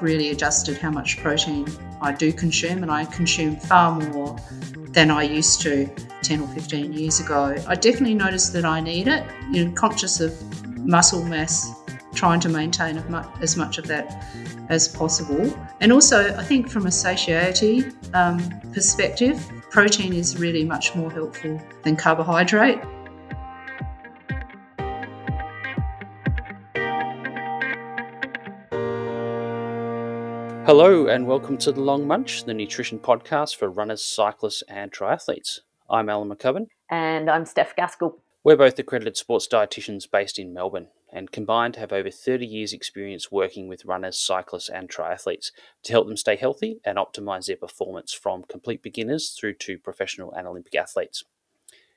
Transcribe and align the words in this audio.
I've 0.00 0.04
really 0.04 0.30
adjusted 0.30 0.78
how 0.78 0.90
much 0.90 1.18
protein 1.18 1.66
I 2.00 2.12
do 2.12 2.32
consume, 2.32 2.82
and 2.82 2.90
I 2.90 3.04
consume 3.04 3.56
far 3.56 4.00
more 4.00 4.34
than 4.92 5.10
I 5.10 5.24
used 5.24 5.60
to 5.60 5.90
10 6.22 6.40
or 6.40 6.48
15 6.48 6.94
years 6.94 7.20
ago. 7.20 7.54
I 7.68 7.74
definitely 7.74 8.14
noticed 8.14 8.54
that 8.54 8.64
I 8.64 8.80
need 8.80 9.08
it, 9.08 9.26
you 9.50 9.66
know, 9.66 9.72
conscious 9.72 10.20
of 10.20 10.32
muscle 10.78 11.22
mass, 11.22 11.70
trying 12.14 12.40
to 12.40 12.48
maintain 12.48 12.96
as 13.42 13.58
much 13.58 13.76
of 13.76 13.86
that 13.88 14.26
as 14.70 14.88
possible. 14.88 15.54
And 15.80 15.92
also, 15.92 16.34
I 16.34 16.44
think 16.44 16.70
from 16.70 16.86
a 16.86 16.90
satiety 16.90 17.84
um, 18.14 18.40
perspective, 18.72 19.38
protein 19.68 20.14
is 20.14 20.38
really 20.38 20.64
much 20.64 20.94
more 20.96 21.10
helpful 21.10 21.60
than 21.82 21.94
carbohydrate. 21.94 22.78
Hello, 30.72 31.08
and 31.08 31.26
welcome 31.26 31.58
to 31.58 31.72
The 31.72 31.80
Long 31.80 32.06
Munch, 32.06 32.44
the 32.44 32.54
nutrition 32.54 33.00
podcast 33.00 33.56
for 33.56 33.68
runners, 33.68 34.04
cyclists, 34.04 34.62
and 34.68 34.92
triathletes. 34.92 35.58
I'm 35.90 36.08
Alan 36.08 36.28
McCubbin. 36.28 36.66
And 36.88 37.28
I'm 37.28 37.44
Steph 37.44 37.74
Gaskell. 37.74 38.20
We're 38.44 38.56
both 38.56 38.78
accredited 38.78 39.16
sports 39.16 39.48
dietitians 39.48 40.08
based 40.08 40.38
in 40.38 40.54
Melbourne 40.54 40.86
and 41.12 41.32
combined 41.32 41.74
have 41.74 41.92
over 41.92 42.08
30 42.08 42.46
years' 42.46 42.72
experience 42.72 43.32
working 43.32 43.66
with 43.66 43.84
runners, 43.84 44.16
cyclists, 44.16 44.68
and 44.68 44.88
triathletes 44.88 45.50
to 45.82 45.92
help 45.92 46.06
them 46.06 46.16
stay 46.16 46.36
healthy 46.36 46.78
and 46.84 46.98
optimize 46.98 47.46
their 47.46 47.56
performance 47.56 48.12
from 48.12 48.44
complete 48.44 48.80
beginners 48.80 49.30
through 49.30 49.54
to 49.54 49.76
professional 49.76 50.32
and 50.32 50.46
Olympic 50.46 50.76
athletes. 50.76 51.24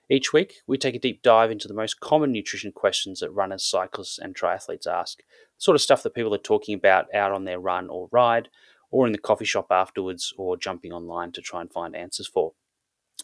Each 0.10 0.34
week, 0.34 0.56
we 0.68 0.78
take 0.78 0.96
a 0.96 1.00
deep 1.00 1.22
dive 1.22 1.50
into 1.50 1.68
the 1.68 1.74
most 1.74 2.00
common 2.00 2.32
nutrition 2.32 2.72
questions 2.72 3.22
that 3.22 3.32
runners, 3.32 3.64
cyclists, 3.64 4.20
and 4.20 4.36
triathletes 4.36 4.86
ask, 4.86 5.20
sort 5.58 5.76
of 5.76 5.82
stuff 5.82 6.04
that 6.04 6.14
people 6.14 6.36
are 6.36 6.40
talking 6.40 6.76
about 6.76 7.14
out 7.16 7.32
on 7.32 7.46
their 7.46 7.60
run 7.60 7.90
or 7.90 8.10
ride, 8.12 8.50
or 8.92 9.06
in 9.08 9.14
the 9.14 9.18
coffee 9.18 9.46
shop 9.46 9.68
afterwards, 9.72 10.34
or 10.38 10.58
jumping 10.58 10.92
online 10.92 11.32
to 11.32 11.42
try 11.42 11.62
and 11.62 11.72
find 11.72 11.96
answers 11.96 12.28
for. 12.28 12.54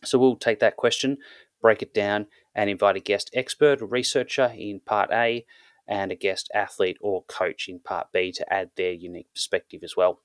So 0.04 0.18
we'll 0.18 0.38
take 0.38 0.60
that 0.60 0.78
question, 0.78 1.18
break 1.62 1.82
it 1.82 1.94
down, 1.94 2.28
and 2.56 2.70
invite 2.70 2.96
a 2.96 3.02
guest 3.02 3.30
expert 3.34 3.82
or 3.82 3.86
researcher 3.86 4.54
in 4.56 4.80
part 4.80 5.10
A 5.12 5.46
and 5.88 6.12
a 6.12 6.16
guest 6.16 6.50
athlete 6.54 6.98
or 7.02 7.24
coach 7.24 7.68
in 7.68 7.80
part 7.80 8.08
B 8.14 8.32
to 8.32 8.54
add 8.54 8.70
their 8.78 8.94
unique 8.94 9.34
perspective 9.34 9.82
as 9.84 9.98
well. 9.98 10.22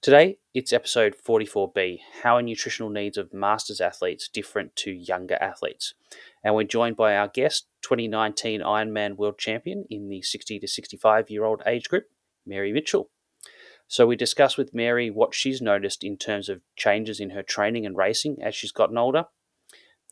Today, 0.00 0.38
it's 0.54 0.72
episode 0.72 1.16
44B 1.26 1.98
How 2.22 2.36
are 2.36 2.42
nutritional 2.42 2.88
needs 2.88 3.18
of 3.18 3.34
Masters 3.34 3.80
athletes 3.80 4.28
different 4.28 4.76
to 4.76 4.92
younger 4.92 5.36
athletes? 5.40 5.94
And 6.44 6.54
we're 6.54 6.62
joined 6.62 6.94
by 6.94 7.16
our 7.16 7.26
guest, 7.26 7.66
2019 7.82 8.60
Ironman 8.60 9.16
World 9.16 9.38
Champion 9.38 9.86
in 9.90 10.08
the 10.08 10.22
60 10.22 10.60
to 10.60 10.68
65 10.68 11.30
year 11.30 11.44
old 11.44 11.64
age 11.66 11.88
group, 11.88 12.04
Mary 12.46 12.72
Mitchell. 12.72 13.10
So, 13.88 14.06
we 14.06 14.14
discuss 14.14 14.56
with 14.56 14.72
Mary 14.72 15.10
what 15.10 15.34
she's 15.34 15.60
noticed 15.60 16.04
in 16.04 16.16
terms 16.16 16.48
of 16.48 16.62
changes 16.76 17.18
in 17.18 17.30
her 17.30 17.42
training 17.42 17.84
and 17.84 17.96
racing 17.96 18.36
as 18.40 18.54
she's 18.54 18.70
gotten 18.70 18.98
older, 18.98 19.24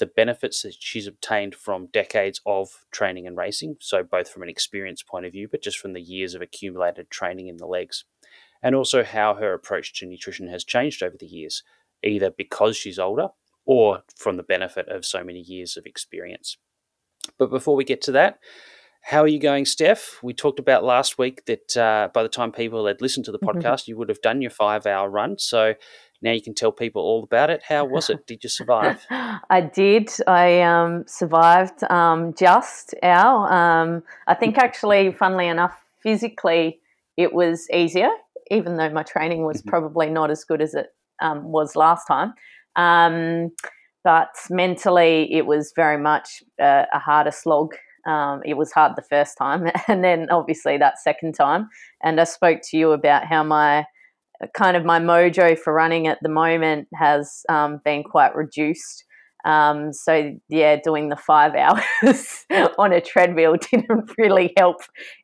the 0.01 0.07
benefits 0.07 0.63
that 0.63 0.75
she's 0.81 1.07
obtained 1.07 1.55
from 1.55 1.91
decades 1.93 2.41
of 2.45 2.71
training 2.91 3.25
and 3.29 3.37
racing, 3.37 3.77
so 3.81 4.03
both 4.03 4.29
from 4.29 4.43
an 4.43 4.49
experience 4.49 5.05
point 5.05 5.27
of 5.27 5.33
view, 5.33 5.47
but 5.49 5.63
just 5.63 5.79
from 5.79 5.93
the 5.93 6.03
years 6.03 6.35
of 6.35 6.43
accumulated 6.43 7.09
training 7.09 7.47
in 7.47 7.59
the 7.59 7.67
legs 7.67 8.05
and 8.63 8.75
also 8.75 9.05
how 9.05 9.35
her 9.35 9.53
approach 9.53 9.95
to 9.95 10.07
nutrition 10.07 10.49
has 10.49 10.65
changed 10.65 11.03
over 11.03 11.17
the 11.19 11.27
years, 11.27 11.63
either 12.03 12.31
because 12.31 12.77
she's 12.77 12.99
older 12.99 13.29
or 13.65 14.03
from 14.17 14.37
the 14.37 14.43
benefit 14.43 14.89
of 14.89 15.05
so 15.05 15.25
many 15.25 15.41
years 15.41 15.77
of 15.77 15.87
experience. 15.87 16.57
But 17.39 17.51
before 17.51 17.77
we 17.77 17.85
get 17.85 18.01
to 18.03 18.13
that, 18.13 18.39
how 19.03 19.23
are 19.23 19.29
you 19.29 19.39
going, 19.39 19.67
Steph? 19.67 20.19
We 20.23 20.35
talked 20.35 20.59
about 20.59 20.83
last 20.83 21.17
week 21.17 21.45
that 21.47 21.77
uh, 21.77 22.09
by 22.13 22.23
the 22.23 22.29
time 22.29 22.51
people 22.51 22.87
had 22.87 23.01
listened 23.01 23.27
to 23.27 23.33
the 23.33 23.39
mm-hmm. 23.39 23.59
podcast, 23.59 23.87
you 23.87 23.97
would 23.97 24.09
have 24.09 24.21
done 24.21 24.43
your 24.43 24.51
five 24.51 24.87
hour 24.87 25.09
run. 25.09 25.39
So 25.39 25.75
now 26.23 26.33
you 26.33 26.43
can 26.43 26.55
tell 26.55 26.73
people 26.73 27.03
all 27.03 27.23
about 27.23 27.51
it. 27.51 27.63
How 27.69 27.85
was 27.85 28.11
it? 28.11 28.27
Did 28.27 28.43
you 28.43 28.51
survive? 28.51 29.05
I 29.11 29.61
did. 29.61 30.11
I 30.27 30.63
um, 30.63 31.05
survived 31.07 31.85
um, 31.91 32.35
just 32.35 32.95
our. 33.03 33.53
Um, 33.53 34.03
I 34.27 34.35
think 34.35 34.59
actually, 34.59 35.13
funnily 35.13 35.47
enough, 35.47 35.85
physically 36.03 36.81
it 37.17 37.33
was 37.33 37.69
easier 37.73 38.11
even 38.51 38.77
though 38.77 38.91
my 38.91 39.03
training 39.03 39.45
was 39.45 39.59
mm-hmm. 39.59 39.71
probably 39.71 40.11
not 40.11 40.31
as 40.31 40.45
good 40.45 40.63
as 40.63 40.75
it 40.75 40.89
um, 41.21 41.45
was 41.45 41.77
last 41.77 42.07
time. 42.07 42.35
Um, 42.77 43.51
but 44.05 44.29
mentally, 44.51 45.33
it 45.33 45.47
was 45.47 45.73
very 45.75 45.99
much 45.99 46.43
a, 46.61 46.85
a 46.93 46.99
harder 46.99 47.33
slog. 47.33 47.75
Um, 48.07 48.41
it 48.45 48.55
was 48.55 48.71
hard 48.71 48.93
the 48.95 49.03
first 49.03 49.37
time, 49.37 49.69
and 49.89 50.05
then 50.05 50.29
obviously 50.31 50.79
that 50.79 51.01
second 51.01 51.35
time. 51.35 51.69
And 52.05 52.21
I 52.21 52.25
spoke 52.25 52.61
to 52.71 52.77
you 52.77 52.93
about 52.93 53.27
how 53.27 53.43
my 53.43 53.85
kind 54.55 54.77
of 54.77 54.85
my 54.85 55.01
mojo 55.01 55.59
for 55.59 55.73
running 55.73 56.07
at 56.07 56.19
the 56.23 56.29
moment 56.29 56.89
has 56.95 57.43
um, 57.49 57.81
been 57.85 58.05
quite 58.05 58.35
reduced. 58.35 59.05
Um, 59.45 59.93
so 59.93 60.35
yeah, 60.49 60.77
doing 60.83 61.09
the 61.09 61.17
five 61.17 61.55
hours 61.55 62.45
on 62.79 62.93
a 62.93 63.01
treadmill 63.01 63.57
didn't 63.71 64.11
really 64.19 64.53
help 64.57 64.79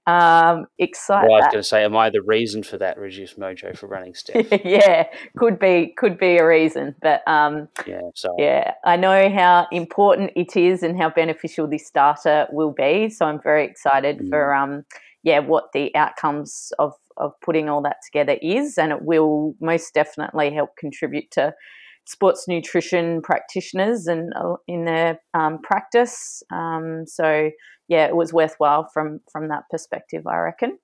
um, 0.06 0.66
excite. 0.78 1.28
Well, 1.28 1.34
I 1.34 1.46
was 1.46 1.52
going 1.52 1.62
to 1.62 1.68
say, 1.68 1.84
am 1.84 1.96
I 1.96 2.10
the 2.10 2.22
reason 2.22 2.62
for 2.62 2.78
that 2.78 2.98
reduced 2.98 3.38
mojo 3.38 3.76
for 3.76 3.88
running 3.88 4.14
Steph? 4.14 4.46
yeah, 4.64 5.06
could 5.36 5.58
be 5.58 5.94
could 5.96 6.18
be 6.18 6.38
a 6.38 6.46
reason, 6.46 6.94
but 7.02 7.26
um, 7.26 7.68
yeah, 7.86 8.00
so 8.14 8.34
yeah, 8.38 8.74
I 8.84 8.96
know 8.96 9.28
how 9.30 9.66
important 9.72 10.30
it 10.36 10.56
is 10.56 10.82
and 10.82 10.96
how 10.96 11.10
beneficial 11.10 11.66
this 11.66 11.90
data 11.90 12.48
will 12.52 12.72
be. 12.72 13.08
So 13.10 13.26
I'm 13.26 13.40
very 13.42 13.64
excited 13.64 14.18
mm. 14.18 14.28
for 14.28 14.54
um, 14.54 14.84
yeah, 15.22 15.40
what 15.40 15.72
the 15.72 15.94
outcomes 15.96 16.72
of 16.78 16.92
of 17.16 17.32
putting 17.40 17.68
all 17.68 17.82
that 17.82 17.96
together 18.04 18.38
is, 18.40 18.78
and 18.78 18.92
it 18.92 19.02
will 19.02 19.54
most 19.60 19.94
definitely 19.94 20.52
help 20.52 20.76
contribute 20.76 21.30
to 21.32 21.54
sports 22.06 22.46
nutrition 22.48 23.22
practitioners 23.22 24.06
and 24.06 24.32
uh, 24.34 24.54
in 24.66 24.84
their 24.84 25.20
um, 25.34 25.58
practice. 25.62 26.42
Um, 26.52 27.04
so 27.06 27.50
yeah, 27.88 28.06
it 28.06 28.16
was 28.16 28.32
worthwhile 28.32 28.88
from 28.92 29.20
from 29.30 29.48
that 29.48 29.64
perspective, 29.70 30.26
I 30.26 30.38
reckon. 30.38 30.78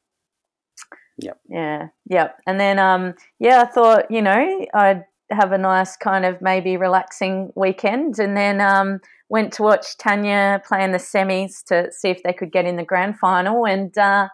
Yep. 1.20 1.40
Yeah. 1.48 1.88
Yep. 2.10 2.38
And 2.46 2.60
then 2.60 2.78
um, 2.78 3.14
yeah, 3.38 3.62
I 3.62 3.66
thought 3.66 4.10
you 4.10 4.22
know 4.22 4.66
I'd 4.74 5.04
have 5.30 5.52
a 5.52 5.58
nice 5.58 5.96
kind 5.96 6.24
of 6.24 6.40
maybe 6.40 6.76
relaxing 6.76 7.52
weekend, 7.54 8.18
and 8.18 8.36
then 8.36 8.60
um, 8.60 9.00
went 9.28 9.52
to 9.54 9.62
watch 9.62 9.96
Tanya 9.98 10.62
play 10.66 10.82
in 10.82 10.92
the 10.92 10.98
semis 10.98 11.64
to 11.64 11.90
see 11.92 12.08
if 12.08 12.22
they 12.22 12.32
could 12.32 12.52
get 12.52 12.64
in 12.64 12.76
the 12.76 12.84
grand 12.84 13.18
final, 13.18 13.66
and. 13.66 13.96
Uh, 13.96 14.28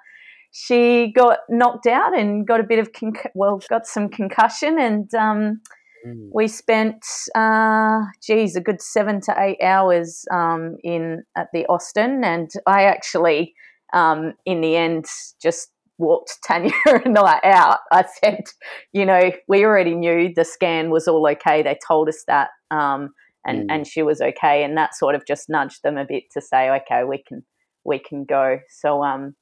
she 0.56 1.12
got 1.16 1.40
knocked 1.48 1.88
out 1.88 2.16
and 2.16 2.46
got 2.46 2.60
a 2.60 2.62
bit 2.62 2.78
of 2.78 2.92
conc- 2.92 3.26
well, 3.34 3.60
got 3.68 3.88
some 3.88 4.08
concussion, 4.08 4.78
and 4.78 5.12
um, 5.12 5.60
Mm. 6.06 6.30
We 6.32 6.48
spent, 6.48 7.04
uh, 7.34 8.00
geez, 8.22 8.56
a 8.56 8.60
good 8.60 8.82
seven 8.82 9.20
to 9.22 9.34
eight 9.38 9.62
hours 9.62 10.24
um, 10.30 10.76
in 10.82 11.24
at 11.36 11.48
the 11.52 11.66
Austin, 11.66 12.22
and 12.24 12.50
I 12.66 12.84
actually, 12.84 13.54
um, 13.92 14.34
in 14.44 14.60
the 14.60 14.76
end, 14.76 15.06
just 15.42 15.70
walked 15.98 16.38
Tanya 16.46 16.72
and 16.86 17.18
I 17.18 17.40
out. 17.44 17.78
I 17.92 18.04
said, 18.22 18.44
you 18.92 19.06
know, 19.06 19.32
we 19.48 19.64
already 19.64 19.94
knew 19.94 20.32
the 20.34 20.44
scan 20.44 20.90
was 20.90 21.08
all 21.08 21.26
okay. 21.32 21.62
They 21.62 21.78
told 21.86 22.08
us 22.08 22.22
that, 22.26 22.50
um, 22.70 23.10
and 23.46 23.68
mm. 23.68 23.74
and 23.74 23.86
she 23.86 24.02
was 24.02 24.20
okay, 24.20 24.62
and 24.64 24.76
that 24.76 24.94
sort 24.94 25.14
of 25.14 25.26
just 25.26 25.48
nudged 25.48 25.82
them 25.82 25.96
a 25.96 26.04
bit 26.04 26.24
to 26.32 26.40
say, 26.40 26.70
okay, 26.70 27.04
we 27.04 27.22
can 27.26 27.44
we 27.84 27.98
can 27.98 28.24
go. 28.24 28.58
So 28.68 29.02
um, 29.02 29.34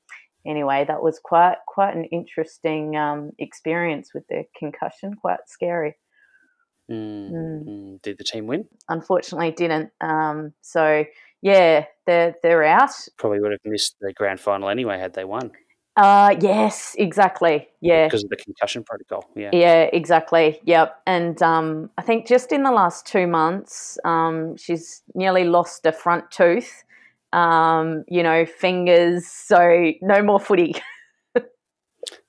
anyway, 0.47 0.84
that 0.87 1.03
was 1.03 1.21
quite 1.23 1.56
quite 1.67 1.97
an 1.97 2.05
interesting 2.12 2.97
um, 2.97 3.31
experience 3.39 4.11
with 4.15 4.25
the 4.29 4.44
concussion. 4.56 5.15
Quite 5.15 5.41
scary. 5.47 5.97
Mm, 6.91 7.32
mm. 7.32 8.03
Did 8.03 8.19
the 8.19 8.25
team 8.25 8.47
win? 8.47 8.66
Unfortunately, 8.88 9.50
didn't. 9.53 9.91
Um, 10.00 10.53
so 10.60 11.04
yeah, 11.40 11.87
they're 12.06 12.34
they're 12.43 12.64
out. 12.64 12.90
Probably 13.19 13.40
would 13.40 13.52
have 13.52 13.61
missed 13.64 13.96
the 14.00 14.12
grand 14.12 14.40
final 14.40 14.69
anyway 14.69 14.99
had 14.99 15.14
they 15.14 15.25
won. 15.25 15.52
Uh, 15.94 16.34
yes, 16.40 16.94
exactly. 16.99 17.69
Yeah, 17.81 18.06
because 18.06 18.25
of 18.25 18.31
the 18.31 18.37
concussion 18.37 18.82
protocol. 18.82 19.29
Yeah, 19.37 19.50
yeah, 19.52 19.82
exactly. 19.93 20.61
Yep. 20.64 21.02
And 21.06 21.43
um, 21.43 21.90
I 21.99 22.02
think 22.02 22.26
just 22.26 22.50
in 22.50 22.62
the 22.62 22.70
last 22.70 23.06
two 23.06 23.26
months, 23.26 23.99
um, 24.05 24.56
she's 24.56 25.02
nearly 25.14 25.44
lost 25.44 25.85
a 25.85 25.93
front 25.93 26.31
tooth. 26.31 26.85
Um, 27.32 28.05
you 28.08 28.23
know, 28.23 28.46
fingers. 28.46 29.26
So 29.26 29.93
no 30.00 30.23
more 30.23 30.40
footy. 30.40 30.75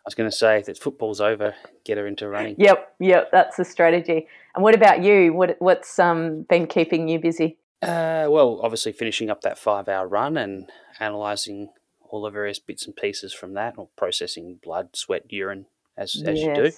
I 0.06 0.08
was 0.08 0.16
going 0.16 0.30
to 0.30 0.36
say 0.36 0.62
that 0.64 0.78
football's 0.78 1.22
over, 1.22 1.56
get 1.86 1.98
her 1.98 2.06
into 2.06 2.28
running. 2.28 2.56
Yep, 2.58 2.96
yep, 3.00 3.30
that's 3.32 3.56
the 3.56 3.64
strategy. 3.64 4.28
And 4.54 4.62
what 4.62 4.76
about 4.76 5.02
you? 5.02 5.32
What 5.32 5.56
what's 5.60 5.98
um, 5.98 6.42
been 6.50 6.68
keeping 6.68 7.08
you 7.08 7.20
busy? 7.20 7.58
Uh, 7.82 8.28
well, 8.30 8.60
obviously 8.62 8.92
finishing 8.92 9.30
up 9.30 9.42
that 9.42 9.58
five-hour 9.58 10.08
run 10.08 10.38
and 10.38 10.70
analysing 11.00 11.70
all 12.10 12.22
the 12.22 12.30
various 12.30 12.60
bits 12.60 12.86
and 12.86 12.96
pieces 12.96 13.34
from 13.34 13.54
that, 13.54 13.76
or 13.78 13.88
processing 13.96 14.60
blood, 14.62 14.90
sweat, 14.94 15.24
urine, 15.30 15.68
as 15.98 16.22
as 16.26 16.40
you 16.42 16.54
do. 16.56 16.72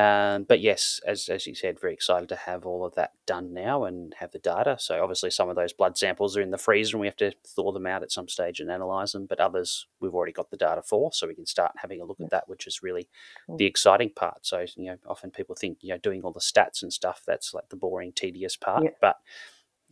Um, 0.00 0.44
but 0.44 0.60
yes, 0.60 1.00
as 1.06 1.28
as 1.28 1.46
you 1.46 1.54
said, 1.54 1.80
very 1.80 1.94
excited 1.94 2.28
to 2.28 2.36
have 2.36 2.66
all 2.66 2.84
of 2.84 2.94
that 2.96 3.12
done 3.26 3.54
now 3.54 3.84
and 3.84 4.14
have 4.18 4.30
the 4.30 4.38
data. 4.38 4.76
So 4.78 5.02
obviously, 5.02 5.30
some 5.30 5.48
of 5.48 5.56
those 5.56 5.72
blood 5.72 5.96
samples 5.96 6.36
are 6.36 6.42
in 6.42 6.50
the 6.50 6.58
freezer, 6.58 6.96
and 6.96 7.00
we 7.00 7.06
have 7.06 7.16
to 7.16 7.32
thaw 7.46 7.72
them 7.72 7.86
out 7.86 8.02
at 8.02 8.12
some 8.12 8.28
stage 8.28 8.60
and 8.60 8.70
analyze 8.70 9.12
them. 9.12 9.24
But 9.26 9.40
others, 9.40 9.86
we've 10.00 10.14
already 10.14 10.32
got 10.32 10.50
the 10.50 10.58
data 10.58 10.82
for, 10.82 11.12
so 11.12 11.26
we 11.26 11.34
can 11.34 11.46
start 11.46 11.72
having 11.78 12.00
a 12.00 12.04
look 12.04 12.20
at 12.20 12.30
that, 12.30 12.48
which 12.48 12.66
is 12.66 12.82
really 12.82 13.08
the 13.56 13.64
exciting 13.64 14.10
part. 14.10 14.46
So 14.46 14.66
you 14.76 14.90
know, 14.90 14.98
often 15.06 15.30
people 15.30 15.54
think 15.54 15.78
you 15.80 15.94
know 15.94 15.98
doing 15.98 16.22
all 16.22 16.32
the 16.32 16.40
stats 16.40 16.82
and 16.82 16.92
stuff 16.92 17.22
that's 17.26 17.54
like 17.54 17.70
the 17.70 17.76
boring, 17.76 18.12
tedious 18.12 18.56
part, 18.56 18.84
yeah. 18.84 18.90
but 19.00 19.16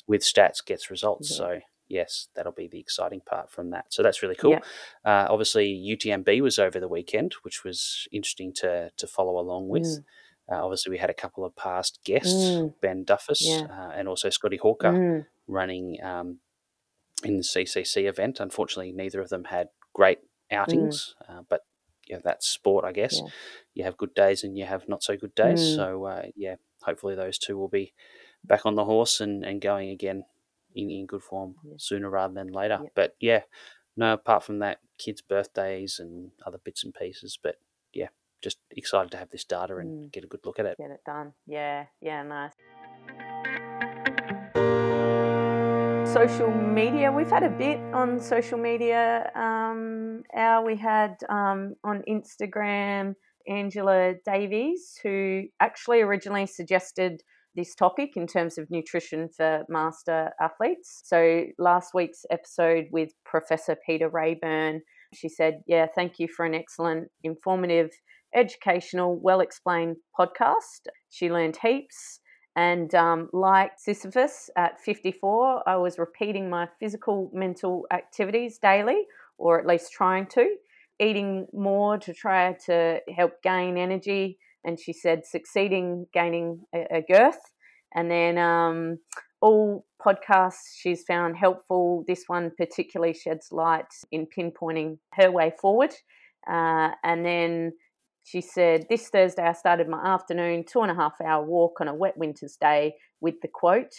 with 0.07 0.21
stats 0.21 0.65
gets 0.65 0.91
results. 0.91 1.31
Yeah. 1.31 1.37
So 1.37 1.61
yes, 1.95 2.29
that'll 2.35 2.53
be 2.53 2.69
the 2.69 2.81
exciting 2.81 3.21
part 3.21 3.51
from 3.51 3.71
that. 3.71 3.87
So 3.89 4.03
that's 4.03 4.23
really 4.23 4.35
cool. 4.35 4.51
Yeah. 4.51 4.61
Uh, 5.05 5.27
obviously, 5.31 5.69
UTMB 5.73 6.43
was 6.43 6.59
over 6.59 6.81
the 6.81 6.89
weekend, 6.89 7.35
which 7.43 7.65
was 7.65 8.07
interesting 8.13 8.53
to 8.55 8.91
to 8.97 9.07
follow 9.07 9.39
along 9.39 9.69
with. 9.69 9.85
Mm. 9.85 10.05
Uh, 10.53 10.65
obviously, 10.65 10.91
we 10.91 10.99
had 10.99 11.09
a 11.09 11.15
couple 11.15 11.45
of 11.45 11.57
past 11.57 12.01
guests, 12.05 12.35
mm. 12.35 12.75
Ben 12.83 13.05
Duffus 13.05 13.41
yeah. 13.41 13.67
uh, 13.71 13.93
and 13.95 14.09
also 14.09 14.29
Scotty 14.29 14.59
Hawker, 14.59 14.93
mm. 14.93 15.27
running 15.47 15.97
um, 16.03 16.39
in 17.23 17.39
the 17.39 17.43
CCC 17.43 18.07
event. 18.07 18.41
Unfortunately, 18.41 18.93
neither 18.93 19.23
of 19.23 19.31
them 19.31 19.45
had 19.45 19.69
great 19.95 20.19
outings, 20.51 21.15
mm. 21.23 21.39
uh, 21.39 21.43
but 21.49 21.61
yeah, 22.09 22.19
that's 22.23 22.47
sport, 22.47 22.85
I 22.85 22.93
guess. 22.93 23.21
Yeah. 23.23 23.31
You 23.75 23.85
have 23.85 23.97
good 23.97 24.15
days 24.15 24.45
and 24.45 24.59
you 24.59 24.67
have 24.67 24.89
not 24.89 25.03
so 25.03 25.17
good 25.17 25.35
days. 25.35 25.61
Mm. 25.61 25.77
So, 25.77 26.05
uh, 26.05 26.23
yeah, 26.37 26.57
hopefully 26.83 27.15
those 27.15 27.39
two 27.39 27.57
will 27.57 27.69
be 27.69 27.95
back 28.45 28.67
on 28.67 28.75
the 28.75 28.85
horse 28.85 29.21
and, 29.21 29.45
and 29.45 29.61
going 29.61 29.89
again 29.91 30.25
in, 30.75 30.91
in 30.91 31.07
good 31.07 31.23
form 31.23 31.55
yeah. 31.65 31.75
sooner 31.79 32.11
rather 32.11 32.35
than 32.35 32.49
later. 32.49 32.79
Yeah. 32.83 32.89
But 32.95 33.17
yeah, 33.21 33.41
no, 33.97 34.15
apart 34.15 34.45
from 34.45 34.59
that, 34.61 34.79
kids' 34.99 35.23
birthdays 35.23 35.99
and 35.99 36.31
other 36.47 36.59
bits 36.59 36.85
and 36.85 36.95
pieces. 36.95 37.39
But 37.43 37.57
yeah, 37.93 38.09
just 38.43 38.59
excited 38.71 39.11
to 39.13 39.17
have 39.17 39.31
this 39.31 39.45
data 39.45 39.77
and 39.77 40.07
mm. 40.07 40.13
get 40.13 40.25
a 40.25 40.27
good 40.27 40.45
look 40.45 40.59
at 40.59 40.67
it. 40.67 40.77
Get 40.79 40.91
it 40.91 41.01
done. 41.07 41.33
Yeah, 41.47 41.87
yeah, 42.01 42.23
nice. 42.23 42.53
Social 46.13 46.51
media, 46.51 47.11
we've 47.11 47.31
had 47.31 47.43
a 47.43 47.51
bit 47.51 47.81
on 47.93 48.21
social 48.21 48.59
media. 48.59 49.33
Um, 49.35 50.23
our, 50.33 50.65
we 50.65 50.77
had 50.77 51.17
um, 51.29 51.75
on 51.83 52.03
Instagram 52.09 53.17
Angela 53.49 54.15
Davies, 54.25 54.99
who 55.03 55.45
actually 55.61 56.03
originally 56.03 56.47
suggested 56.47 57.23
this 57.55 57.75
topic 57.75 58.11
in 58.17 58.27
terms 58.27 58.59
of 58.59 58.71
nutrition 58.71 59.29
for 59.29 59.65
master 59.69 60.31
athletes. 60.41 61.03
So, 61.05 61.45
last 61.59 61.95
week's 61.95 62.25
episode 62.31 62.87
with 62.91 63.11
Professor 63.25 63.77
Peter 63.87 64.11
Reaburn, 64.11 64.81
she 65.13 65.29
said, 65.29 65.63
Yeah, 65.67 65.87
thank 65.95 66.19
you 66.19 66.29
for 66.29 66.45
an 66.45 66.55
excellent, 66.55 67.09
informative, 67.23 67.91
educational, 68.35 69.19
well 69.21 69.41
explained 69.41 69.97
podcast. 70.19 70.89
She 71.11 71.31
learned 71.31 71.59
heaps. 71.63 72.21
And 72.57 72.95
um, 72.95 73.29
like 73.33 73.73
Sisyphus 73.79 74.49
at 74.57 74.81
54, 74.81 75.69
I 75.69 75.77
was 75.77 75.99
repeating 75.99 76.49
my 76.49 76.69
physical, 76.79 77.31
mental 77.33 77.85
activities 77.93 78.59
daily, 78.59 79.07
or 79.39 79.59
at 79.59 79.67
least 79.67 79.93
trying 79.93 80.27
to, 80.27 80.55
eating 81.01 81.47
more 81.53 81.99
to 81.99 82.15
try 82.15 82.53
to 82.67 83.01
help 83.17 83.43
gain 83.43 83.77
energy 83.77 84.39
and 84.65 84.79
she 84.79 84.93
said 84.93 85.27
succeeding 85.27 86.07
gaining 86.13 86.61
a, 86.75 86.99
a 86.99 87.03
girth. 87.03 87.39
And 87.95 88.11
then 88.11 88.39
um, 88.39 88.99
all 89.41 89.85
podcasts 90.05 90.75
she's 90.77 91.05
found 91.05 91.37
helpful. 91.37 92.05
This 92.09 92.25
one 92.27 92.51
particularly 92.57 93.15
sheds 93.15 93.49
light 93.53 93.87
in 94.11 94.27
pinpointing 94.27 94.99
her 95.15 95.31
way 95.31 95.53
forward. 95.61 95.95
Uh, 96.51 96.91
and 97.03 97.25
then 97.25 97.73
she 98.25 98.41
said, 98.41 98.87
This 98.89 99.09
Thursday 99.09 99.43
I 99.43 99.53
started 99.53 99.89
my 99.89 100.05
afternoon 100.05 100.65
two 100.67 100.81
and 100.81 100.91
a 100.91 100.95
half 100.95 101.21
hour 101.25 101.45
walk 101.45 101.81
on 101.81 101.89
a 101.89 101.95
wet 101.95 102.17
winter's 102.17 102.57
day 102.61 102.95
with 103.21 103.35
the 103.43 103.49
quote, 103.49 103.95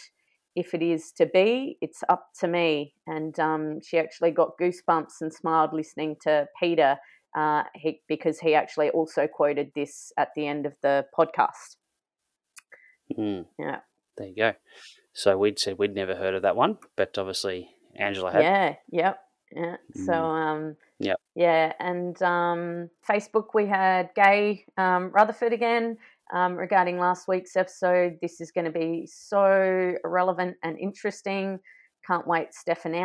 If 0.54 0.74
it 0.74 0.82
is 0.82 1.12
to 1.16 1.26
be, 1.26 1.78
it's 1.80 2.02
up 2.08 2.28
to 2.40 2.48
me. 2.48 2.94
And 3.06 3.38
um, 3.38 3.80
she 3.80 3.98
actually 3.98 4.32
got 4.32 4.58
goosebumps 4.60 5.20
and 5.20 5.32
smiled 5.32 5.72
listening 5.72 6.16
to 6.22 6.46
Peter 6.60 6.98
uh, 7.36 7.62
he, 7.74 8.00
because 8.08 8.40
he 8.40 8.54
actually 8.54 8.90
also 8.90 9.28
quoted 9.28 9.70
this 9.76 10.12
at 10.16 10.30
the 10.34 10.48
end 10.48 10.66
of 10.66 10.74
the 10.82 11.06
podcast. 11.16 11.76
Mm. 13.16 13.46
Yeah. 13.58 13.80
There 14.16 14.26
you 14.26 14.34
go. 14.34 14.52
So 15.12 15.38
we'd 15.38 15.58
said 15.58 15.78
we'd 15.78 15.94
never 15.94 16.16
heard 16.16 16.34
of 16.34 16.42
that 16.42 16.56
one, 16.56 16.78
but 16.96 17.16
obviously 17.16 17.68
Angela 17.94 18.32
had. 18.32 18.42
Yeah. 18.42 18.74
Yep. 18.90 19.18
Yeah. 19.54 19.76
So 19.94 20.12
mm. 20.12 20.46
um. 20.46 20.76
Yeah. 20.98 21.14
Yeah, 21.34 21.74
and 21.78 22.20
um, 22.22 22.88
Facebook 23.06 23.48
we 23.52 23.66
had 23.66 24.08
Gay 24.16 24.64
um, 24.78 25.10
Rutherford 25.10 25.52
again. 25.52 25.98
Um, 26.32 26.56
regarding 26.56 26.98
last 26.98 27.28
week's 27.28 27.54
episode, 27.54 28.18
this 28.20 28.40
is 28.40 28.50
going 28.50 28.64
to 28.64 28.70
be 28.70 29.06
so 29.06 29.94
relevant 30.02 30.56
and 30.62 30.78
interesting. 30.78 31.60
Can't 32.06 32.26
wait, 32.26 32.54
Stephanie. 32.54 33.04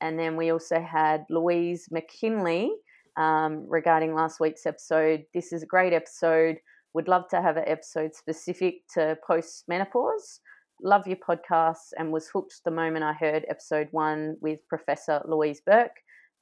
And 0.00 0.18
then 0.18 0.36
we 0.36 0.50
also 0.50 0.80
had 0.80 1.26
Louise 1.28 1.88
McKinley, 1.90 2.70
um, 3.18 3.66
regarding 3.68 4.14
last 4.14 4.40
week's 4.40 4.64
episode. 4.64 5.24
This 5.34 5.52
is 5.52 5.62
a 5.62 5.66
great 5.66 5.92
episode. 5.92 6.56
Would 6.94 7.08
love 7.08 7.28
to 7.30 7.42
have 7.42 7.56
an 7.56 7.64
episode 7.66 8.14
specific 8.14 8.76
to 8.94 9.18
post 9.26 9.64
menopause. 9.68 10.40
Love 10.82 11.06
your 11.06 11.16
podcast 11.16 11.92
and 11.98 12.12
was 12.12 12.28
hooked 12.28 12.60
the 12.64 12.70
moment 12.70 13.04
I 13.04 13.12
heard 13.12 13.44
episode 13.50 13.88
one 13.90 14.36
with 14.40 14.60
Professor 14.68 15.20
Louise 15.26 15.60
Burke. 15.66 15.96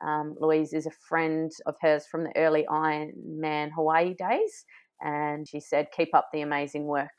Um, 0.06 0.36
Louise 0.38 0.74
is 0.74 0.86
a 0.86 0.90
friend 1.08 1.50
of 1.64 1.74
hers 1.80 2.06
from 2.10 2.24
the 2.24 2.36
early 2.36 2.66
Ironman 2.70 3.70
Hawaii 3.74 4.14
days, 4.14 4.66
and 5.00 5.48
she 5.48 5.58
said, 5.58 5.88
"Keep 5.96 6.14
up 6.14 6.28
the 6.32 6.42
amazing 6.42 6.84
work." 6.84 7.16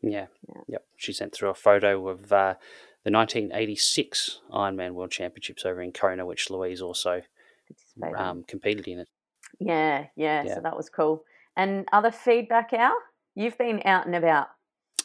Yeah, 0.00 0.26
yeah. 0.48 0.62
yep. 0.68 0.84
She 0.96 1.12
sent 1.12 1.34
through 1.34 1.50
a 1.50 1.54
photo 1.54 2.06
of 2.06 2.32
uh, 2.32 2.54
the 3.02 3.10
1986 3.10 4.38
Ironman 4.52 4.92
World 4.92 5.10
Championships 5.10 5.66
over 5.66 5.82
in 5.82 5.90
Kona, 5.90 6.24
which 6.24 6.48
Louise 6.48 6.80
also 6.80 7.22
um, 8.16 8.44
competed 8.46 8.86
in 8.88 9.00
it. 9.00 9.08
Yeah, 9.58 10.06
yeah, 10.16 10.44
yeah, 10.44 10.54
So 10.54 10.60
that 10.60 10.76
was 10.76 10.88
cool. 10.88 11.24
And 11.56 11.86
other 11.92 12.10
feedback, 12.10 12.72
Al? 12.72 12.96
You've 13.34 13.58
been 13.58 13.82
out 13.84 14.06
and 14.06 14.14
about. 14.14 14.48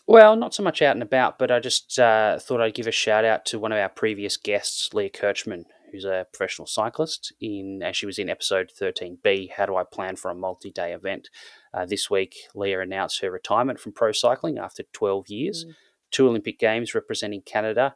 Well, 0.06 0.36
not 0.36 0.54
so 0.54 0.64
much 0.64 0.82
out 0.82 0.96
and 0.96 1.04
about, 1.04 1.40
but 1.40 1.50
I 1.50 1.60
just 1.60 1.98
uh, 1.98 2.38
thought 2.38 2.62
I'd 2.62 2.74
give 2.74 2.88
a 2.88 2.92
shout 2.92 3.24
out 3.24 3.46
to 3.46 3.60
one 3.60 3.72
of 3.72 3.78
our 3.78 3.90
previous 3.90 4.36
guests, 4.36 4.94
Leah 4.94 5.10
Kirchmann, 5.10 5.64
who's 5.92 6.04
a 6.04 6.28
professional 6.34 6.68
cyclist. 6.68 7.34
In 7.40 7.82
as 7.82 7.96
she 7.96 8.06
was 8.06 8.20
in 8.20 8.30
episode 8.30 8.72
13B, 8.80 9.52
How 9.52 9.66
Do 9.66 9.78
I 9.78 9.84
Plan 9.84 10.18
for 10.18 10.30
a 10.30 10.36
Multi 10.36 10.72
Day 10.72 10.92
Event? 10.94 11.30
Uh, 11.74 11.86
this 11.86 12.10
week, 12.10 12.36
Leah 12.54 12.82
announced 12.82 13.22
her 13.22 13.32
retirement 13.32 13.80
from 13.80 13.94
pro 13.94 14.12
cycling 14.12 14.58
after 14.58 14.84
12 14.92 15.30
years, 15.30 15.66
mm. 15.66 15.74
two 16.12 16.28
Olympic 16.28 16.60
Games 16.60 16.94
representing 16.94 17.42
Canada, 17.42 17.96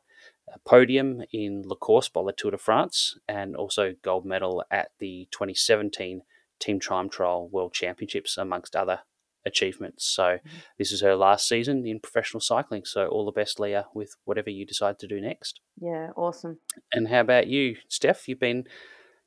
a 0.53 0.59
podium 0.59 1.23
in 1.31 1.63
La 1.63 1.75
Course 1.75 2.09
by 2.09 2.23
the 2.23 2.31
Tour 2.31 2.51
de 2.51 2.57
France, 2.57 3.17
and 3.27 3.55
also 3.55 3.95
gold 4.01 4.25
medal 4.25 4.63
at 4.71 4.91
the 4.99 5.27
2017 5.31 6.21
Team 6.59 6.79
Time 6.79 7.09
Trial 7.09 7.47
World 7.47 7.73
Championships, 7.73 8.37
amongst 8.37 8.75
other 8.75 9.01
achievements. 9.45 10.05
So, 10.05 10.23
mm-hmm. 10.23 10.57
this 10.77 10.91
is 10.91 11.01
her 11.01 11.15
last 11.15 11.47
season 11.47 11.85
in 11.85 11.99
professional 11.99 12.41
cycling. 12.41 12.85
So, 12.85 13.07
all 13.07 13.25
the 13.25 13.31
best, 13.31 13.59
Leah, 13.59 13.87
with 13.93 14.15
whatever 14.25 14.49
you 14.49 14.65
decide 14.65 14.99
to 14.99 15.07
do 15.07 15.19
next. 15.19 15.61
Yeah, 15.79 16.09
awesome. 16.15 16.59
And 16.91 17.07
how 17.07 17.21
about 17.21 17.47
you, 17.47 17.77
Steph? 17.87 18.27
You've 18.27 18.39
been 18.39 18.65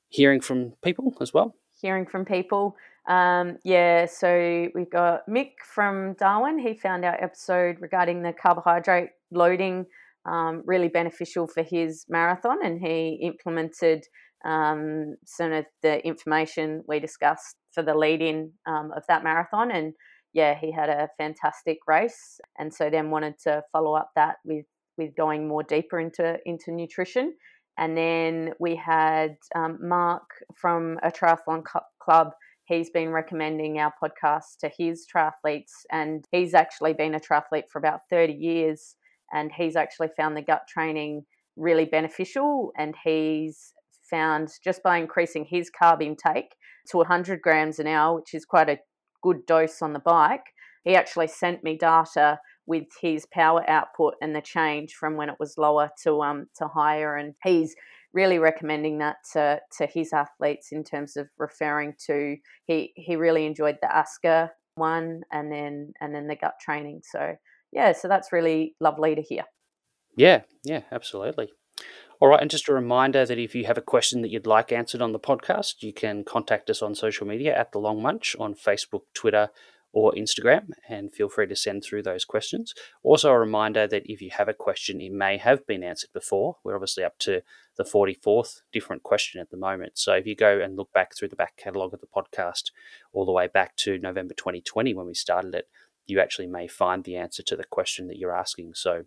hearing 0.08 0.40
from 0.40 0.74
people 0.82 1.16
as 1.20 1.34
well? 1.34 1.54
Hearing 1.80 2.06
from 2.06 2.24
people. 2.24 2.76
Um, 3.06 3.58
yeah, 3.64 4.06
so 4.06 4.68
we've 4.74 4.90
got 4.90 5.26
Mick 5.26 5.52
from 5.64 6.14
Darwin. 6.14 6.58
He 6.58 6.74
found 6.74 7.04
our 7.04 7.22
episode 7.22 7.78
regarding 7.80 8.22
the 8.22 8.32
carbohydrate 8.32 9.10
loading 9.30 9.86
um, 10.26 10.62
really 10.66 10.88
beneficial 10.88 11.46
for 11.46 11.62
his 11.62 12.04
marathon, 12.08 12.58
and 12.64 12.80
he 12.80 13.20
implemented 13.22 14.04
um, 14.44 15.16
some 15.26 15.52
of 15.52 15.66
the 15.82 16.04
information 16.06 16.82
we 16.86 17.00
discussed 17.00 17.56
for 17.72 17.82
the 17.82 17.94
lead 17.94 18.22
in 18.22 18.52
um, 18.66 18.90
of 18.96 19.02
that 19.08 19.22
marathon. 19.22 19.70
And 19.70 19.94
yeah, 20.32 20.54
he 20.58 20.72
had 20.72 20.88
a 20.88 21.08
fantastic 21.18 21.78
race, 21.86 22.40
and 22.58 22.72
so 22.72 22.90
then 22.90 23.10
wanted 23.10 23.34
to 23.44 23.62
follow 23.72 23.94
up 23.94 24.10
that 24.16 24.36
with 24.44 24.66
with 24.96 25.16
going 25.16 25.48
more 25.48 25.62
deeper 25.62 25.98
into 25.98 26.38
into 26.44 26.72
nutrition. 26.72 27.34
And 27.78 27.96
then 27.96 28.52
we 28.60 28.76
had 28.76 29.36
um, 29.54 29.78
Mark 29.80 30.22
from 30.54 30.98
a 31.02 31.10
triathlon 31.10 31.62
club. 32.02 32.32
He's 32.64 32.90
been 32.90 33.10
recommending 33.10 33.78
our 33.78 33.92
podcast 34.02 34.58
to 34.60 34.70
his 34.76 35.06
triathletes, 35.12 35.72
and 35.90 36.24
he's 36.30 36.54
actually 36.54 36.92
been 36.92 37.14
a 37.14 37.20
triathlete 37.20 37.68
for 37.72 37.78
about 37.78 38.02
30 38.10 38.34
years 38.34 38.96
and 39.32 39.50
he's 39.52 39.76
actually 39.76 40.08
found 40.16 40.36
the 40.36 40.42
gut 40.42 40.62
training 40.68 41.24
really 41.56 41.84
beneficial 41.84 42.72
and 42.76 42.94
he's 43.04 43.72
found 44.08 44.50
just 44.64 44.82
by 44.82 44.98
increasing 44.98 45.44
his 45.44 45.70
carb 45.70 46.02
intake 46.02 46.54
to 46.88 46.98
100 46.98 47.40
grams 47.42 47.78
an 47.78 47.86
hour 47.86 48.16
which 48.16 48.34
is 48.34 48.44
quite 48.44 48.68
a 48.68 48.78
good 49.22 49.44
dose 49.46 49.82
on 49.82 49.92
the 49.92 49.98
bike 49.98 50.46
he 50.84 50.94
actually 50.94 51.26
sent 51.26 51.62
me 51.62 51.76
data 51.76 52.38
with 52.66 52.84
his 53.00 53.26
power 53.32 53.68
output 53.68 54.14
and 54.22 54.34
the 54.34 54.40
change 54.40 54.94
from 54.94 55.16
when 55.16 55.28
it 55.28 55.36
was 55.38 55.58
lower 55.58 55.90
to 56.02 56.22
um 56.22 56.46
to 56.56 56.66
higher 56.68 57.16
and 57.16 57.34
he's 57.44 57.74
really 58.12 58.38
recommending 58.38 58.98
that 58.98 59.16
to, 59.32 59.60
to 59.78 59.86
his 59.86 60.12
athletes 60.12 60.68
in 60.72 60.82
terms 60.82 61.16
of 61.16 61.28
referring 61.38 61.94
to 62.06 62.36
he 62.66 62.92
he 62.96 63.16
really 63.16 63.46
enjoyed 63.46 63.76
the 63.80 63.88
ASCA 63.88 64.50
one 64.74 65.22
and 65.32 65.52
then 65.52 65.92
and 66.00 66.14
then 66.14 66.26
the 66.26 66.36
gut 66.36 66.54
training. 66.60 67.02
So 67.04 67.36
yeah, 67.72 67.92
so 67.92 68.08
that's 68.08 68.32
really 68.32 68.74
lovely 68.80 69.14
to 69.14 69.22
hear. 69.22 69.44
Yeah, 70.16 70.42
yeah, 70.64 70.82
absolutely. 70.90 71.50
All 72.20 72.28
right, 72.28 72.40
and 72.40 72.50
just 72.50 72.68
a 72.68 72.74
reminder 72.74 73.24
that 73.24 73.38
if 73.38 73.54
you 73.54 73.64
have 73.64 73.78
a 73.78 73.82
question 73.82 74.20
that 74.22 74.30
you'd 74.30 74.46
like 74.46 74.72
answered 74.72 75.00
on 75.00 75.12
the 75.12 75.18
podcast, 75.18 75.76
you 75.80 75.92
can 75.92 76.22
contact 76.22 76.68
us 76.68 76.82
on 76.82 76.94
social 76.94 77.26
media 77.26 77.56
at 77.56 77.72
The 77.72 77.78
Long 77.78 78.02
Munch 78.02 78.36
on 78.38 78.54
Facebook, 78.54 79.02
Twitter, 79.14 79.48
or 79.92 80.12
Instagram, 80.12 80.70
and 80.88 81.12
feel 81.12 81.28
free 81.28 81.46
to 81.46 81.56
send 81.56 81.82
through 81.82 82.02
those 82.02 82.24
questions. 82.24 82.74
Also, 83.02 83.30
a 83.30 83.38
reminder 83.38 83.86
that 83.86 84.02
if 84.04 84.20
you 84.20 84.30
have 84.30 84.48
a 84.48 84.54
question, 84.54 85.00
it 85.00 85.12
may 85.12 85.36
have 85.36 85.66
been 85.66 85.82
answered 85.82 86.10
before. 86.12 86.56
We're 86.62 86.76
obviously 86.76 87.02
up 87.02 87.18
to 87.20 87.42
the 87.76 87.84
44th 87.84 88.60
different 88.72 89.02
question 89.02 89.40
at 89.40 89.50
the 89.50 89.56
moment. 89.56 89.92
So 89.98 90.12
if 90.12 90.26
you 90.26 90.36
go 90.36 90.60
and 90.60 90.76
look 90.76 90.92
back 90.92 91.16
through 91.16 91.28
the 91.28 91.36
back 91.36 91.56
catalogue 91.56 91.94
of 91.94 92.00
the 92.00 92.06
podcast 92.06 92.70
all 93.12 93.24
the 93.24 93.32
way 93.32 93.48
back 93.48 93.76
to 93.76 93.98
November 93.98 94.34
2020 94.34 94.94
when 94.94 95.06
we 95.06 95.14
started 95.14 95.54
it, 95.54 95.68
you 96.06 96.20
actually 96.20 96.46
may 96.46 96.66
find 96.66 97.04
the 97.04 97.16
answer 97.16 97.42
to 97.42 97.56
the 97.56 97.64
question 97.64 98.08
that 98.08 98.18
you're 98.18 98.36
asking. 98.36 98.74
So 98.74 99.04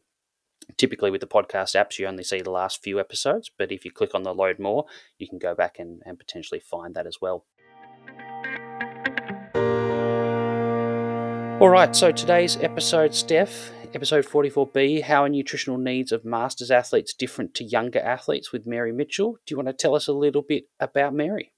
typically 0.77 1.11
with 1.11 1.21
the 1.21 1.27
podcast 1.27 1.75
apps, 1.75 1.99
you 1.99 2.07
only 2.07 2.23
see 2.23 2.41
the 2.41 2.51
last 2.51 2.83
few 2.83 2.99
episodes, 2.99 3.51
but 3.57 3.71
if 3.71 3.85
you 3.85 3.91
click 3.91 4.15
on 4.15 4.23
the 4.23 4.33
load 4.33 4.59
more, 4.59 4.85
you 5.17 5.27
can 5.27 5.39
go 5.39 5.53
back 5.55 5.79
and, 5.79 6.01
and 6.05 6.17
potentially 6.17 6.59
find 6.59 6.95
that 6.95 7.07
as 7.07 7.17
well. 7.21 7.45
All 11.59 11.69
right, 11.69 11.95
so 11.95 12.11
today's 12.11 12.57
episode, 12.57 13.13
Steph, 13.13 13.71
episode 13.93 14.25
44B 14.25 15.03
How 15.03 15.23
are 15.23 15.29
nutritional 15.29 15.77
needs 15.77 16.11
of 16.11 16.25
Masters 16.25 16.71
athletes 16.71 17.13
different 17.13 17.53
to 17.55 17.63
younger 17.63 17.99
athletes 17.99 18.51
with 18.51 18.65
Mary 18.65 18.91
Mitchell? 18.91 19.37
Do 19.45 19.53
you 19.53 19.57
want 19.57 19.67
to 19.67 19.73
tell 19.73 19.95
us 19.95 20.07
a 20.07 20.13
little 20.13 20.41
bit 20.41 20.65
about 20.79 21.13
Mary? 21.13 21.53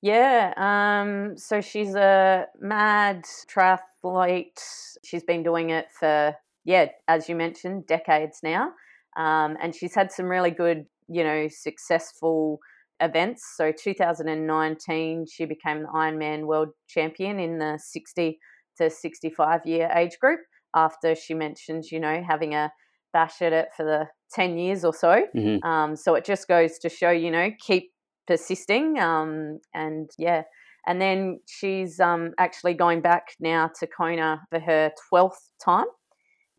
Yeah, 0.00 0.52
um, 0.56 1.36
so 1.36 1.60
she's 1.60 1.94
a 1.94 2.46
mad 2.60 3.24
triathlete. 3.52 4.60
She's 5.04 5.24
been 5.24 5.42
doing 5.42 5.70
it 5.70 5.86
for, 5.98 6.34
yeah, 6.64 6.86
as 7.08 7.28
you 7.28 7.34
mentioned, 7.34 7.86
decades 7.86 8.38
now. 8.42 8.70
Um, 9.16 9.56
and 9.60 9.74
she's 9.74 9.94
had 9.94 10.12
some 10.12 10.26
really 10.26 10.52
good, 10.52 10.86
you 11.08 11.24
know, 11.24 11.48
successful 11.48 12.60
events. 13.00 13.42
So 13.56 13.72
2019, 13.72 15.26
she 15.30 15.44
became 15.44 15.82
the 15.82 15.88
Ironman 15.88 16.46
world 16.46 16.68
champion 16.88 17.40
in 17.40 17.58
the 17.58 17.78
60 17.82 18.38
to 18.78 18.90
65 18.90 19.66
year 19.66 19.90
age 19.94 20.18
group 20.20 20.40
after 20.74 21.16
she 21.16 21.34
mentioned, 21.34 21.90
you 21.90 21.98
know, 21.98 22.22
having 22.26 22.54
a 22.54 22.70
bash 23.12 23.42
at 23.42 23.52
it 23.52 23.68
for 23.76 23.84
the 23.84 24.06
10 24.32 24.58
years 24.58 24.84
or 24.84 24.94
so. 24.94 25.22
Mm-hmm. 25.34 25.66
Um, 25.66 25.96
so 25.96 26.14
it 26.14 26.24
just 26.24 26.46
goes 26.46 26.78
to 26.78 26.88
show, 26.88 27.10
you 27.10 27.30
know, 27.30 27.50
keep 27.58 27.90
persisting. 28.28 28.98
Um, 29.00 29.58
and 29.74 30.10
yeah. 30.18 30.42
And 30.86 31.00
then 31.00 31.40
she's 31.46 31.98
um, 31.98 32.32
actually 32.38 32.74
going 32.74 33.00
back 33.00 33.34
now 33.40 33.70
to 33.80 33.86
Kona 33.86 34.42
for 34.50 34.60
her 34.60 34.92
12th 35.12 35.50
time. 35.62 35.86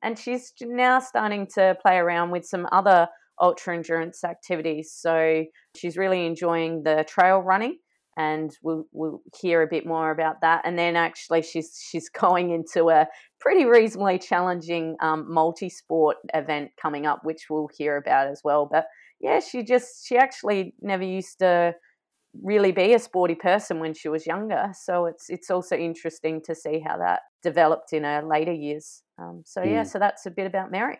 And 0.03 0.17
she's 0.17 0.51
now 0.61 0.99
starting 0.99 1.47
to 1.55 1.77
play 1.81 1.97
around 1.97 2.31
with 2.31 2.45
some 2.45 2.67
other 2.71 3.07
ultra 3.41 3.75
endurance 3.75 4.23
activities. 4.23 4.91
So 4.93 5.45
she's 5.75 5.97
really 5.97 6.25
enjoying 6.25 6.83
the 6.83 7.05
trail 7.07 7.39
running 7.39 7.77
and 8.19 8.51
we'll, 8.61 8.85
we'll 8.91 9.21
hear 9.41 9.61
a 9.61 9.67
bit 9.67 9.85
more 9.85 10.11
about 10.11 10.41
that. 10.41 10.61
And 10.65 10.77
then 10.77 10.97
actually, 10.97 11.41
she's 11.41 11.81
she's 11.89 12.09
going 12.19 12.51
into 12.51 12.89
a 12.89 13.07
pretty 13.39 13.65
reasonably 13.65 14.19
challenging 14.19 14.97
um, 15.01 15.25
multi-sport 15.33 16.17
event 16.33 16.71
coming 16.79 17.05
up, 17.05 17.21
which 17.23 17.45
we'll 17.49 17.69
hear 17.77 17.95
about 17.95 18.27
as 18.27 18.41
well. 18.43 18.67
But 18.69 18.87
yeah, 19.19 19.39
she 19.39 19.63
just 19.63 20.07
she 20.07 20.17
actually 20.17 20.73
never 20.81 21.03
used 21.03 21.39
to 21.39 21.73
really 22.43 22.71
be 22.71 22.93
a 22.93 22.99
sporty 22.99 23.35
person 23.35 23.79
when 23.79 23.93
she 23.93 24.07
was 24.09 24.25
younger. 24.27 24.71
So 24.83 25.05
it's 25.05 25.29
it's 25.29 25.49
also 25.49 25.75
interesting 25.75 26.41
to 26.45 26.55
see 26.55 26.79
how 26.85 26.97
that 26.97 27.21
developed 27.43 27.93
in 27.93 28.03
her 28.03 28.21
later 28.21 28.53
years. 28.53 29.03
Um, 29.17 29.43
so 29.45 29.63
yeah, 29.63 29.83
mm. 29.83 29.87
so 29.87 29.99
that's 29.99 30.25
a 30.25 30.31
bit 30.31 30.47
about 30.47 30.71
Mary. 30.71 30.99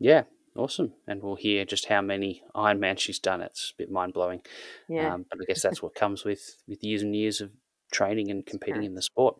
Yeah, 0.00 0.24
Awesome. 0.54 0.92
And 1.06 1.22
we'll 1.22 1.36
hear 1.36 1.64
just 1.64 1.88
how 1.88 2.02
many 2.02 2.42
Ironman 2.54 2.98
she's 2.98 3.18
done. 3.18 3.40
It's 3.40 3.72
a 3.74 3.82
bit 3.82 3.90
mind 3.90 4.12
blowing. 4.12 4.42
Yeah. 4.88 5.14
Um, 5.14 5.24
but 5.30 5.38
I 5.40 5.44
guess 5.46 5.62
that's 5.62 5.82
what 5.82 5.94
comes 5.94 6.24
with, 6.24 6.56
with 6.68 6.84
years 6.84 7.02
and 7.02 7.16
years 7.16 7.40
of 7.40 7.50
training 7.90 8.30
and 8.30 8.44
competing 8.44 8.84
in 8.84 8.94
the 8.94 9.02
sport. 9.02 9.36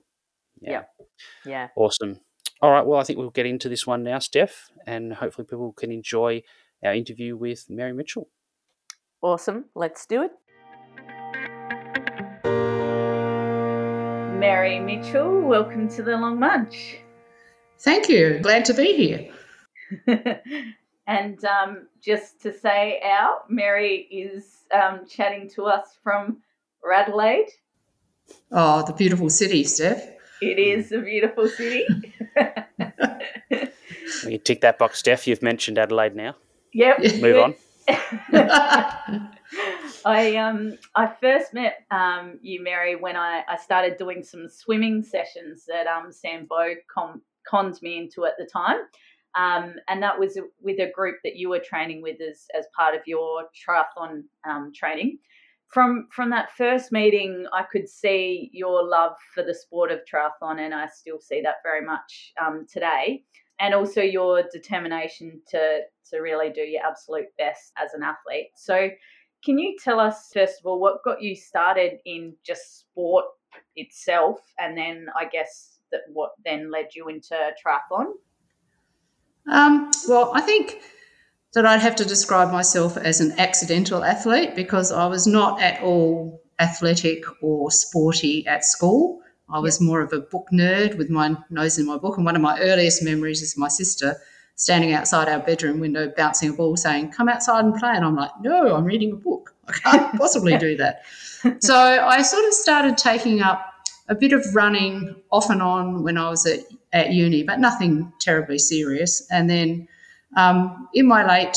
Yeah. 0.61 0.83
Yeah. 1.45 1.69
Awesome. 1.77 2.21
All 2.63 2.71
right. 2.71 2.87
Well, 2.87 2.99
I 2.99 3.05
think 3.05 3.19
we'll 3.19 3.31
get 3.31 3.47
into 3.47 3.69
this 3.69 3.87
one 3.87 4.03
now, 4.03 4.21
Steph, 4.21 4.71
and 4.87 5.13
hopefully 5.13 5.47
people 5.47 5.73
can 5.73 5.93
enjoy 5.93 6.43
our 6.83 6.95
interview 6.95 7.37
with 7.37 7.69
Mary 7.69 7.93
Mitchell. 7.93 8.29
Awesome. 9.21 9.67
Let's 9.75 10.07
do 10.07 10.23
it. 10.23 10.33
Mary 14.39 14.81
Mitchell, 14.81 15.41
welcome 15.41 15.89
to 15.91 16.03
the 16.03 16.17
Long 16.17 16.39
Munch. 16.39 16.99
Thank 17.81 18.09
you. 18.09 18.41
Glad 18.41 18.65
to 18.67 18.75
be 18.75 19.31
here. 20.07 20.41
And 21.07 21.45
um, 21.45 21.89
just 22.01 22.41
to 22.43 22.53
say 22.57 23.01
out, 23.05 23.51
Mary 23.51 24.07
is 24.11 24.65
um, 24.73 25.01
chatting 25.09 25.49
to 25.51 25.65
us 25.65 25.99
from 26.03 26.39
Radelaide. 26.83 27.51
Oh, 28.51 28.85
the 28.87 28.93
beautiful 28.93 29.29
city, 29.29 29.65
Steph. 29.65 30.03
It 30.41 30.59
is 30.59 30.93
a 30.93 31.01
beautiful 31.01 31.49
city. 31.49 31.85
you 34.27 34.39
tick 34.39 34.61
that 34.61 34.79
box, 34.79 35.01
Steph. 35.01 35.27
You've 35.27 35.43
mentioned 35.43 35.79
Adelaide 35.79 36.15
now. 36.15 36.37
Yep. 36.73 36.99
Move 37.21 37.39
on. 37.39 37.55
I 40.05 40.37
um 40.37 40.79
I 40.95 41.13
first 41.21 41.53
met 41.53 41.85
um 41.91 42.39
you 42.43 42.63
Mary 42.63 42.97
when 42.97 43.17
I, 43.17 43.43
I 43.49 43.57
started 43.57 43.99
doing 43.99 44.23
some 44.23 44.49
swimming 44.49 45.03
sessions 45.03 45.65
that 45.67 45.87
um 45.87 46.13
Sam 46.13 46.47
Bow 46.49 46.75
con- 46.93 47.21
conned 47.49 47.81
me 47.83 47.99
into 47.99 48.25
at 48.25 48.35
the 48.39 48.47
time. 48.47 48.79
Um, 49.35 49.77
and 49.89 50.03
that 50.03 50.19
was 50.19 50.39
with 50.61 50.79
a 50.79 50.91
group 50.91 51.17
that 51.25 51.37
you 51.37 51.49
were 51.49 51.59
training 51.59 52.03
with 52.03 52.21
as, 52.21 52.47
as 52.57 52.67
part 52.77 52.95
of 52.95 53.01
your 53.07 53.45
triathlon 53.67 54.25
um, 54.47 54.73
training. 54.75 55.19
From 55.69 56.09
from 56.11 56.29
that 56.31 56.51
first 56.53 56.93
meeting, 56.93 57.47
I 57.55 57.63
could 57.63 57.89
see 57.89 58.51
your 58.53 58.87
love 58.87 59.13
for 59.35 59.43
the 59.43 59.55
sport 59.55 59.91
of 59.91 60.01
triathlon, 60.01 60.61
and 60.61 60.75
I 60.75 60.87
still 60.87 61.19
see 61.19 61.41
that 61.41 61.57
very 61.65 61.81
much 61.81 62.35
um, 62.45 62.67
today. 62.71 63.25
And 63.63 63.75
also 63.75 64.03
your 64.03 64.43
determination 64.53 65.41
to 65.49 65.81
to 66.11 66.19
really 66.19 66.51
do 66.51 66.61
your 66.61 66.85
absolute 66.85 67.29
best 67.39 67.73
as 67.83 67.95
an 67.95 68.03
athlete. 68.03 68.51
So, 68.57 68.91
can 69.43 69.59
you 69.59 69.77
tell 69.83 69.99
us 69.99 70.31
first 70.35 70.61
of 70.61 70.67
all 70.67 70.79
what 70.79 71.03
got 71.05 71.23
you 71.23 71.35
started 71.35 71.99
in 72.05 72.35
just 72.45 72.81
sport 72.81 73.25
itself, 73.77 74.41
and 74.59 74.77
then 74.77 75.07
I 75.17 75.25
guess 75.27 75.79
that 75.93 76.01
what 76.13 76.33
then 76.45 76.71
led 76.71 76.89
you 76.95 77.09
into 77.09 77.35
triathlon? 77.65 78.13
Um, 79.51 79.91
well, 80.09 80.33
I 80.35 80.41
think 80.41 80.81
that 81.55 81.67
I'd 81.67 81.81
have 81.81 81.97
to 81.97 82.05
describe 82.05 82.51
myself 82.51 82.97
as 82.97 83.21
an 83.21 83.39
accidental 83.39 84.05
athlete 84.05 84.55
because 84.55 84.91
I 84.91 85.07
was 85.07 85.27
not 85.27 85.61
at 85.61 85.83
all 85.83 86.41
athletic 86.59 87.25
or 87.43 87.71
sporty 87.71 88.47
at 88.47 88.65
school. 88.65 89.21
I 89.53 89.59
was 89.59 89.81
more 89.81 90.01
of 90.01 90.13
a 90.13 90.21
book 90.21 90.49
nerd 90.53 90.97
with 90.97 91.11
my 91.11 91.37
nose 91.51 91.79
in 91.79 91.87
my 91.87 91.99
book. 91.99 92.17
And 92.17 92.25
one 92.25 92.37
of 92.37 92.43
my 92.43 92.59
earliest 92.61 93.03
memories 93.03 93.43
is 93.43 93.57
my 93.57 93.69
sister 93.69 94.17
standing 94.57 94.93
outside 94.93 95.29
our 95.29 95.41
bedroom 95.41 95.81
window 95.81 96.13
bouncing 96.17 96.51
a 96.51 96.53
ball 96.53 96.77
saying, 96.77 97.11
Come 97.11 97.29
outside 97.29 97.65
and 97.65 97.75
play. 97.75 97.91
And 97.91 98.05
I'm 98.05 98.17
like, 98.17 98.31
No, 98.41 98.75
I'm 98.75 98.85
reading 98.85 99.13
a 99.13 99.17
book. 99.17 99.55
I 99.69 99.73
can't 99.73 100.15
possibly 100.19 100.57
do 100.59 100.77
that. 100.77 101.03
So 101.59 101.75
I 101.75 102.23
sort 102.23 102.45
of 102.47 102.55
started 102.55 102.97
taking 102.97 103.43
up 103.43 103.67
a 104.09 104.15
bit 104.15 104.33
of 104.33 104.47
running 104.55 105.17
off 105.33 105.51
and 105.51 105.61
on 105.61 106.05
when 106.05 106.17
I 106.17 106.31
was 106.31 106.47
at, 106.47 106.61
at 106.93 107.11
uni, 107.11 107.43
but 107.43 107.59
nothing 107.59 108.13
terribly 108.21 108.61
serious. 108.61 109.27
And 109.29 109.51
then 109.51 109.89
um, 110.37 110.89
in 110.95 111.09
my 111.09 111.27
late 111.27 111.57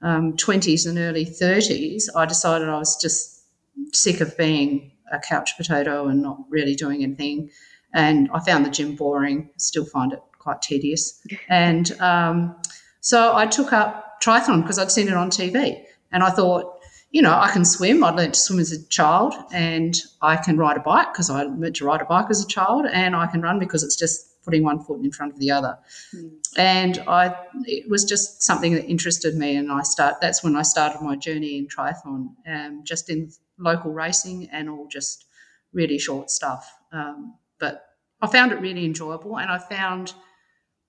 um, 0.00 0.38
20s 0.38 0.88
and 0.88 0.96
early 0.96 1.26
30s, 1.26 2.04
I 2.16 2.24
decided 2.24 2.70
I 2.70 2.78
was 2.78 2.96
just 2.96 3.44
sick 3.92 4.22
of 4.22 4.36
being 4.38 4.90
a 5.10 5.18
couch 5.18 5.56
potato 5.56 6.06
and 6.08 6.22
not 6.22 6.38
really 6.48 6.74
doing 6.74 7.02
anything. 7.02 7.50
And 7.92 8.28
I 8.32 8.40
found 8.40 8.64
the 8.64 8.70
gym 8.70 8.94
boring, 8.94 9.50
still 9.56 9.84
find 9.84 10.12
it 10.12 10.22
quite 10.38 10.62
tedious. 10.62 11.20
And 11.48 11.92
um, 12.00 12.56
so 13.00 13.34
I 13.34 13.46
took 13.46 13.72
up 13.72 14.20
triathlon 14.22 14.62
because 14.62 14.78
I'd 14.78 14.90
seen 14.90 15.08
it 15.08 15.14
on 15.14 15.30
TV. 15.30 15.82
And 16.12 16.22
I 16.22 16.30
thought, 16.30 16.80
you 17.10 17.22
know, 17.22 17.32
I 17.32 17.50
can 17.50 17.64
swim. 17.64 18.04
I'd 18.04 18.14
learned 18.14 18.34
to 18.34 18.40
swim 18.40 18.60
as 18.60 18.72
a 18.72 18.86
child, 18.88 19.34
and 19.52 19.96
I 20.22 20.36
can 20.36 20.56
ride 20.56 20.76
a 20.76 20.80
bike 20.80 21.12
because 21.12 21.28
I 21.28 21.42
learned 21.42 21.74
to 21.76 21.84
ride 21.84 22.00
a 22.00 22.04
bike 22.04 22.26
as 22.30 22.42
a 22.42 22.46
child, 22.46 22.86
and 22.86 23.16
I 23.16 23.26
can 23.26 23.42
run 23.42 23.58
because 23.58 23.82
it's 23.82 23.96
just 23.96 24.42
putting 24.44 24.62
one 24.62 24.80
foot 24.80 25.02
in 25.04 25.10
front 25.10 25.32
of 25.32 25.38
the 25.38 25.50
other. 25.50 25.76
Mm. 26.14 26.30
And 26.56 26.98
I, 27.08 27.34
it 27.64 27.90
was 27.90 28.04
just 28.04 28.42
something 28.42 28.74
that 28.74 28.86
interested 28.86 29.34
me, 29.36 29.56
and 29.56 29.72
I 29.72 29.82
start. 29.82 30.20
That's 30.20 30.44
when 30.44 30.56
I 30.56 30.62
started 30.62 31.02
my 31.02 31.16
journey 31.16 31.58
in 31.58 31.66
triathlon, 31.66 32.34
um, 32.46 32.82
just 32.84 33.10
in 33.10 33.30
local 33.60 33.92
racing 33.92 34.48
and 34.52 34.68
all 34.68 34.88
just 34.88 35.26
really 35.72 35.98
short 35.98 36.30
stuff. 36.30 36.72
Um, 36.92 37.36
but 37.58 37.84
I 38.20 38.26
found 38.26 38.52
it 38.52 38.60
really 38.60 38.84
enjoyable, 38.84 39.38
and 39.38 39.50
I 39.50 39.58
found 39.58 40.14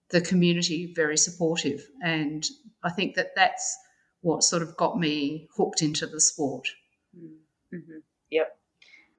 the 0.10 0.22
community 0.22 0.94
very 0.96 1.18
supportive, 1.18 1.86
and 2.04 2.46
I 2.84 2.90
think 2.90 3.16
that 3.16 3.36
that's 3.36 3.78
what 4.22 4.44
sort 4.44 4.62
of 4.62 4.76
got 4.78 5.00
me 5.00 5.48
hooked 5.56 5.82
into 5.82 6.06
the 6.08 6.20
sport. 6.20 6.68
Mm-hmm. 7.18 8.00
Yep. 8.30 8.58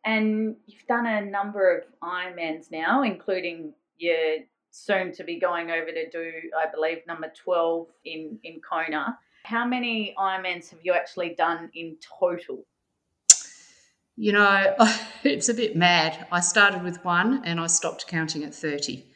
And 0.04 0.56
you've 0.66 0.87
done 0.87 1.06
a 1.06 1.25
number 1.25 1.76
of 1.76 1.85
Ironmans 2.02 2.71
now, 2.71 3.02
including 3.02 3.75
your 3.97 4.38
soon 4.71 5.12
to 5.12 5.25
be 5.25 5.38
going 5.38 5.71
over 5.71 5.90
to 5.90 6.11
do, 6.11 6.32
I 6.59 6.71
believe, 6.73 6.99
number 7.06 7.32
12 7.44 7.87
in, 8.04 8.38
in 8.42 8.61
Kona. 8.61 9.18
How 9.44 9.66
many 9.66 10.14
Ironmans 10.18 10.71
have 10.71 10.80
you 10.82 10.92
actually 10.92 11.35
done 11.37 11.71
in 11.75 11.97
total? 12.18 12.64
You 14.16 14.33
know, 14.33 14.75
it's 15.25 15.49
a 15.49 15.54
bit 15.54 15.76
mad. 15.76 16.26
I 16.31 16.40
started 16.40 16.83
with 16.83 17.04
one 17.04 17.42
and 17.45 17.61
I 17.61 17.66
stopped 17.66 18.07
counting 18.07 18.45
at 18.45 18.54
30 18.54 19.07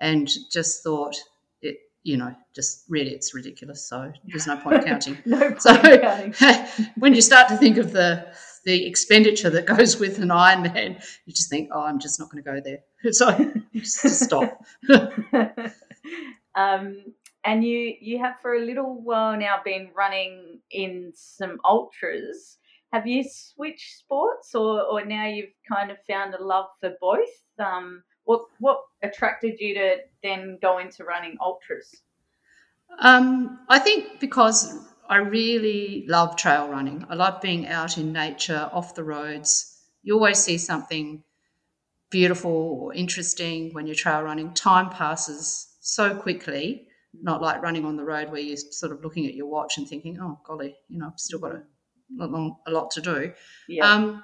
and 0.00 0.28
just 0.50 0.82
thought 0.82 1.16
it, 1.62 1.78
you 2.02 2.16
know, 2.16 2.34
just 2.54 2.84
really 2.88 3.10
it's 3.10 3.34
ridiculous. 3.34 3.88
So 3.88 4.12
there's 4.26 4.46
no 4.46 4.56
point 4.62 4.84
counting. 4.84 5.18
no 5.24 5.38
point 5.38 5.62
so 5.62 5.98
counting. 5.98 6.34
when 6.96 7.14
you 7.14 7.22
start 7.22 7.48
to 7.48 7.56
think 7.56 7.76
of 7.76 7.92
the 7.92 8.26
the 8.64 8.84
expenditure 8.84 9.48
that 9.48 9.64
goes 9.64 10.00
with 10.00 10.18
an 10.18 10.30
Ironman, 10.30 11.00
you 11.24 11.32
just 11.32 11.48
think, 11.48 11.70
oh, 11.72 11.82
I'm 11.82 12.00
just 12.00 12.18
not 12.18 12.30
going 12.30 12.42
to 12.42 12.50
go 12.50 12.60
there. 12.60 13.12
So 13.12 13.30
just, 13.72 14.02
just 14.02 14.24
stop. 14.24 14.60
um, 16.56 17.04
and 17.44 17.64
you 17.64 17.94
you 18.00 18.18
have 18.18 18.34
for 18.42 18.54
a 18.54 18.60
little 18.60 19.00
while 19.00 19.38
now 19.38 19.60
been 19.64 19.90
running 19.94 20.60
in 20.70 21.12
some 21.14 21.58
ultras. 21.64 22.58
Have 22.92 23.06
you 23.06 23.24
switched 23.24 23.98
sports, 23.98 24.54
or, 24.54 24.82
or 24.82 25.04
now 25.04 25.26
you've 25.26 25.50
kind 25.68 25.90
of 25.90 25.98
found 26.08 26.34
a 26.34 26.42
love 26.42 26.66
for 26.80 26.94
both? 27.00 27.28
Um, 27.58 28.02
what 28.24 28.42
what 28.58 28.80
attracted 29.02 29.60
you 29.60 29.74
to 29.74 29.96
then 30.22 30.58
go 30.62 30.78
into 30.78 31.04
running 31.04 31.36
ultras? 31.40 32.02
Um, 33.00 33.60
I 33.68 33.78
think 33.78 34.20
because 34.20 34.88
I 35.08 35.16
really 35.16 36.04
love 36.08 36.36
trail 36.36 36.68
running. 36.68 37.04
I 37.08 37.14
love 37.14 37.40
being 37.40 37.66
out 37.66 37.98
in 37.98 38.12
nature, 38.12 38.68
off 38.72 38.94
the 38.94 39.04
roads. 39.04 39.80
You 40.02 40.14
always 40.14 40.38
see 40.38 40.58
something 40.58 41.22
beautiful 42.10 42.50
or 42.52 42.94
interesting 42.94 43.72
when 43.72 43.86
you're 43.86 43.94
trail 43.94 44.22
running. 44.22 44.54
Time 44.54 44.90
passes 44.90 45.76
so 45.80 46.14
quickly, 46.14 46.88
not 47.22 47.42
like 47.42 47.62
running 47.62 47.84
on 47.84 47.96
the 47.96 48.04
road 48.04 48.30
where 48.30 48.40
you're 48.40 48.56
sort 48.56 48.92
of 48.92 49.02
looking 49.02 49.26
at 49.26 49.34
your 49.34 49.46
watch 49.46 49.78
and 49.78 49.88
thinking, 49.88 50.18
oh, 50.20 50.40
golly, 50.44 50.76
you 50.88 50.98
know, 50.98 51.06
I've 51.06 51.18
still 51.18 51.38
got 51.38 51.52
a, 51.52 51.62
a 52.20 52.70
lot 52.70 52.90
to 52.92 53.00
do. 53.00 53.32
Yeah. 53.68 53.90
Um, 53.90 54.22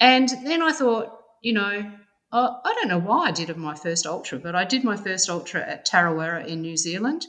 and 0.00 0.28
then 0.44 0.62
I 0.62 0.72
thought, 0.72 1.18
you 1.42 1.52
know, 1.54 1.92
uh, 2.32 2.54
I 2.64 2.74
don't 2.74 2.88
know 2.88 2.98
why 2.98 3.28
I 3.28 3.30
did 3.30 3.54
my 3.56 3.74
first 3.74 4.06
ultra, 4.06 4.38
but 4.38 4.54
I 4.54 4.64
did 4.64 4.84
my 4.84 4.96
first 4.96 5.30
ultra 5.30 5.60
at 5.60 5.86
Tarawera 5.86 6.46
in 6.46 6.60
New 6.60 6.76
Zealand, 6.76 7.26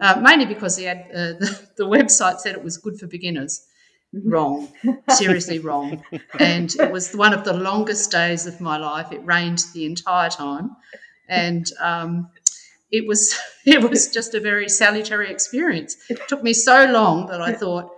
uh, 0.00 0.20
mainly 0.20 0.46
because 0.46 0.76
the, 0.76 0.86
ad, 0.86 1.06
uh, 1.10 1.16
the, 1.38 1.68
the 1.76 1.84
website 1.84 2.38
said 2.38 2.54
it 2.54 2.64
was 2.64 2.78
good 2.78 2.98
for 2.98 3.06
beginners. 3.06 3.64
Wrong, 4.12 4.68
seriously 5.10 5.58
wrong. 5.58 6.02
And 6.38 6.74
it 6.76 6.90
was 6.90 7.12
one 7.14 7.34
of 7.34 7.44
the 7.44 7.52
longest 7.52 8.10
days 8.10 8.46
of 8.46 8.60
my 8.60 8.78
life. 8.78 9.12
It 9.12 9.24
rained 9.26 9.64
the 9.74 9.84
entire 9.84 10.30
time, 10.30 10.70
and 11.28 11.66
um, 11.80 12.30
it 12.90 13.06
was 13.06 13.36
it 13.66 13.88
was 13.88 14.08
just 14.08 14.34
a 14.34 14.40
very 14.40 14.68
salutary 14.68 15.30
experience. 15.30 15.96
It 16.08 16.20
took 16.28 16.42
me 16.42 16.52
so 16.52 16.86
long 16.86 17.26
that 17.26 17.42
I 17.42 17.52
thought, 17.52 17.90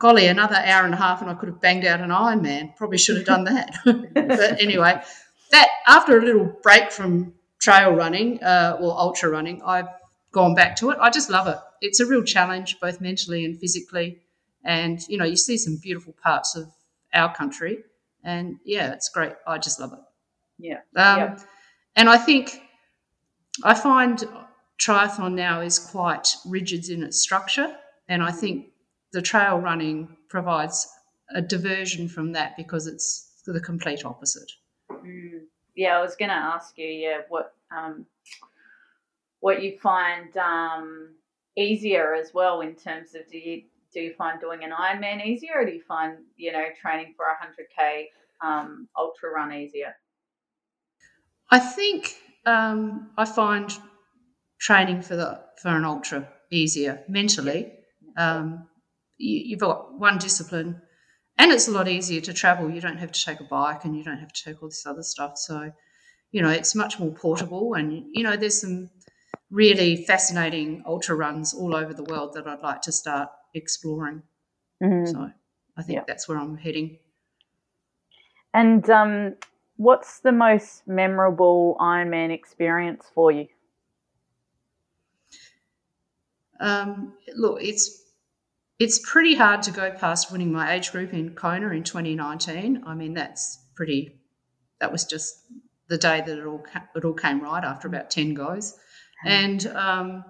golly, 0.00 0.26
another 0.26 0.56
hour 0.56 0.84
and 0.84 0.94
a 0.94 0.96
half, 0.96 1.20
and 1.20 1.30
I 1.30 1.34
could 1.34 1.48
have 1.48 1.60
banged 1.60 1.84
out 1.84 2.00
an 2.00 2.10
Ironman. 2.10 2.74
Probably 2.74 2.98
should 2.98 3.18
have 3.18 3.26
done 3.26 3.44
that. 3.44 3.76
but 3.84 4.60
anyway, 4.60 5.00
that 5.52 5.68
after 5.86 6.18
a 6.18 6.24
little 6.24 6.46
break 6.62 6.90
from 6.90 7.34
trail 7.60 7.92
running 7.92 8.42
uh, 8.42 8.78
or 8.80 8.98
ultra 8.98 9.30
running, 9.30 9.62
I've 9.62 9.88
gone 10.32 10.54
back 10.54 10.74
to 10.76 10.90
it. 10.90 10.98
I 11.00 11.10
just 11.10 11.30
love 11.30 11.46
it. 11.46 11.58
It's 11.82 12.00
a 12.00 12.06
real 12.06 12.24
challenge, 12.24 12.80
both 12.80 13.00
mentally 13.00 13.44
and 13.44 13.60
physically. 13.60 14.22
And 14.64 15.00
you 15.08 15.18
know, 15.18 15.24
you 15.24 15.36
see 15.36 15.56
some 15.56 15.76
beautiful 15.76 16.14
parts 16.22 16.56
of 16.56 16.68
our 17.14 17.34
country, 17.34 17.84
and 18.24 18.56
yeah, 18.64 18.92
it's 18.92 19.08
great. 19.10 19.32
I 19.46 19.58
just 19.58 19.80
love 19.80 19.92
it. 19.92 19.98
Yeah. 20.58 20.80
Um, 20.96 21.18
yeah. 21.18 21.38
And 21.96 22.08
I 22.08 22.16
think 22.16 22.62
I 23.62 23.74
find 23.74 24.22
triathlon 24.78 25.34
now 25.34 25.60
is 25.60 25.78
quite 25.78 26.36
rigid 26.46 26.88
in 26.88 27.02
its 27.02 27.20
structure, 27.20 27.74
and 28.08 28.22
I 28.22 28.30
think 28.30 28.66
the 29.12 29.22
trail 29.22 29.58
running 29.58 30.16
provides 30.28 30.88
a 31.34 31.40
diversion 31.40 32.08
from 32.08 32.32
that 32.32 32.56
because 32.56 32.86
it's 32.86 33.42
the 33.46 33.60
complete 33.60 34.04
opposite. 34.04 34.50
Mm. 34.90 35.42
Yeah, 35.76 35.98
I 35.98 36.02
was 36.02 36.16
going 36.16 36.28
to 36.28 36.34
ask 36.34 36.76
you, 36.76 36.86
yeah, 36.86 37.20
what 37.28 37.54
um, 37.74 38.06
what 39.40 39.62
you 39.62 39.78
find 39.78 40.36
um, 40.36 41.14
easier 41.56 42.14
as 42.14 42.32
well 42.34 42.60
in 42.60 42.74
terms 42.74 43.14
of 43.14 43.30
do 43.30 43.38
you 43.38 43.62
do 43.92 44.00
you 44.00 44.14
find 44.14 44.40
doing 44.40 44.62
an 44.62 44.70
Ironman 44.70 45.24
easier, 45.24 45.52
or 45.56 45.64
do 45.64 45.72
you 45.72 45.82
find 45.82 46.18
you 46.36 46.52
know 46.52 46.64
training 46.80 47.14
for 47.16 47.26
a 47.26 47.36
hundred 47.36 47.66
k 47.76 48.08
um, 48.42 48.88
ultra 48.96 49.30
run 49.30 49.52
easier? 49.52 49.96
I 51.50 51.58
think 51.58 52.16
um, 52.46 53.10
I 53.16 53.24
find 53.24 53.72
training 54.60 55.02
for 55.02 55.16
the 55.16 55.40
for 55.60 55.68
an 55.68 55.84
ultra 55.84 56.28
easier 56.50 57.02
mentally. 57.08 57.72
Um, 58.16 58.66
you've 59.20 59.60
got 59.60 59.98
one 59.98 60.18
discipline, 60.18 60.80
and 61.38 61.52
it's 61.52 61.68
a 61.68 61.72
lot 61.72 61.88
easier 61.88 62.20
to 62.22 62.32
travel. 62.32 62.70
You 62.70 62.80
don't 62.80 62.98
have 62.98 63.12
to 63.12 63.24
take 63.24 63.40
a 63.40 63.44
bike, 63.44 63.84
and 63.84 63.96
you 63.96 64.02
don't 64.04 64.18
have 64.18 64.32
to 64.32 64.44
take 64.44 64.62
all 64.62 64.68
this 64.68 64.86
other 64.86 65.02
stuff. 65.02 65.38
So, 65.38 65.72
you 66.32 66.42
know, 66.42 66.50
it's 66.50 66.74
much 66.74 66.98
more 66.98 67.12
portable, 67.12 67.74
and 67.74 68.04
you 68.12 68.22
know, 68.22 68.36
there's 68.36 68.60
some 68.60 68.90
really 69.50 70.04
fascinating 70.04 70.82
ultra 70.86 71.16
runs 71.16 71.52
all 71.52 71.74
over 71.74 71.92
the 71.92 72.04
world 72.04 72.34
that 72.34 72.46
I'd 72.46 72.60
like 72.60 72.82
to 72.82 72.92
start 72.92 73.28
exploring. 73.54 74.22
Mm-hmm. 74.82 75.12
So, 75.12 75.30
I 75.76 75.82
think 75.82 75.98
Yeah. 75.98 76.04
that's 76.06 76.28
where 76.28 76.38
I'm 76.38 76.56
heading. 76.56 76.98
And 78.52 78.88
um, 78.90 79.34
what's 79.76 80.20
the 80.20 80.32
most 80.32 80.86
memorable 80.86 81.76
Ironman 81.80 82.30
experience 82.30 83.04
for 83.14 83.30
you? 83.30 83.46
Um, 86.58 87.14
look, 87.36 87.62
it's 87.62 88.02
it's 88.80 88.98
pretty 88.98 89.34
hard 89.36 89.62
to 89.64 89.70
go 89.70 89.90
past 89.92 90.32
winning 90.32 90.50
my 90.50 90.72
age 90.72 90.90
group 90.90 91.12
in 91.12 91.34
Kona 91.34 91.68
in 91.68 91.84
2019. 91.84 92.82
I 92.86 92.94
mean, 92.94 93.14
that's 93.14 93.58
pretty. 93.76 94.18
That 94.80 94.90
was 94.90 95.04
just 95.04 95.34
the 95.88 95.98
day 95.98 96.22
that 96.26 96.38
it 96.38 96.46
all 96.46 96.64
it 96.96 97.04
all 97.04 97.12
came 97.14 97.40
right 97.42 97.62
after 97.62 97.86
about 97.86 98.10
10 98.10 98.34
goes, 98.34 98.74
and 99.26 99.66
um, 99.68 100.24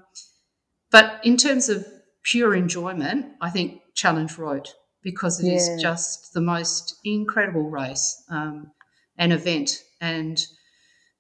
but 0.91 1.21
in 1.25 1.37
terms 1.37 1.69
of 1.69 1.87
pure 2.25 2.55
enjoyment, 2.55 3.27
I 3.41 3.51
think 3.51 3.81
Challenge 3.95 4.37
Roth 4.37 4.75
because 5.03 5.43
it 5.43 5.51
is 5.51 5.69
Yeah. 5.69 5.77
just 5.79 6.35
the 6.35 6.41
most 6.43 6.97
incredible 7.05 7.71
race, 7.71 8.23
um, 8.31 8.73
an 9.17 9.33
event, 9.33 9.71
and 10.01 10.39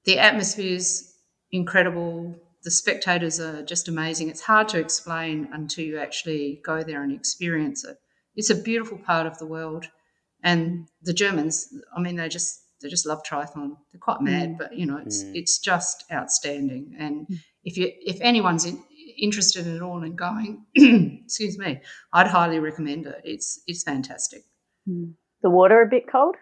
the 0.05 0.19
atmosphere 0.19 0.75
is 0.75 1.14
incredible. 1.53 2.35
The 2.62 2.70
spectators 2.70 3.40
are 3.40 3.62
just 3.62 3.88
amazing. 3.88 4.29
It's 4.29 4.42
hard 4.42 4.68
to 4.70 4.79
explain 4.79 5.49
until 5.53 5.85
you 5.85 5.99
actually 5.99 6.61
go 6.64 6.83
there 6.83 7.03
and 7.03 7.12
experience 7.12 7.85
it. 7.85 7.96
It's 8.37 8.51
a 8.51 8.55
beautiful 8.55 8.99
part 8.99 9.27
of 9.27 9.38
the 9.38 9.46
world, 9.46 9.88
and 10.42 10.88
the 11.03 11.12
Germans. 11.12 11.68
I 11.96 12.01
mean, 12.01 12.16
they 12.16 12.29
just 12.29 12.61
they 12.81 12.88
just 12.88 13.07
love 13.07 13.23
triathlon. 13.23 13.77
They're 13.92 14.01
quite 14.01 14.20
mad, 14.20 14.51
mm. 14.51 14.59
but 14.59 14.77
you 14.77 14.87
know, 14.87 14.99
it's 14.99 15.25
Mm. 15.25 15.37
it's 15.37 15.59
just 15.59 16.05
outstanding. 16.12 16.96
And 16.99 17.27
mm. 17.29 17.38
if 17.64 17.77
you 17.77 17.90
if 18.01 18.18
anyone's 18.20 18.64
in, 18.64 18.83
interested 19.18 19.66
at 19.66 19.83
all 19.83 20.03
in 20.03 20.16
going, 20.16 20.64
excuse 20.75 21.59
me, 21.59 21.81
I'd 22.12 22.27
highly 22.27 22.59
recommend 22.59 23.07
it. 23.07 23.20
It's 23.25 23.61
it's 23.66 23.83
fantastic. 23.83 24.42
Mm. 24.88 25.14
The 25.42 25.51
water 25.51 25.81
a 25.83 25.87
bit 25.88 26.07
cold? 26.11 26.37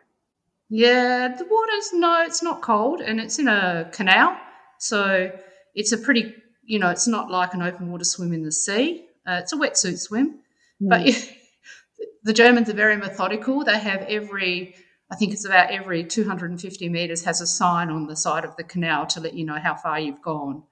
Yeah, 0.69 1.29
the 1.29 1.45
water's 1.45 1.93
no, 1.95 2.23
it's 2.23 2.43
not 2.43 2.61
cold, 2.63 3.01
and 3.01 3.21
it's 3.21 3.39
in 3.39 3.49
a 3.49 3.89
canal, 3.93 4.37
so 4.79 5.31
it's 5.75 5.93
a 5.93 5.99
pretty, 5.99 6.35
you 6.65 6.79
know, 6.79 6.91
it's 6.91 7.07
not 7.07 7.31
like 7.31 7.55
an 7.55 7.63
open 7.63 7.91
water 7.91 8.05
swim 8.05 8.33
in 8.33 8.43
the 8.43 8.53
sea. 8.53 9.07
Uh, 9.27 9.41
it's 9.43 9.53
a 9.53 9.57
wetsuit 9.57 9.99
swim, 9.99 10.41
but 10.81 11.07
the 12.23 12.33
Germans 12.33 12.69
are 12.69 12.75
very 12.75 12.97
methodical. 12.97 13.65
They 13.65 13.79
have 13.79 14.03
every, 14.03 14.75
I 15.11 15.17
think 15.17 15.33
it's 15.33 15.45
about 15.45 15.71
every 15.71 16.05
250 16.05 16.89
meters 16.89 17.25
has 17.25 17.41
a 17.41 17.47
sign 17.47 17.91
on 17.91 18.07
the 18.07 18.17
side 18.17 18.45
of 18.45 18.57
the 18.57 18.65
canal 18.65 19.07
to 19.09 19.21
let 19.21 19.35
you 19.35 19.45
know 19.45 19.59
how 19.59 19.75
far 19.75 20.01
you've 20.01 20.23
gone 20.23 20.63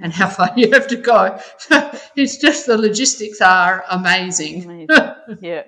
and 0.00 0.12
how 0.12 0.28
far 0.28 0.50
you 0.56 0.70
have 0.72 0.86
to 0.88 0.96
go. 0.96 1.38
it's 2.16 2.38
just 2.38 2.66
the 2.66 2.78
logistics 2.78 3.40
are 3.40 3.84
amazing. 3.90 4.64
Amazing. 4.64 4.88
yeah. 5.40 5.62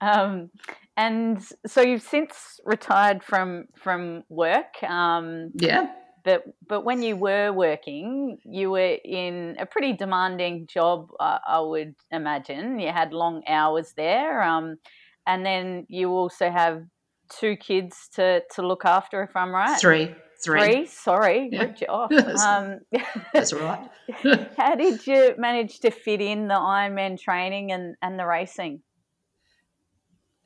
um, 0.00 0.50
and 0.96 1.42
so 1.66 1.82
you've 1.82 2.02
since 2.02 2.60
retired 2.64 3.22
from 3.22 3.66
from 3.74 4.24
work. 4.28 4.82
Um, 4.82 5.50
Yeah. 5.54 5.92
But 6.26 6.42
but 6.68 6.80
when 6.84 7.00
you 7.02 7.16
were 7.16 7.52
working, 7.52 8.38
you 8.44 8.66
were 8.72 8.96
in 9.04 9.56
a 9.58 9.64
pretty 9.64 9.92
demanding 9.94 10.66
job. 10.66 11.08
Uh, 11.18 11.38
I 11.46 11.60
would 11.60 11.94
imagine 12.10 12.78
you 12.80 12.90
had 12.92 13.12
long 13.12 13.42
hours 13.48 13.94
there, 13.96 14.42
um, 14.42 14.76
and 15.26 15.46
then 15.46 15.86
you 15.88 16.10
also 16.10 16.50
have 16.50 16.82
two 17.40 17.56
kids 17.56 18.08
to 18.16 18.42
to 18.54 18.60
look 18.66 18.84
after. 18.84 19.22
If 19.22 19.34
I'm 19.36 19.52
right, 19.54 19.80
Three. 19.80 20.06
three. 20.44 20.60
Three, 20.60 20.86
sorry, 20.86 21.48
Yeah. 21.50 21.60
ripped 21.62 21.80
you 21.80 21.86
off. 21.88 22.10
That's- 22.10 22.44
Um, 22.44 22.66
That's 23.32 23.52
right. 23.54 23.88
how 24.58 24.74
did 24.76 25.06
you 25.06 25.34
manage 25.38 25.80
to 25.80 25.90
fit 25.90 26.20
in 26.20 26.48
the 26.48 26.54
Ironman 26.54 27.18
training 27.18 27.72
and, 27.72 27.96
and 28.02 28.18
the 28.18 28.26
racing? 28.26 28.82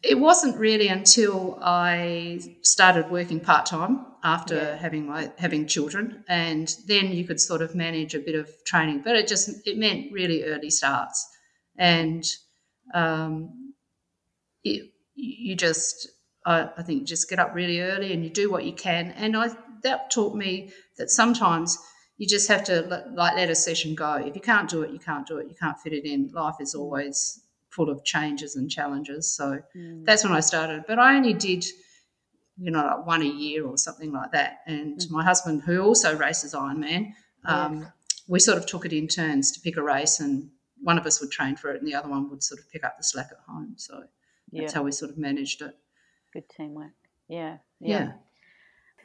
It 0.03 0.19
wasn't 0.19 0.57
really 0.57 0.89
until 0.89 1.59
I 1.61 2.41
started 2.63 3.11
working 3.11 3.41
part 3.41 3.67
time 3.67 4.07
after 4.23 4.57
Yeah. 4.57 4.77
having 4.77 5.07
my 5.07 5.31
having 5.37 5.67
children, 5.67 6.25
and 6.29 6.75
then 6.87 7.13
you 7.13 7.27
could 7.27 7.41
sort 7.41 7.63
of 7.63 7.75
manage 7.75 8.15
a 8.15 8.19
bit 8.21 8.35
of 8.35 8.49
training. 8.65 9.03
But 9.05 9.17
it 9.17 9.29
just 9.29 9.51
it 9.67 9.77
meant 9.79 10.13
really 10.13 10.45
early 10.45 10.71
starts, 10.71 11.27
and 11.77 12.25
um, 12.95 13.75
it, 14.65 14.91
you 15.15 15.55
just 15.55 16.09
I, 16.47 16.71
I 16.79 16.83
think 16.83 17.07
just 17.07 17.29
get 17.29 17.39
up 17.39 17.55
really 17.55 17.81
early 17.81 18.13
and 18.13 18.25
you 18.25 18.31
do 18.31 18.51
what 18.51 18.65
you 18.65 18.73
can. 18.73 19.11
And 19.13 19.37
I 19.37 19.49
that 19.83 20.11
taught 20.11 20.35
me 20.35 20.73
that 20.97 21.11
sometimes 21.11 21.77
you 22.17 22.27
just 22.27 22.49
have 22.49 22.65
to 22.65 22.83
let, 22.83 23.15
like 23.15 23.37
let 23.37 23.51
a 23.51 23.55
session 23.55 23.95
go. 23.95 24.15
If 24.15 24.35
you 24.35 24.41
can't 24.41 24.69
do 24.69 24.83
it, 24.83 24.91
you 24.93 24.99
can't 24.99 25.27
do 25.27 25.39
it. 25.39 25.49
You 25.49 25.55
can't 25.55 25.79
fit 25.79 25.93
it 25.93 26.05
in. 26.05 26.31
Life 26.33 26.57
is 26.61 26.75
always 26.75 27.41
full 27.71 27.89
of 27.91 28.05
changes 28.05 28.57
and 28.57 28.71
challenges. 28.71 29.33
So 29.33 29.61
Mm. 29.77 30.05
that's 30.05 30.25
when 30.25 30.33
I 30.33 30.41
started. 30.41 30.85
But 30.87 30.99
I 30.99 31.17
only 31.17 31.33
did, 31.33 31.65
you 32.59 32.71
know, 32.71 32.83
like 32.85 33.07
one 33.07 33.23
a 33.23 33.27
year 33.27 33.65
or 33.67 33.77
something 33.79 34.13
like 34.13 34.33
that. 34.33 34.61
And 34.67 34.99
Mm. 34.99 35.11
my 35.11 35.25
husband, 35.25 35.63
who 35.63 35.81
also 35.83 36.17
races 36.17 36.53
Ironman, 36.55 37.13
um, 37.45 37.81
Yes. 37.83 37.93
we 38.29 38.39
sort 38.41 38.59
of 38.59 38.67
took 38.67 38.85
it 38.85 38.93
in 38.93 39.07
turns 39.09 39.53
to 39.53 39.61
pick 39.61 39.77
a 39.77 39.83
race, 39.83 40.21
and 40.21 40.51
one 40.83 40.99
of 40.99 41.07
us 41.07 41.21
would 41.21 41.31
train 41.31 41.57
for 41.57 41.71
it, 41.73 41.79
and 41.81 41.87
the 41.89 41.95
other 41.95 42.09
one 42.09 42.29
would 42.31 42.43
sort 42.43 42.61
of 42.61 42.69
pick 42.71 42.85
up 42.85 42.97
the 42.99 43.05
slack 43.05 43.29
at 43.31 43.39
home. 43.49 43.75
So 43.77 44.05
yeah, 44.51 44.63
that's 44.63 44.73
how 44.75 44.83
we 44.83 44.93
sort 44.93 45.11
of 45.11 45.19
managed 45.19 45.63
it. 45.63 45.77
good 46.33 46.49
teamwork. 46.49 46.93
Yeah, 47.29 47.59
Yeah. 47.81 47.99
yeah. 48.05 48.13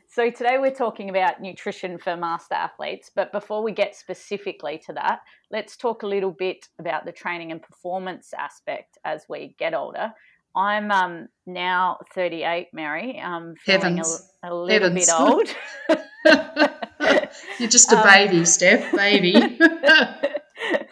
So 0.08 0.30
today 0.30 0.58
we're 0.60 0.72
talking 0.72 1.10
about 1.10 1.42
nutrition 1.42 1.98
for 1.98 2.16
master 2.16 2.56
athletes, 2.56 3.12
but 3.14 3.32
before 3.32 3.64
we 3.64 3.72
get 3.72 3.96
specifically 3.96 4.82
to 4.86 4.94
that, 4.94 5.20
let's 5.52 5.76
talk 5.76 6.04
a 6.04 6.08
little 6.08 6.32
bit 6.32 6.68
about 6.80 7.06
the 7.06 7.12
training 7.12 7.52
and 7.52 7.62
performance 7.62 8.32
aspect 8.38 8.98
as 9.04 9.26
we 9.28 9.56
get 9.60 9.74
older. 9.74 10.14
I'm 10.56 10.90
um, 10.92 11.28
now 11.46 11.98
38, 12.14 12.68
Mary. 12.72 13.20
I'm 13.20 13.56
feeling 13.58 13.82
a, 13.84 13.88
Heavens. 13.88 14.32
a 14.44 14.56
little 14.56 14.90
bit 14.90 15.10
Heavens. 15.10 15.10
old. 15.10 15.50
You're 17.60 17.70
just 17.70 17.92
a 17.92 17.98
Um, 18.02 18.04
baby, 18.04 18.46
Steph, 18.46 18.94
baby. 18.94 19.34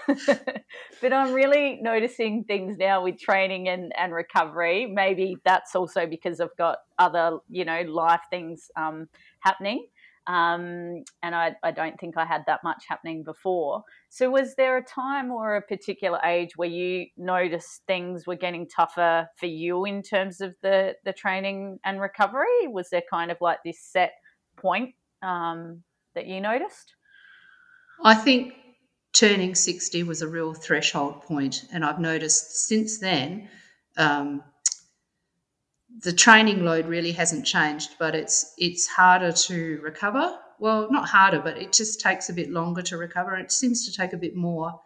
but 1.02 1.14
I'm 1.14 1.34
really 1.34 1.80
noticing 1.82 2.44
things 2.44 2.78
now 2.78 3.04
with 3.04 3.20
training 3.20 3.70
and, 3.70 3.92
and 3.98 4.14
recovery. 4.14 4.86
Maybe 4.86 5.38
that's 5.44 5.76
also 5.76 6.06
because 6.06 6.40
I've 6.40 6.56
got 6.58 6.80
other, 6.98 7.40
you 7.50 7.66
know, 7.66 7.82
life 7.82 8.22
things 8.30 8.70
um, 8.76 9.08
happening. 9.40 9.88
Um, 10.26 11.04
and 11.22 11.36
I, 11.36 11.56
I 11.64 11.72
don't 11.72 12.00
think 12.00 12.18
I 12.18 12.26
had 12.26 12.44
that 12.48 12.64
much 12.64 12.86
happening 12.88 13.24
before. 13.24 13.84
So, 14.08 14.30
was 14.30 14.56
there 14.56 14.78
a 14.78 14.84
time 14.84 15.32
or 15.32 15.58
a 15.58 15.62
particular 15.62 16.20
age 16.24 16.52
where 16.56 16.70
you 16.70 17.08
noticed 17.18 17.82
things 17.88 18.26
were 18.26 18.38
getting 18.38 18.66
tougher 18.66 19.28
for 19.36 19.48
you 19.48 19.84
in 19.84 20.02
terms 20.02 20.40
of 20.40 20.56
the, 20.62 20.96
the 21.04 21.12
training 21.12 21.80
and 21.84 22.00
recovery? 22.00 22.68
Was 22.68 22.90
there 22.90 23.04
kind 23.10 23.32
of 23.32 23.38
like 23.42 23.60
this 23.66 23.82
set 23.82 24.14
point 24.56 24.96
um, 25.22 25.84
that 26.16 26.26
you 26.26 26.40
noticed? 26.40 26.96
I 28.02 28.16
think 28.16 28.54
turning 29.14 29.56
60 29.56 30.04
was 30.04 30.22
a 30.22 30.28
real 30.28 30.54
threshold 30.54 31.22
point, 31.22 31.66
and 31.72 31.86
I've 31.86 32.00
noticed 32.00 32.68
since 32.68 33.00
then 33.00 33.50
um, 33.98 34.44
the 36.02 36.14
training 36.14 36.66
load 36.66 36.88
really 36.88 37.12
hasn't 37.12 37.46
changed, 37.46 37.92
but 38.00 38.16
it's 38.16 38.54
it's 38.58 38.88
harder 38.88 39.32
to 39.32 39.80
recover. 39.82 40.38
Well, 40.60 40.92
not 40.92 41.10
harder, 41.10 41.40
but 41.40 41.58
it 41.58 41.74
just 41.74 42.02
takes 42.02 42.30
a 42.30 42.34
bit 42.34 42.50
longer 42.50 42.82
to 42.84 42.98
recover. 42.98 43.36
It 43.36 43.52
seems 43.52 43.86
to 43.86 43.96
take 43.96 44.14
a 44.14 44.18
bit 44.18 44.36
more 44.36 44.80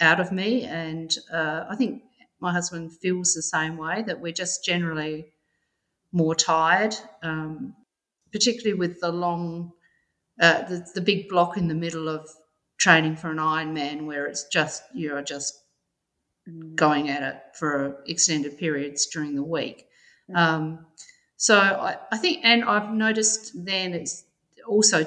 out 0.00 0.20
of 0.20 0.32
me, 0.32 0.64
and 0.64 1.14
uh, 1.32 1.64
I 1.68 1.76
think 1.76 2.02
my 2.40 2.52
husband 2.52 2.92
feels 2.92 3.34
the 3.34 3.42
same 3.42 3.76
way 3.76 4.02
that 4.02 4.20
we're 4.20 4.32
just 4.32 4.64
generally 4.64 5.26
more 6.12 6.34
tired, 6.34 6.94
um, 7.22 7.74
particularly 8.32 8.78
with 8.78 9.00
the 9.00 9.10
long, 9.10 9.72
uh, 10.40 10.62
the, 10.62 10.86
the 10.94 11.00
big 11.00 11.28
block 11.28 11.56
in 11.56 11.68
the 11.68 11.74
middle 11.74 12.08
of 12.08 12.28
training 12.78 13.16
for 13.16 13.30
an 13.30 13.38
Ironman 13.38 14.06
where 14.06 14.26
it's 14.26 14.44
just 14.44 14.82
you're 14.94 15.22
just 15.22 15.58
going 16.74 17.08
at 17.10 17.22
it 17.22 17.42
for 17.54 18.02
extended 18.06 18.56
periods 18.58 19.06
during 19.06 19.34
the 19.34 19.42
week. 19.42 19.86
Um, 20.34 20.86
so 21.36 21.58
I, 21.58 21.96
I 22.10 22.18
think, 22.18 22.40
and 22.42 22.64
I've 22.64 22.90
noticed 22.90 23.52
then 23.54 23.92
it's 23.92 24.24
also 24.66 25.06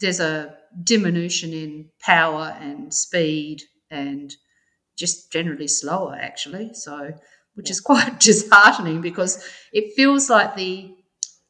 there's 0.00 0.20
a 0.20 0.56
diminution 0.82 1.52
in 1.52 1.90
power 2.00 2.56
and 2.60 2.92
speed 2.92 3.62
and 3.90 4.34
just 4.96 5.32
generally 5.32 5.68
slower 5.68 6.16
actually. 6.20 6.74
So 6.74 7.12
which 7.54 7.70
is 7.70 7.80
quite 7.80 8.20
disheartening 8.20 9.00
because 9.00 9.44
it 9.72 9.94
feels 9.94 10.28
like 10.28 10.54
the 10.56 10.94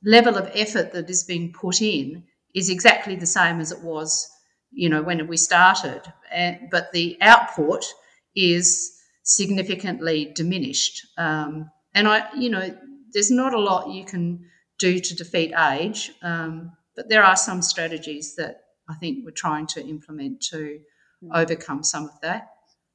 level 0.05 0.37
of 0.37 0.50
effort 0.55 0.92
that 0.92 1.09
is 1.11 1.24
being 1.24 1.53
put 1.53 1.81
in 1.81 2.24
is 2.55 2.70
exactly 2.70 3.16
the 3.16 3.27
same 3.27 3.61
as 3.61 3.72
it 3.72 3.83
was, 3.83 4.29
you 4.74 4.88
know, 4.88 5.02
when 5.02 5.26
we 5.26 5.37
started, 5.37 6.02
and, 6.32 6.68
but 6.70 6.92
the 6.92 7.16
output 7.20 7.84
is 8.34 8.92
significantly 9.22 10.32
diminished. 10.34 11.06
Um, 11.16 11.70
and 11.94 12.08
I, 12.08 12.26
you 12.34 12.50
know, 12.50 12.76
there's 13.12 13.30
not 13.30 13.54
a 13.54 13.60
lot 13.60 13.90
you 13.90 14.04
can 14.04 14.44
do 14.78 14.98
to 14.98 15.14
defeat 15.14 15.52
age, 15.56 16.10
um, 16.22 16.72
but 16.96 17.08
there 17.08 17.24
are 17.24 17.37
some 17.37 17.62
strategies 17.62 18.34
that 18.37 18.62
I 18.88 18.94
think 18.94 19.24
we're 19.24 19.30
trying 19.30 19.66
to 19.68 19.87
implement 19.87 20.42
to 20.50 20.80
overcome 21.32 21.82
some 21.82 22.04
of 22.04 22.20
that. 22.22 22.48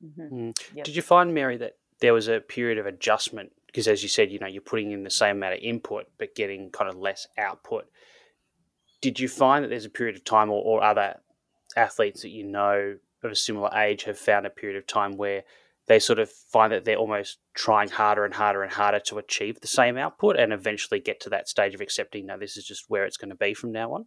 Mm-hmm. 0.03 0.51
Yep. 0.75 0.85
Did 0.85 0.95
you 0.95 1.01
find, 1.01 1.33
Mary, 1.33 1.57
that 1.57 1.77
there 1.99 2.13
was 2.13 2.27
a 2.27 2.39
period 2.39 2.77
of 2.77 2.85
adjustment? 2.85 3.51
Because 3.65 3.87
as 3.87 4.03
you 4.03 4.09
said, 4.09 4.31
you 4.31 4.39
know, 4.39 4.47
you're 4.47 4.61
putting 4.61 4.91
in 4.91 5.03
the 5.03 5.09
same 5.09 5.37
amount 5.37 5.55
of 5.55 5.59
input 5.61 6.05
but 6.17 6.35
getting 6.35 6.69
kind 6.69 6.89
of 6.89 6.97
less 6.97 7.27
output. 7.37 7.85
Did 9.01 9.19
you 9.19 9.27
find 9.27 9.63
that 9.63 9.69
there's 9.69 9.85
a 9.85 9.89
period 9.89 10.15
of 10.15 10.25
time, 10.25 10.49
or, 10.49 10.61
or 10.61 10.83
other 10.83 11.15
athletes 11.79 12.21
that 12.21 12.29
you 12.29 12.43
know 12.43 12.97
of 13.23 13.31
a 13.31 13.35
similar 13.35 13.69
age 13.77 14.03
have 14.03 14.17
found 14.17 14.45
a 14.45 14.49
period 14.49 14.77
of 14.77 14.87
time 14.87 15.17
where 15.17 15.43
they 15.87 15.99
sort 15.99 16.19
of 16.19 16.29
find 16.29 16.71
that 16.71 16.85
they're 16.85 16.95
almost 16.95 17.39
trying 17.55 17.89
harder 17.89 18.23
and 18.23 18.33
harder 18.33 18.61
and 18.61 18.71
harder 18.71 18.99
to 18.99 19.17
achieve 19.17 19.59
the 19.59 19.67
same 19.67 19.97
output 19.97 20.37
and 20.37 20.53
eventually 20.53 20.99
get 20.99 21.19
to 21.21 21.29
that 21.29 21.49
stage 21.49 21.73
of 21.73 21.81
accepting, 21.81 22.27
no, 22.27 22.37
this 22.37 22.57
is 22.57 22.65
just 22.65 22.85
where 22.89 23.05
it's 23.05 23.17
going 23.17 23.29
to 23.29 23.35
be 23.35 23.53
from 23.53 23.71
now 23.71 23.93
on? 23.93 24.05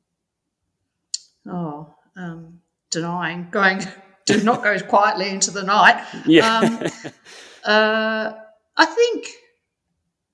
Oh, 1.48 1.94
um, 2.16 2.61
denying, 2.90 3.48
going, 3.50 3.80
do 4.26 4.42
not 4.44 4.62
go 4.62 4.78
quietly 4.78 5.28
into 5.28 5.50
the 5.50 5.64
night. 5.64 6.06
Yeah. 6.26 6.58
Um, 6.58 7.12
Uh, 7.64 8.32
I 8.76 8.85
think 8.87 9.28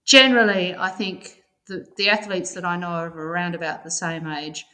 generally, 0.05 0.75
I 0.75 0.89
think 0.89 1.43
the, 1.67 1.87
the 1.97 2.09
athletes 2.09 2.55
that 2.55 2.65
I 2.65 2.77
know 2.77 3.07
of 3.07 3.17
are 3.17 3.33
around 3.33 3.55
about 3.55 3.85
the 3.85 3.91
same 3.91 4.27
age. 4.27 4.65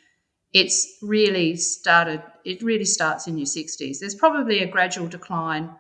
It's 0.55 0.99
really 1.03 1.57
started, 1.57 2.23
it 2.45 2.63
really 2.63 2.85
starts 2.85 3.27
in 3.27 3.37
your 3.37 3.47
60s. 3.47 3.99
There's 3.99 4.15
probably 4.15 4.61
a 4.61 4.67
gradual 4.67 5.09
decline 5.09 5.75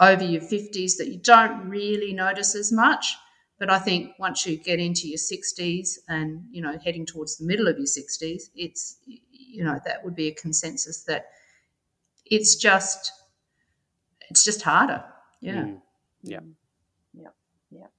over 0.00 0.24
your 0.24 0.40
50s 0.40 0.96
that 0.98 1.08
you 1.08 1.18
don't 1.18 1.68
really 1.68 2.12
notice 2.12 2.54
as 2.54 2.72
much. 2.72 3.16
But 3.58 3.68
I 3.68 3.78
think 3.78 4.12
once 4.18 4.46
you 4.46 4.56
get 4.56 4.78
into 4.78 5.08
your 5.08 5.18
60s 5.18 5.98
and, 6.08 6.44
you 6.50 6.62
know, 6.62 6.78
heading 6.84 7.04
towards 7.04 7.36
the 7.36 7.46
middle 7.46 7.68
of 7.68 7.76
your 7.78 7.86
60s, 7.86 8.44
it's, 8.54 8.96
you 9.06 9.64
know, 9.64 9.78
that 9.84 10.04
would 10.04 10.14
be 10.14 10.28
a 10.28 10.34
consensus 10.34 11.02
that 11.04 11.26
it's 12.24 12.54
just, 12.54 13.12
it's 14.30 14.44
just 14.44 14.62
harder. 14.62 15.04
Yeah. 15.40 15.64
Mm. 15.64 15.80
Yeah. 16.22 16.40
Yep. 17.14 17.34
Yep. 17.72 17.90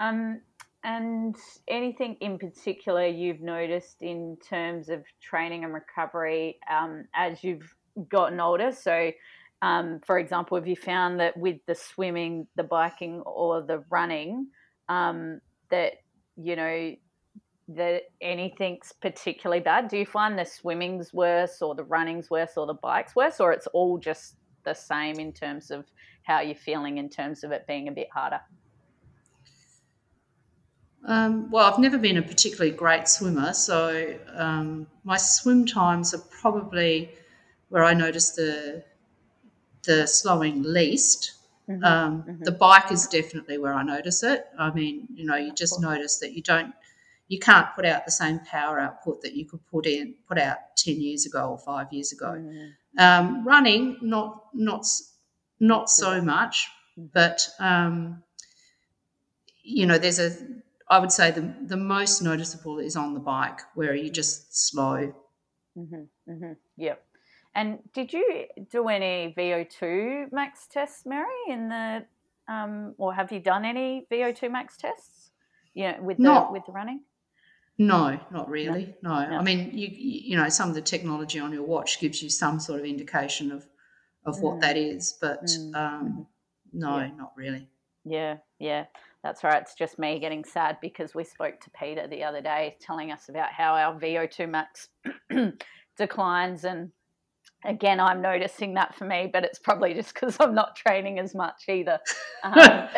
Um, 0.00 0.40
and 0.84 1.36
anything 1.66 2.16
in 2.20 2.38
particular 2.38 3.06
you've 3.06 3.40
noticed 3.40 4.02
in 4.02 4.36
terms 4.48 4.88
of 4.88 5.04
training 5.20 5.64
and 5.64 5.74
recovery 5.74 6.58
um, 6.70 7.04
as 7.14 7.42
you've 7.42 7.74
gotten 8.08 8.40
older? 8.40 8.72
So, 8.72 9.10
um, 9.60 10.00
for 10.06 10.18
example, 10.18 10.56
have 10.56 10.68
you 10.68 10.76
found 10.76 11.18
that 11.20 11.36
with 11.36 11.56
the 11.66 11.74
swimming, 11.74 12.46
the 12.56 12.62
biking, 12.62 13.22
or 13.22 13.62
the 13.62 13.82
running, 13.90 14.48
um, 14.88 15.40
that 15.70 15.94
you 16.36 16.54
know 16.54 16.94
that 17.68 18.02
anything's 18.20 18.92
particularly 19.02 19.60
bad? 19.60 19.88
Do 19.88 19.98
you 19.98 20.06
find 20.06 20.38
the 20.38 20.44
swimming's 20.44 21.12
worse, 21.12 21.60
or 21.60 21.74
the 21.74 21.84
running's 21.84 22.30
worse, 22.30 22.52
or 22.56 22.66
the 22.66 22.74
bike's 22.74 23.16
worse, 23.16 23.40
or 23.40 23.52
it's 23.52 23.66
all 23.68 23.98
just 23.98 24.36
the 24.64 24.74
same 24.74 25.18
in 25.18 25.32
terms 25.32 25.72
of 25.72 25.86
how 26.22 26.40
you're 26.40 26.54
feeling 26.54 26.98
in 26.98 27.08
terms 27.08 27.42
of 27.42 27.50
it 27.50 27.66
being 27.66 27.88
a 27.88 27.92
bit 27.92 28.08
harder? 28.14 28.40
Um, 31.04 31.50
well, 31.50 31.72
I've 31.72 31.78
never 31.78 31.96
been 31.98 32.16
a 32.18 32.22
particularly 32.22 32.70
great 32.72 33.08
swimmer, 33.08 33.54
so 33.54 34.18
um, 34.34 34.86
my 35.04 35.16
swim 35.16 35.64
times 35.64 36.12
are 36.12 36.22
probably 36.30 37.10
where 37.68 37.84
I 37.84 37.94
notice 37.94 38.30
the 38.30 38.84
the 39.84 40.06
slowing 40.06 40.62
least. 40.62 41.32
Mhm, 41.68 41.84
Um, 41.84 42.22
mhm. 42.22 42.44
The 42.44 42.52
bike 42.52 42.90
is 42.90 43.06
definitely 43.06 43.58
where 43.58 43.74
I 43.74 43.82
notice 43.82 44.22
it. 44.22 44.46
I 44.58 44.70
mean, 44.72 45.06
you 45.14 45.24
know, 45.24 45.36
you 45.36 45.52
just 45.52 45.80
notice 45.80 46.18
that 46.18 46.32
you 46.32 46.42
don't 46.42 46.74
you 47.28 47.38
can't 47.38 47.66
put 47.76 47.84
out 47.84 48.06
the 48.06 48.10
same 48.10 48.40
power 48.40 48.80
output 48.80 49.20
that 49.20 49.34
you 49.34 49.44
could 49.44 49.60
put 49.66 49.86
in 49.86 50.14
put 50.26 50.38
out 50.38 50.58
ten 50.76 51.00
years 51.00 51.26
ago 51.26 51.50
or 51.50 51.58
five 51.58 51.92
years 51.92 52.12
ago. 52.12 52.32
Mm. 52.32 52.72
Um, 52.98 53.46
running, 53.46 53.98
not 54.00 54.46
not 54.54 54.86
not 55.60 55.90
so 55.90 56.20
much, 56.22 56.68
but 56.96 57.48
um, 57.58 58.22
you 59.62 59.86
know, 59.86 59.98
there's 59.98 60.18
a. 60.18 60.36
I 60.90 60.98
would 60.98 61.12
say 61.12 61.30
the 61.30 61.54
the 61.66 61.76
most 61.76 62.22
noticeable 62.22 62.78
is 62.78 62.96
on 62.96 63.14
the 63.14 63.20
bike, 63.20 63.60
where 63.74 63.94
you 63.94 64.10
just 64.10 64.68
slow. 64.68 65.14
Mm-hmm, 65.76 66.30
mm-hmm. 66.30 66.52
Yep. 66.76 67.04
And 67.54 67.78
did 67.92 68.12
you 68.12 68.44
do 68.70 68.88
any 68.88 69.34
VO2 69.36 70.32
max 70.32 70.66
tests, 70.70 71.04
Mary, 71.04 71.26
in 71.48 71.68
the 71.68 72.04
um, 72.48 72.94
or 72.98 73.12
have 73.12 73.32
you 73.32 73.40
done 73.40 73.64
any 73.64 74.06
VO2 74.10 74.50
max 74.50 74.76
tests? 74.76 75.30
Yeah, 75.74 76.00
with 76.00 76.16
the 76.16 76.22
not, 76.22 76.52
with 76.52 76.64
the 76.66 76.72
running. 76.72 77.02
No, 77.78 78.18
not 78.32 78.48
really. 78.48 78.94
No. 79.02 79.28
no. 79.28 79.38
I 79.38 79.42
mean, 79.42 79.70
you 79.72 79.88
you 79.90 80.36
know, 80.36 80.48
some 80.48 80.68
of 80.68 80.74
the 80.74 80.82
technology 80.82 81.38
on 81.38 81.52
your 81.52 81.62
watch 81.62 82.00
gives 82.00 82.22
you 82.22 82.28
some 82.28 82.58
sort 82.58 82.80
of 82.80 82.86
indication 82.86 83.52
of 83.52 83.66
of 84.24 84.36
mm. 84.36 84.42
what 84.42 84.60
that 84.60 84.76
is, 84.76 85.16
but 85.20 85.44
mm. 85.44 85.74
um, 85.74 86.08
mm-hmm. 86.08 86.22
no, 86.72 86.98
yeah. 86.98 87.10
not 87.16 87.32
really. 87.36 87.68
Yeah, 88.04 88.38
yeah, 88.58 88.86
that's 89.28 89.44
right. 89.44 89.60
It's 89.60 89.74
just 89.74 89.98
me 89.98 90.18
getting 90.18 90.42
sad 90.42 90.78
because 90.80 91.14
we 91.14 91.22
spoke 91.22 91.60
to 91.60 91.70
Peter 91.78 92.08
the 92.08 92.24
other 92.24 92.40
day, 92.40 92.78
telling 92.80 93.12
us 93.12 93.28
about 93.28 93.52
how 93.52 93.74
our 93.74 94.00
VO2 94.00 94.48
max 94.48 94.88
declines, 95.98 96.64
and 96.64 96.90
again, 97.66 98.00
I'm 98.00 98.22
noticing 98.22 98.72
that 98.74 98.94
for 98.94 99.04
me, 99.04 99.28
but 99.30 99.44
it's 99.44 99.58
probably 99.58 99.92
just 99.92 100.14
because 100.14 100.38
I'm 100.40 100.54
not 100.54 100.76
training 100.76 101.18
as 101.18 101.34
much 101.34 101.64
either. 101.68 101.98
Um, 102.42 102.88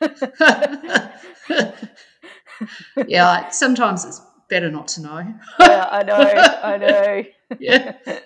yeah, 3.06 3.50
sometimes 3.50 4.06
it's 4.06 4.22
better 4.48 4.70
not 4.70 4.88
to 4.88 5.02
know. 5.02 5.34
yeah, 5.60 5.86
I 5.90 6.02
know, 6.02 6.32
I 6.62 6.78
know. 6.78 7.24
yeah. 7.60 7.92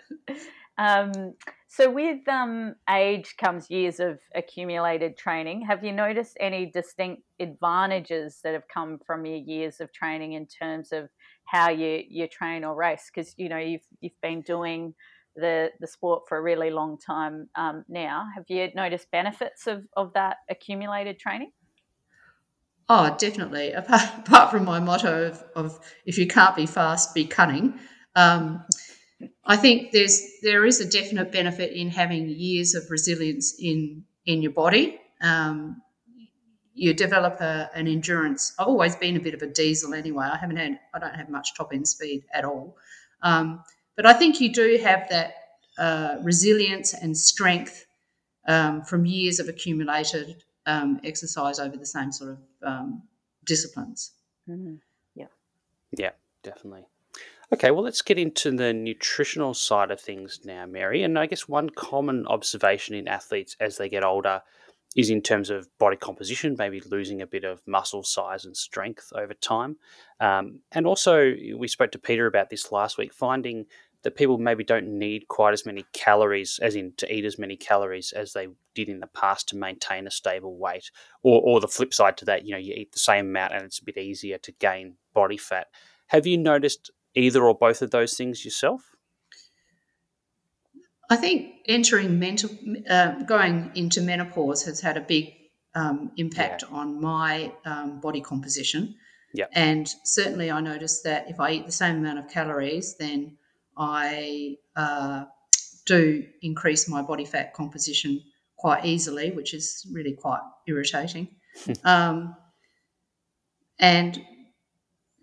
Um, 0.80 1.34
so, 1.70 1.90
with 1.90 2.26
um, 2.28 2.76
age 2.88 3.34
comes 3.36 3.68
years 3.68 4.00
of 4.00 4.20
accumulated 4.34 5.18
training. 5.18 5.66
Have 5.68 5.84
you 5.84 5.92
noticed 5.92 6.36
any 6.40 6.70
distinct 6.70 7.22
advantages 7.38 8.40
that 8.42 8.54
have 8.54 8.66
come 8.72 8.98
from 9.06 9.26
your 9.26 9.36
years 9.36 9.78
of 9.80 9.92
training 9.92 10.32
in 10.32 10.46
terms 10.46 10.92
of 10.92 11.10
how 11.44 11.68
you, 11.68 12.02
you 12.08 12.26
train 12.26 12.64
or 12.64 12.74
race? 12.74 13.10
Because 13.14 13.34
you 13.36 13.50
know 13.50 13.58
you've 13.58 13.86
you've 14.00 14.20
been 14.22 14.40
doing 14.40 14.94
the 15.36 15.68
the 15.78 15.86
sport 15.86 16.22
for 16.26 16.38
a 16.38 16.42
really 16.42 16.70
long 16.70 16.96
time 16.98 17.50
um, 17.54 17.84
now. 17.86 18.26
Have 18.34 18.44
you 18.48 18.68
noticed 18.74 19.10
benefits 19.10 19.66
of 19.66 19.84
of 19.94 20.14
that 20.14 20.38
accumulated 20.48 21.18
training? 21.18 21.52
Oh, 22.88 23.14
definitely. 23.18 23.72
Apart, 23.72 24.02
apart 24.26 24.50
from 24.50 24.64
my 24.64 24.80
motto 24.80 25.28
of, 25.28 25.44
of, 25.54 25.78
if 26.06 26.16
you 26.16 26.26
can't 26.26 26.56
be 26.56 26.64
fast, 26.64 27.14
be 27.14 27.26
cunning. 27.26 27.78
Um, 28.16 28.64
I 29.44 29.56
think 29.56 29.92
there's 29.92 30.22
there 30.42 30.64
is 30.64 30.80
a 30.80 30.88
definite 30.88 31.32
benefit 31.32 31.72
in 31.72 31.88
having 31.90 32.28
years 32.28 32.74
of 32.74 32.90
resilience 32.90 33.54
in 33.58 34.04
in 34.26 34.42
your 34.42 34.52
body. 34.52 35.00
Um, 35.20 35.82
you 36.74 36.94
develop 36.94 37.40
a, 37.40 37.68
an 37.74 37.88
endurance. 37.88 38.52
I've 38.58 38.68
always 38.68 38.94
been 38.94 39.16
a 39.16 39.20
bit 39.20 39.34
of 39.34 39.42
a 39.42 39.48
diesel 39.48 39.94
anyway. 39.94 40.26
I 40.26 40.36
haven't 40.36 40.56
had 40.56 40.78
I 40.94 40.98
don't 41.00 41.14
have 41.14 41.28
much 41.28 41.54
top 41.54 41.72
end 41.72 41.88
speed 41.88 42.24
at 42.32 42.44
all, 42.44 42.76
um, 43.22 43.64
but 43.96 44.06
I 44.06 44.12
think 44.12 44.40
you 44.40 44.52
do 44.52 44.78
have 44.82 45.08
that 45.10 45.34
uh, 45.78 46.16
resilience 46.22 46.94
and 46.94 47.16
strength 47.16 47.86
um, 48.46 48.82
from 48.82 49.06
years 49.06 49.40
of 49.40 49.48
accumulated 49.48 50.44
um, 50.66 51.00
exercise 51.04 51.58
over 51.58 51.76
the 51.76 51.86
same 51.86 52.12
sort 52.12 52.30
of 52.30 52.38
um, 52.62 53.02
disciplines. 53.44 54.12
Mm-hmm. 54.48 54.74
Yeah. 55.14 55.26
Yeah, 55.96 56.10
definitely. 56.42 56.86
Okay, 57.50 57.70
well, 57.70 57.82
let's 57.82 58.02
get 58.02 58.18
into 58.18 58.50
the 58.50 58.74
nutritional 58.74 59.54
side 59.54 59.90
of 59.90 60.00
things 60.00 60.40
now, 60.44 60.66
Mary. 60.66 61.02
And 61.02 61.18
I 61.18 61.24
guess 61.24 61.48
one 61.48 61.70
common 61.70 62.26
observation 62.26 62.94
in 62.94 63.08
athletes 63.08 63.56
as 63.58 63.78
they 63.78 63.88
get 63.88 64.04
older 64.04 64.42
is 64.94 65.08
in 65.08 65.22
terms 65.22 65.48
of 65.48 65.66
body 65.78 65.96
composition, 65.96 66.56
maybe 66.58 66.82
losing 66.90 67.22
a 67.22 67.26
bit 67.26 67.44
of 67.44 67.62
muscle 67.66 68.02
size 68.02 68.44
and 68.44 68.54
strength 68.54 69.12
over 69.14 69.32
time. 69.32 69.76
Um, 70.20 70.60
and 70.72 70.86
also, 70.86 71.34
we 71.56 71.68
spoke 71.68 71.92
to 71.92 71.98
Peter 71.98 72.26
about 72.26 72.50
this 72.50 72.70
last 72.70 72.98
week, 72.98 73.14
finding 73.14 73.64
that 74.02 74.16
people 74.16 74.36
maybe 74.36 74.62
don't 74.62 74.86
need 74.98 75.28
quite 75.28 75.54
as 75.54 75.64
many 75.64 75.84
calories, 75.94 76.58
as 76.62 76.76
in 76.76 76.92
to 76.98 77.12
eat 77.12 77.24
as 77.24 77.38
many 77.38 77.56
calories 77.56 78.12
as 78.12 78.34
they 78.34 78.48
did 78.74 78.90
in 78.90 79.00
the 79.00 79.06
past 79.08 79.48
to 79.48 79.56
maintain 79.56 80.06
a 80.06 80.10
stable 80.10 80.56
weight. 80.58 80.90
Or, 81.22 81.40
or 81.42 81.60
the 81.60 81.68
flip 81.68 81.94
side 81.94 82.18
to 82.18 82.26
that, 82.26 82.44
you 82.44 82.52
know, 82.52 82.58
you 82.58 82.74
eat 82.74 82.92
the 82.92 82.98
same 82.98 83.28
amount 83.28 83.54
and 83.54 83.64
it's 83.64 83.78
a 83.78 83.84
bit 83.84 83.96
easier 83.96 84.36
to 84.38 84.52
gain 84.52 84.94
body 85.14 85.38
fat. 85.38 85.68
Have 86.08 86.26
you 86.26 86.38
noticed 86.38 86.90
either 87.18 87.44
or 87.44 87.54
both 87.54 87.82
of 87.82 87.90
those 87.90 88.16
things 88.16 88.44
yourself? 88.44 88.82
I 91.10 91.16
think 91.16 91.54
entering 91.66 92.18
mental, 92.18 92.50
uh, 92.88 93.22
going 93.22 93.70
into 93.74 94.00
menopause 94.02 94.64
has 94.64 94.80
had 94.80 94.96
a 94.96 95.00
big 95.00 95.32
um, 95.74 96.12
impact 96.16 96.64
yeah. 96.68 96.76
on 96.76 97.00
my 97.00 97.52
um, 97.64 98.00
body 98.00 98.20
composition. 98.20 98.94
Yeah. 99.34 99.46
And 99.52 99.88
certainly 100.04 100.50
I 100.50 100.60
noticed 100.60 101.04
that 101.04 101.30
if 101.30 101.40
I 101.40 101.52
eat 101.52 101.66
the 101.66 101.72
same 101.72 101.96
amount 101.96 102.18
of 102.18 102.28
calories, 102.28 102.96
then 102.98 103.36
I 103.76 104.56
uh, 104.76 105.24
do 105.86 106.24
increase 106.42 106.88
my 106.88 107.02
body 107.02 107.24
fat 107.24 107.54
composition 107.54 108.22
quite 108.56 108.84
easily, 108.84 109.30
which 109.30 109.54
is 109.54 109.86
really 109.92 110.12
quite 110.12 110.40
irritating. 110.66 111.28
um, 111.84 112.36
and 113.78 114.20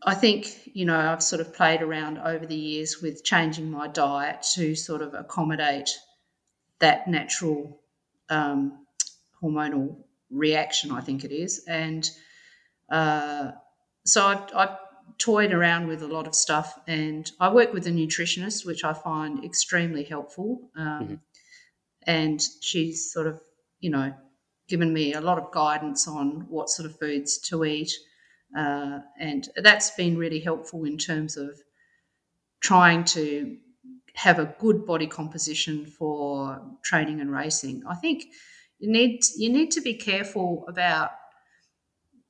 I 0.04 0.14
think, 0.14 0.70
you 0.74 0.86
know, 0.86 0.98
I've 0.98 1.24
sort 1.24 1.42
of 1.42 1.54
played 1.54 1.82
around 1.82 2.20
over 2.20 2.46
the 2.46 2.56
years 2.56 3.02
with 3.02 3.24
changing 3.24 3.72
my 3.72 3.88
diet 3.88 4.46
to 4.54 4.76
sort 4.76 5.02
of 5.02 5.14
accommodate 5.14 5.90
that 6.80 7.08
natural 7.08 7.82
um, 8.30 8.86
hormonal 9.42 9.98
reaction, 10.30 10.92
I 10.92 11.02
think 11.02 11.24
it 11.24 11.32
is. 11.32 11.64
And 11.68 12.10
uh, 12.90 13.52
so 14.06 14.26
I've, 14.26 14.56
I've 14.56 14.78
toyed 15.18 15.54
around 15.54 15.88
with 15.88 16.04
a 16.04 16.08
lot 16.08 16.28
of 16.28 16.36
stuff, 16.36 16.78
and 16.88 17.32
I 17.40 17.52
work 17.52 17.74
with 17.74 17.88
a 17.88 17.92
nutritionist, 17.92 18.66
which 18.66 18.84
I 18.84 18.94
find 18.94 19.44
extremely 19.44 20.04
helpful. 20.04 20.70
Um, 20.76 20.86
mm-hmm. 20.86 21.16
And 22.04 22.42
she's 22.62 23.12
sort 23.12 23.28
of, 23.28 23.42
you 23.80 23.90
know, 23.90 24.14
given 24.68 24.94
me 24.94 25.14
a 25.14 25.22
lot 25.22 25.38
of 25.38 25.52
guidance 25.52 26.08
on 26.08 26.46
what 26.50 26.70
sort 26.70 26.90
of 26.90 27.00
foods 27.00 27.38
to 27.50 27.66
eat, 27.66 27.92
uh, 28.56 29.00
and 29.20 29.50
that's 29.58 29.92
been 29.92 30.18
really 30.18 30.40
helpful 30.40 30.86
in 30.86 30.98
terms 30.98 31.38
of 31.38 31.60
trying 32.62 33.04
to 33.04 33.58
have 34.16 34.40
a 34.40 34.56
good 34.60 34.86
body 34.86 35.08
composition 35.08 35.86
for 35.86 36.62
training 36.84 37.20
and 37.20 37.32
racing. 37.32 37.84
I 37.88 37.96
think 37.96 38.26
you 38.80 38.90
need 38.90 39.22
you 39.38 39.50
need 39.50 39.72
to 39.72 39.82
be 39.82 39.94
careful 39.94 40.66
about 40.68 41.12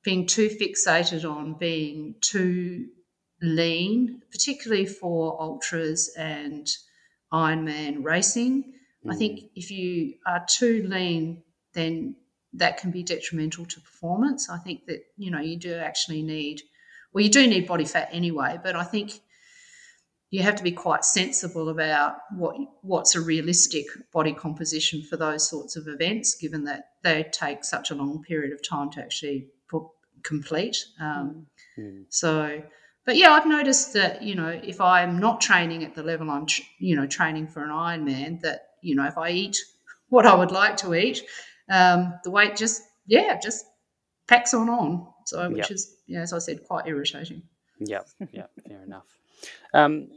being 0.02 0.26
too 0.26 0.48
fixated 0.48 1.28
on 1.28 1.54
being 1.54 2.14
too 2.20 2.86
lean, 3.42 4.22
particularly 4.30 4.86
for 4.86 5.40
ultras 5.40 6.12
and 6.16 6.68
Ironman 7.32 8.04
racing. 8.04 8.74
Mm. 9.04 9.12
I 9.12 9.16
think 9.16 9.50
if 9.54 9.70
you 9.70 10.14
are 10.26 10.44
too 10.48 10.86
lean, 10.88 11.42
then 11.74 12.16
that 12.56 12.78
can 12.78 12.90
be 12.90 13.02
detrimental 13.02 13.64
to 13.66 13.80
performance. 13.80 14.48
I 14.50 14.58
think 14.58 14.86
that 14.86 15.04
you 15.16 15.30
know 15.30 15.40
you 15.40 15.56
do 15.56 15.74
actually 15.74 16.22
need, 16.22 16.62
well, 17.12 17.24
you 17.24 17.30
do 17.30 17.46
need 17.46 17.66
body 17.66 17.84
fat 17.84 18.08
anyway, 18.12 18.58
but 18.62 18.76
I 18.76 18.84
think 18.84 19.20
you 20.30 20.42
have 20.42 20.56
to 20.56 20.62
be 20.62 20.72
quite 20.72 21.04
sensible 21.04 21.68
about 21.68 22.16
what 22.32 22.56
what's 22.82 23.14
a 23.14 23.20
realistic 23.20 23.86
body 24.12 24.32
composition 24.32 25.02
for 25.02 25.16
those 25.16 25.48
sorts 25.48 25.76
of 25.76 25.86
events, 25.86 26.34
given 26.34 26.64
that 26.64 26.90
they 27.02 27.24
take 27.32 27.64
such 27.64 27.90
a 27.90 27.94
long 27.94 28.22
period 28.22 28.52
of 28.52 28.66
time 28.68 28.90
to 28.90 29.00
actually 29.00 29.46
put, 29.68 29.84
complete. 30.22 30.76
Um, 31.00 31.46
mm. 31.78 32.04
So, 32.08 32.62
but 33.04 33.16
yeah, 33.16 33.30
I've 33.30 33.46
noticed 33.46 33.92
that 33.92 34.22
you 34.22 34.34
know 34.34 34.48
if 34.48 34.80
I'm 34.80 35.18
not 35.18 35.40
training 35.40 35.84
at 35.84 35.94
the 35.94 36.02
level 36.02 36.30
I'm 36.30 36.46
you 36.78 36.96
know 36.96 37.06
training 37.06 37.46
for 37.46 37.62
an 37.62 37.70
Ironman, 37.70 38.40
that 38.40 38.70
you 38.82 38.96
know 38.96 39.06
if 39.06 39.16
I 39.16 39.30
eat 39.30 39.56
what 40.08 40.26
I 40.26 40.34
would 40.34 40.50
like 40.50 40.76
to 40.78 40.94
eat, 40.94 41.22
um, 41.70 42.14
the 42.24 42.30
weight 42.30 42.56
just 42.56 42.82
yeah 43.06 43.38
just 43.40 43.64
packs 44.28 44.54
on 44.54 44.68
on. 44.68 45.06
So 45.24 45.48
which 45.50 45.58
yep. 45.58 45.70
is 45.70 45.96
yeah, 46.06 46.20
as 46.20 46.32
I 46.32 46.38
said, 46.38 46.64
quite 46.64 46.86
irritating. 46.86 47.42
Yeah, 47.78 48.00
yeah, 48.32 48.46
fair 48.66 48.82
enough. 48.82 49.06
Um, 49.74 50.08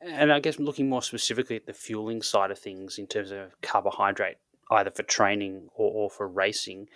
and 0.00 0.32
I 0.32 0.40
guess 0.40 0.58
looking 0.58 0.88
more 0.88 1.02
specifically 1.02 1.56
at 1.56 1.66
the 1.66 1.72
fueling 1.72 2.22
side 2.22 2.50
of 2.50 2.58
things 2.58 2.98
in 2.98 3.06
terms 3.06 3.30
of 3.30 3.60
carbohydrate, 3.60 4.36
either 4.70 4.90
for 4.90 5.02
training 5.02 5.68
or, 5.74 5.90
or 5.90 6.10
for 6.10 6.28
racing, 6.28 6.88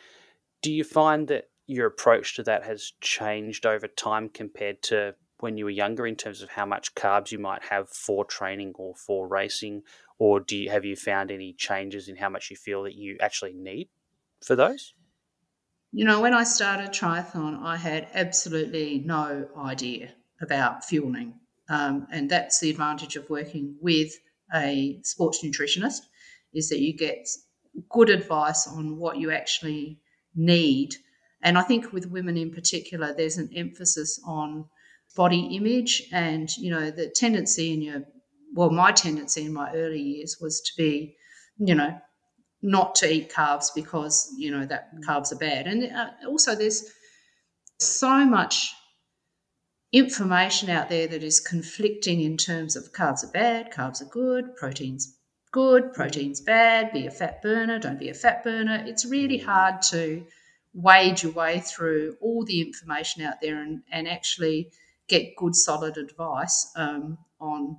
do 0.63 0.73
you 0.73 0.85
find 0.85 1.29
that 1.29 1.49
your 1.67 1.87
approach 1.87 2.37
to 2.37 2.43
that 2.43 2.65
has 2.65 2.93
changed 3.01 3.65
over 3.65 3.87
time 3.87 4.29
compared 4.29 4.83
to 4.83 5.15
when 5.43 5.57
you 5.57 5.65
were 5.65 5.71
younger 5.71 6.07
in 6.07 6.17
terms 6.17 6.43
of 6.43 6.51
how 6.51 6.67
much 6.67 6.95
carbs 6.95 7.33
you 7.33 7.39
might 7.39 7.63
have 7.65 7.89
for 7.89 8.25
training 8.25 8.73
or 8.77 8.95
for 8.95 9.27
racing 9.27 9.83
or 10.19 10.41
do 10.41 10.57
you 10.57 10.71
have 10.71 10.85
you 10.85 10.97
found 10.97 11.31
any 11.31 11.53
changes 11.53 12.09
in 12.09 12.17
how 12.17 12.29
much 12.29 12.51
you 12.51 12.57
feel 12.57 12.83
that 12.83 12.95
you 12.95 13.17
actually 13.21 13.53
need 13.55 13.89
for 14.45 14.57
those 14.57 14.95
you 15.93 16.05
know 16.05 16.21
when 16.21 16.35
i 16.35 16.45
started 16.45 16.91
triathlon 16.91 17.61
i 17.63 17.77
had 17.77 18.09
absolutely 18.15 19.03
no 19.05 19.49
idea 19.57 20.11
about 20.41 20.85
fueling. 20.85 21.35
Um, 21.69 22.07
and 22.11 22.29
that's 22.29 22.61
the 22.61 22.71
advantage 22.71 23.17
of 23.17 23.29
working 23.31 23.77
with 23.81 24.13
a 24.55 25.01
sports 25.05 25.45
nutritionist 25.45 26.01
is 26.53 26.69
that 26.71 26.81
you 26.81 26.97
get 26.97 27.29
good 27.89 28.11
advice 28.11 28.67
on 28.67 28.99
what 28.99 29.19
you 29.19 29.31
actually 29.31 30.01
need. 30.35 30.95
And 31.43 31.57
I 31.57 31.63
think 31.63 31.93
with 31.93 32.11
women 32.11 32.37
in 32.37 32.51
particular, 32.51 33.15
there's 33.15 33.37
an 33.37 33.51
emphasis 33.55 34.21
on 34.27 34.65
body 35.17 35.57
image 35.57 36.03
and, 36.13 36.57
you 36.57 36.71
know, 36.71 36.91
the 36.91 37.09
tendency 37.09 37.73
in 37.73 37.83
your, 37.83 38.03
well, 38.55 38.71
my 38.71 38.93
tendency 38.93 39.45
in 39.45 39.53
my 39.53 39.73
early 39.73 40.01
years 40.01 40.39
was 40.41 40.61
to 40.61 40.73
be, 40.77 41.17
you 41.59 41.75
know, 41.75 41.97
not 42.63 42.95
to 42.97 43.13
eat 43.13 43.33
carbs 43.33 43.69
because, 43.75 44.33
you 44.37 44.51
know, 44.51 44.67
that 44.67 44.95
mm. 44.95 45.05
carbs 45.05 45.33
are 45.33 45.37
bad. 45.39 45.67
And 45.67 45.85
uh, 45.85 46.11
also 46.27 46.55
there's 46.55 46.85
so 47.79 48.25
much 48.25 48.75
information 49.93 50.71
out 50.71 50.89
there 50.89 51.07
that 51.09 51.23
is 51.23 51.41
conflicting 51.41 52.21
in 52.21 52.37
terms 52.37 52.77
of 52.77 52.93
carbs 52.93 53.25
are 53.25 53.33
bad, 53.33 53.73
carbs 53.73 54.01
are 54.01 54.11
good, 54.11 54.55
proteins 54.57 55.17
good, 55.53 55.85
mm. 55.85 55.95
proteins 55.95 56.41
bad, 56.41 56.93
be 56.93 57.07
a 57.07 57.11
fat 57.11 57.43
burner, 57.43 57.79
don't 57.79 57.99
be 57.99 58.11
a 58.11 58.15
fat 58.15 58.45
burner. 58.45 58.85
It's 58.87 59.05
really 59.05 59.39
mm. 59.39 59.45
hard 59.45 59.83
to 59.83 60.25
wade 60.73 61.23
your 61.23 61.33
way 61.33 61.61
through 61.61 62.17
all 62.21 62.45
the 62.45 62.61
information 62.61 63.23
out 63.23 63.41
there 63.43 63.61
and, 63.61 63.83
and 63.91 64.07
actually 64.07 64.71
get 65.11 65.37
good 65.37 65.55
solid 65.55 65.97
advice 65.97 66.71
um, 66.77 67.19
on 67.41 67.79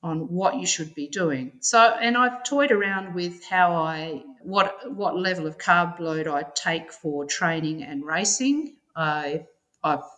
on 0.00 0.28
what 0.28 0.54
you 0.60 0.66
should 0.66 0.94
be 0.94 1.08
doing. 1.08 1.52
So, 1.60 1.80
and 1.80 2.16
I've 2.16 2.44
toyed 2.44 2.70
around 2.70 3.14
with 3.14 3.44
how 3.44 3.74
I 3.74 4.22
what 4.42 4.92
what 4.94 5.18
level 5.18 5.46
of 5.46 5.58
carb 5.58 5.98
load 5.98 6.28
I 6.28 6.44
take 6.54 6.92
for 6.92 7.24
training 7.24 7.82
and 7.82 8.04
racing. 8.04 8.76
I 8.94 9.46
I've 9.82 10.08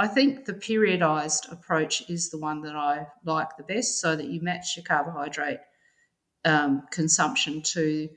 I 0.00 0.06
think 0.06 0.44
the 0.44 0.54
periodized 0.54 1.50
approach 1.50 2.08
is 2.08 2.30
the 2.30 2.38
one 2.38 2.62
that 2.62 2.76
I 2.76 3.06
like 3.24 3.56
the 3.56 3.64
best, 3.64 4.00
so 4.00 4.14
that 4.14 4.26
you 4.26 4.40
match 4.40 4.76
your 4.76 4.84
carbohydrate 4.84 5.58
um, 6.44 6.84
consumption 6.92 7.62
to 7.74 8.08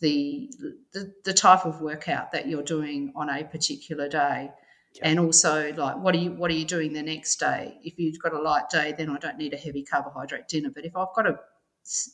the, 0.00 0.48
the, 0.92 1.12
the 1.24 1.34
type 1.34 1.66
of 1.66 1.80
workout 1.80 2.30
that 2.32 2.46
you're 2.46 2.62
doing 2.62 3.12
on 3.16 3.28
a 3.28 3.42
particular 3.42 4.08
day. 4.08 4.50
Yeah. 4.94 5.08
And 5.08 5.20
also, 5.20 5.72
like, 5.74 5.98
what 5.98 6.14
are 6.14 6.18
you 6.18 6.32
what 6.32 6.50
are 6.50 6.54
you 6.54 6.64
doing 6.64 6.92
the 6.92 7.02
next 7.02 7.36
day? 7.38 7.78
If 7.82 7.98
you've 7.98 8.18
got 8.20 8.32
a 8.32 8.40
light 8.40 8.68
day, 8.70 8.94
then 8.96 9.10
I 9.10 9.18
don't 9.18 9.38
need 9.38 9.52
a 9.52 9.56
heavy 9.56 9.82
carbohydrate 9.82 10.48
dinner. 10.48 10.70
But 10.74 10.84
if 10.84 10.96
I've 10.96 11.14
got 11.14 11.26
a 11.26 11.38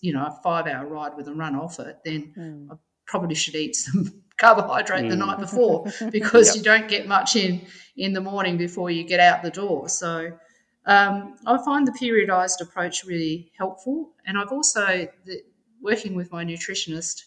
you 0.01 0.13
know 0.13 0.27
a 0.27 0.39
five 0.43 0.67
hour 0.67 0.87
ride 0.87 1.17
with 1.17 1.29
a 1.29 1.35
run 1.35 1.55
off 1.55 1.79
it, 1.79 1.99
then 2.05 2.33
mm. 2.37 2.73
I 2.73 2.77
probably 3.07 3.35
should 3.35 3.55
eat 3.55 3.77
some 3.77 4.23
carbohydrate 4.37 5.05
mm. 5.05 5.11
the 5.11 5.17
night 5.17 5.39
before 5.39 5.87
because 6.11 6.49
yep. 6.49 6.57
you 6.57 6.63
don't 6.63 6.89
get 6.89 7.07
much 7.07 7.37
in 7.37 7.67
in 7.97 8.13
the 8.13 8.21
morning 8.21 8.57
before 8.57 8.91
you 8.91 9.05
get 9.05 9.21
out 9.21 9.43
the 9.43 9.51
door. 9.51 9.89
So 9.89 10.33
um, 10.87 11.37
I 11.47 11.59
find 11.65 11.87
the 11.87 11.93
periodized 11.93 12.61
approach 12.61 13.05
really 13.05 13.53
helpful, 13.57 14.13
and 14.27 14.37
I've 14.37 14.53
also 14.53 15.09
the, 15.25 15.43
working 15.81 16.15
with 16.15 16.33
my 16.33 16.45
nutritionist. 16.45 17.25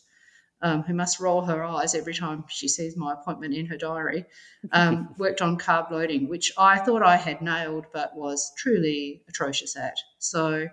Um, 0.59 0.81
who 0.81 0.95
must 0.95 1.19
roll 1.19 1.41
her 1.41 1.63
eyes 1.63 1.93
every 1.93 2.15
time 2.15 2.43
she 2.47 2.67
sees 2.67 2.97
my 2.97 3.13
appointment 3.13 3.53
in 3.53 3.67
her 3.67 3.77
diary, 3.77 4.25
um, 4.71 5.13
worked 5.19 5.39
on 5.39 5.59
carb 5.59 5.91
loading, 5.91 6.27
which 6.27 6.51
I 6.57 6.79
thought 6.79 7.03
I 7.03 7.15
had 7.15 7.43
nailed, 7.43 7.85
but 7.93 8.15
was 8.15 8.51
truly 8.57 9.21
atrocious 9.29 9.77
at. 9.77 9.97
So 10.17 10.67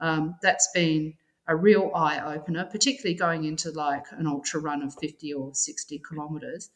um, 0.00 0.36
that's 0.40 0.68
been 0.72 1.14
a 1.46 1.56
real 1.56 1.90
eye 1.94 2.20
opener, 2.20 2.64
particularly 2.64 3.14
going 3.14 3.44
into 3.44 3.70
like 3.70 4.04
an 4.12 4.26
ultra 4.26 4.60
run 4.60 4.82
of 4.82 4.94
50 4.94 5.32
or 5.34 5.54
60 5.54 5.98
kilometers. 6.08 6.70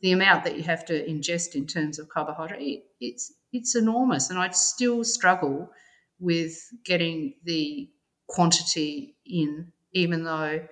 The 0.00 0.12
amount 0.12 0.44
that 0.44 0.56
you 0.56 0.62
have 0.64 0.84
to 0.86 1.06
ingest 1.06 1.54
in 1.54 1.66
terms 1.66 1.98
of 1.98 2.08
carbohydrate, 2.08 2.84
it's 3.00 3.32
it's 3.52 3.76
enormous, 3.76 4.30
and 4.30 4.38
I 4.38 4.50
still 4.50 5.04
struggle 5.04 5.70
with 6.18 6.58
getting 6.84 7.34
the 7.44 7.88
quantity 8.26 9.16
in, 9.24 9.72
even 9.92 10.24
though 10.24 10.66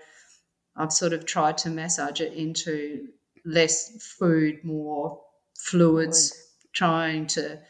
I've 0.77 0.93
sort 0.93 1.13
of 1.13 1.27
tried 1.27 1.59
to 1.59 1.71
massage 1.71 2.21
it 2.21 2.33
into 2.33 3.09
less 3.45 4.15
food, 4.19 4.65
more 4.65 5.21
fluids, 5.57 6.33
trying 6.73 7.27
to, 7.29 7.61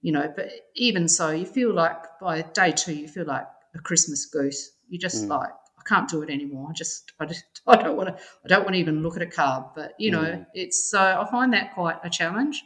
you 0.00 0.12
know, 0.12 0.32
but 0.34 0.48
even 0.74 1.08
so, 1.08 1.30
you 1.30 1.44
feel 1.46 1.72
like 1.74 1.98
by 2.20 2.42
day 2.42 2.72
two, 2.72 2.94
you 2.94 3.08
feel 3.08 3.26
like 3.26 3.46
a 3.74 3.78
Christmas 3.78 4.26
goose 4.26 4.70
you 4.88 4.98
just 4.98 5.24
mm. 5.24 5.28
like 5.28 5.50
I 5.50 5.82
can't 5.86 6.08
do 6.08 6.22
it 6.22 6.30
anymore. 6.30 6.68
I 6.70 6.72
just 6.72 7.12
I 7.20 7.26
just 7.26 7.44
I 7.66 7.76
don't 7.76 7.96
want 7.96 8.08
to 8.08 8.22
I 8.44 8.48
don't 8.48 8.62
want 8.62 8.74
to 8.74 8.80
even 8.80 9.02
look 9.02 9.16
at 9.16 9.22
a 9.22 9.26
carb. 9.26 9.74
But 9.74 9.94
you 9.98 10.10
know, 10.10 10.22
mm. 10.22 10.46
it's 10.54 10.90
so 10.90 11.00
I 11.00 11.28
find 11.30 11.52
that 11.52 11.74
quite 11.74 11.98
a 12.04 12.10
challenge. 12.10 12.62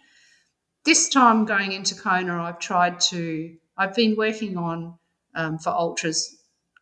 This 0.84 1.10
time 1.10 1.44
going 1.44 1.72
into 1.72 1.94
Kona, 1.94 2.42
I've 2.42 2.58
tried 2.58 3.00
to 3.00 3.54
I've 3.76 3.94
been 3.94 4.16
working 4.16 4.56
on 4.56 4.98
um, 5.34 5.58
for 5.58 5.70
ultras 5.70 6.36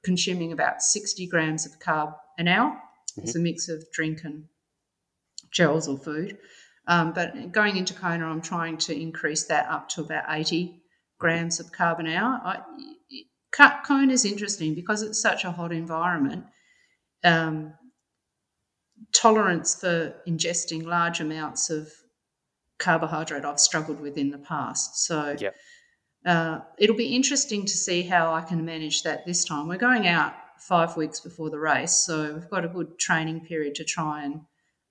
consuming 0.04 0.52
about 0.52 0.80
60 0.80 1.26
grams 1.26 1.66
of 1.66 1.78
carb 1.80 2.14
an 2.38 2.48
hour. 2.48 2.80
Mm-hmm. 3.18 3.26
It's 3.26 3.36
a 3.36 3.40
mix 3.40 3.68
of 3.68 3.84
drink 3.92 4.20
and 4.24 4.44
gels 5.50 5.88
or 5.88 5.98
food. 5.98 6.38
Um, 6.86 7.12
but 7.12 7.52
going 7.52 7.76
into 7.76 7.92
Kona, 7.92 8.26
I'm 8.26 8.40
trying 8.40 8.78
to 8.78 8.98
increase 8.98 9.44
that 9.44 9.68
up 9.68 9.88
to 9.90 10.00
about 10.00 10.24
80 10.28 10.82
grams 11.18 11.60
of 11.60 11.70
carb 11.72 11.98
an 11.98 12.06
hour. 12.06 12.40
I, 12.42 12.60
Kona 13.86 14.12
is 14.12 14.24
interesting 14.24 14.74
because 14.74 15.02
it's 15.02 15.20
such 15.20 15.44
a 15.44 15.50
hot 15.50 15.72
environment. 15.72 16.44
Um, 17.24 17.74
tolerance 19.12 19.74
for 19.74 20.14
ingesting 20.26 20.84
large 20.84 21.20
amounts 21.20 21.70
of 21.70 21.90
carbohydrate 22.78 23.44
I've 23.44 23.60
struggled 23.60 24.00
with 24.00 24.16
in 24.16 24.30
the 24.30 24.38
past. 24.38 25.04
So 25.04 25.36
yep. 25.38 25.56
uh, 26.24 26.60
it'll 26.78 26.96
be 26.96 27.14
interesting 27.14 27.64
to 27.66 27.76
see 27.76 28.02
how 28.02 28.32
I 28.32 28.40
can 28.42 28.64
manage 28.64 29.02
that 29.02 29.26
this 29.26 29.44
time. 29.44 29.68
We're 29.68 29.76
going 29.76 30.06
out 30.06 30.34
five 30.60 30.96
weeks 30.96 31.20
before 31.20 31.50
the 31.50 31.58
race, 31.58 32.04
so 32.06 32.34
we've 32.34 32.50
got 32.50 32.64
a 32.64 32.68
good 32.68 32.98
training 32.98 33.40
period 33.46 33.74
to 33.76 33.84
try 33.84 34.24
and 34.24 34.40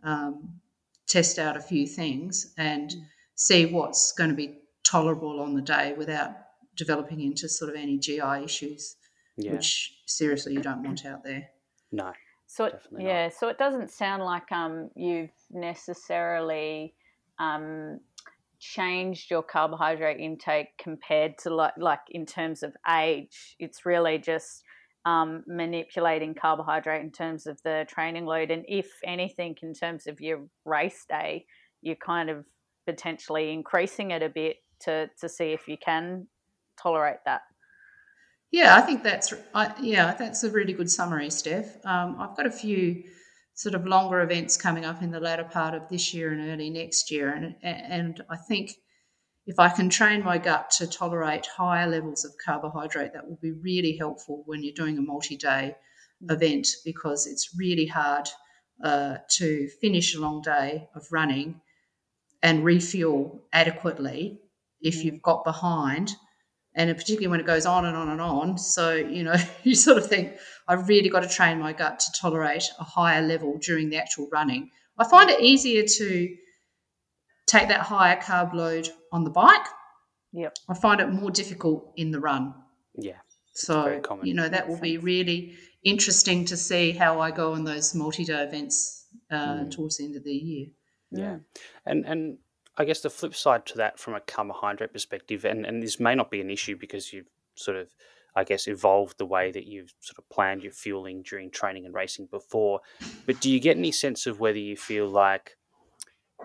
um, 0.04 0.60
test 1.08 1.40
out 1.40 1.58
a 1.58 1.62
few 1.62 1.88
things 1.88 2.54
and 2.58 2.94
see 3.36 3.66
what's 3.66 4.12
going 4.14 4.30
to 4.30 4.36
be 4.36 4.60
tolerable 4.84 5.40
on 5.40 5.54
the 5.54 5.62
day 5.62 5.94
without 5.98 6.32
developing 6.76 7.22
into 7.22 7.50
sort 7.50 7.70
of 7.70 7.76
any 7.76 7.98
GI 7.98 8.44
issues, 8.44 8.96
yeah. 9.36 9.52
which 9.52 9.94
seriously 10.06 10.54
you 10.54 10.62
don't 10.62 10.84
want 10.84 11.06
out 11.06 11.24
there. 11.24 11.50
No. 11.92 12.12
So 12.46 12.66
it, 12.66 12.82
yeah, 12.98 13.24
not. 13.26 13.34
so 13.34 13.50
it 13.50 13.58
doesn't 13.58 13.92
sound 13.92 14.24
like 14.24 14.52
um, 14.52 14.90
you've 14.96 15.32
necessarily 15.52 16.94
um, 17.40 18.00
changed 18.60 19.30
your 19.30 19.44
carbohydrate 19.44 20.20
intake 20.20 20.78
compared 20.78 21.38
to 21.40 21.54
like 21.54 21.74
like 21.78 22.00
in 22.10 22.26
terms 22.26 22.64
of 22.64 22.76
age. 22.90 23.56
It's 23.60 23.86
really 23.86 24.18
just 24.18 24.64
um, 25.08 25.44
manipulating 25.48 26.36
carbohydrate 26.36 27.02
in 27.02 27.12
terms 27.12 27.48
of 27.48 27.62
the 27.64 27.86
training 27.88 28.26
load, 28.26 28.52
and 28.52 28.66
if 28.68 28.90
anything, 29.06 29.56
in 29.62 29.74
terms 29.74 30.06
of 30.06 30.20
your 30.20 30.46
race 30.66 31.06
day, 31.08 31.46
you're 31.82 31.96
kind 31.96 32.30
of 32.30 32.46
potentially 32.86 33.54
increasing 33.54 34.12
it 34.12 34.22
a 34.22 34.28
bit 34.28 34.58
to 34.82 35.10
to 35.22 35.30
see 35.30 35.54
if 35.54 35.66
you 35.70 35.78
can 35.78 36.28
tolerate 36.82 37.24
that. 37.26 37.42
Yeah, 38.52 38.76
I 38.76 38.82
think 38.82 39.02
that's 39.02 39.34
I, 39.54 39.74
yeah, 39.82 40.14
that's 40.14 40.44
a 40.44 40.52
really 40.52 40.74
good 40.74 40.92
summary, 40.92 41.30
Steph. 41.30 41.86
Um, 41.86 42.18
I've 42.20 42.36
got 42.36 42.46
a 42.46 42.52
few 42.52 43.04
sort 43.54 43.76
of 43.76 43.88
longer 43.88 44.20
events 44.22 44.58
coming 44.58 44.84
up 44.84 45.02
in 45.02 45.10
the 45.10 45.22
latter 45.22 45.46
part 45.46 45.74
of 45.74 45.88
this 45.88 46.14
year 46.14 46.34
and 46.34 46.50
early 46.50 46.70
next 46.70 47.12
year, 47.12 47.34
and 47.34 47.56
and 47.64 48.22
I 48.30 48.36
think 48.36 48.72
if 49.48 49.60
I 49.60 49.70
can 49.70 49.90
train 49.90 50.24
my 50.24 50.38
gut 50.38 50.72
to 50.72 50.88
tolerate 50.88 51.46
higher 51.46 51.88
levels 51.88 52.26
of 52.26 52.34
carbohydrate, 52.44 53.14
that 53.14 53.28
will 53.28 53.40
be 53.42 53.54
really 53.54 53.96
helpful 53.96 54.44
when 54.46 54.62
you're 54.62 54.74
doing 54.74 54.98
a 54.98 55.02
multi-day 55.02 55.74
event 56.30 56.68
because 56.84 57.26
it's 57.26 57.56
really 57.58 57.86
hard 57.86 58.28
uh, 58.84 59.16
to 59.38 59.70
finish 59.80 60.16
a 60.16 60.20
long 60.20 60.42
day 60.42 60.90
of 60.96 61.08
running 61.12 61.62
and 62.44 62.66
refuel 62.66 63.42
adequately 63.54 64.40
if 64.82 64.98
mm. 64.98 65.06
you've 65.06 65.22
got 65.22 65.46
behind 65.46 66.12
and 66.76 66.96
particularly 66.96 67.28
when 67.28 67.40
it 67.40 67.46
goes 67.46 67.66
on 67.66 67.86
and 67.86 67.96
on 67.96 68.10
and 68.10 68.22
on. 68.22 68.58
So, 68.58 68.94
you 68.94 69.24
know, 69.24 69.36
you 69.64 69.76
sort 69.76 69.98
of 69.98 70.08
think, 70.08 70.34
I've 70.68 70.90
really 70.90 71.10
got 71.10 71.24
to 71.24 71.30
train 71.30 71.58
my 71.58 71.72
gut 71.72 72.00
to 72.02 72.12
tolerate 72.20 72.70
a 72.80 72.84
higher 72.84 73.22
level 73.22 73.58
during 73.60 73.90
the 73.90 73.98
actual 73.98 74.28
running. 74.30 74.72
I 74.98 75.08
find 75.08 75.30
it 75.30 75.40
easier 75.40 75.84
to 75.84 76.36
take 77.48 77.70
that 77.70 77.82
higher 77.82 78.20
carb 78.22 78.54
load 78.54 78.90
on 79.12 79.24
the 79.24 79.30
bike. 79.30 79.66
Yep. 80.34 80.56
I 80.70 80.74
find 80.76 81.02
it 81.02 81.08
more 81.08 81.32
difficult 81.32 81.94
in 81.96 82.12
the 82.12 82.20
run. 82.20 82.54
Yeah. 82.96 83.18
So, 83.54 84.02
you 84.22 84.36
know, 84.36 84.48
that 84.48 84.68
will 84.68 84.80
be 84.80 85.00
really 85.00 85.56
interesting 85.84 86.46
to 86.46 86.58
see 86.58 86.92
how 86.92 87.20
I 87.20 87.32
go 87.32 87.54
on 87.54 87.64
those 87.64 87.96
multi 87.96 88.24
day 88.24 88.44
events 88.44 89.08
uh, 89.32 89.36
mm. 89.36 89.72
towards 89.72 89.98
the 89.98 90.06
end 90.06 90.16
of 90.16 90.24
the 90.24 90.34
year. 90.34 90.68
Yeah. 91.12 91.38
And, 91.86 92.06
and, 92.06 92.38
I 92.80 92.86
guess 92.86 93.02
the 93.02 93.10
flip 93.10 93.34
side 93.34 93.66
to 93.68 93.78
that 93.78 93.98
from 93.98 94.14
a 94.14 94.20
carbohydrate 94.20 94.94
perspective, 94.94 95.46
and, 95.46 95.66
and 95.66 95.82
this 95.82 96.00
may 96.00 96.14
not 96.14 96.30
be 96.30 96.42
an 96.42 96.52
issue 96.52 96.78
because 96.78 97.12
you've 97.12 97.30
sort 97.56 97.76
of, 97.76 97.90
I 98.36 98.44
guess, 98.44 98.68
evolved 98.68 99.18
the 99.18 99.26
way 99.26 99.52
that 99.52 99.66
you've 99.66 99.96
sort 100.00 100.20
of 100.20 100.30
planned 100.30 100.62
your 100.62 100.72
fueling 100.72 101.24
during 101.24 101.50
training 101.50 101.86
and 101.86 101.96
racing 101.96 102.28
before. 102.28 102.82
But 103.26 103.42
do 103.42 103.50
you 103.50 103.60
get 103.60 103.78
any 103.78 103.92
sense 103.92 104.28
of 104.28 104.40
whether 104.40 104.60
you 104.60 104.78
feel 104.78 105.08
like, 105.08 105.58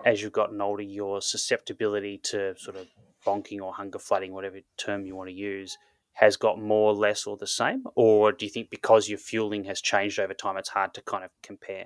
as 0.05 0.21
you've 0.21 0.31
gotten 0.31 0.61
older, 0.61 0.83
your 0.83 1.21
susceptibility 1.21 2.19
to 2.25 2.55
sort 2.57 2.75
of 2.75 2.87
bonking 3.25 3.61
or 3.61 3.73
hunger 3.73 3.99
flooding, 3.99 4.33
whatever 4.33 4.59
term 4.77 5.05
you 5.05 5.15
want 5.15 5.29
to 5.29 5.35
use, 5.35 5.77
has 6.13 6.37
got 6.37 6.61
more, 6.61 6.93
less, 6.93 7.25
or 7.25 7.37
the 7.37 7.47
same? 7.47 7.83
Or 7.95 8.31
do 8.31 8.45
you 8.45 8.51
think 8.51 8.69
because 8.69 9.09
your 9.09 9.17
fueling 9.17 9.63
has 9.65 9.81
changed 9.81 10.19
over 10.19 10.33
time, 10.33 10.57
it's 10.57 10.69
hard 10.69 10.93
to 10.95 11.01
kind 11.01 11.23
of 11.23 11.31
compare? 11.41 11.85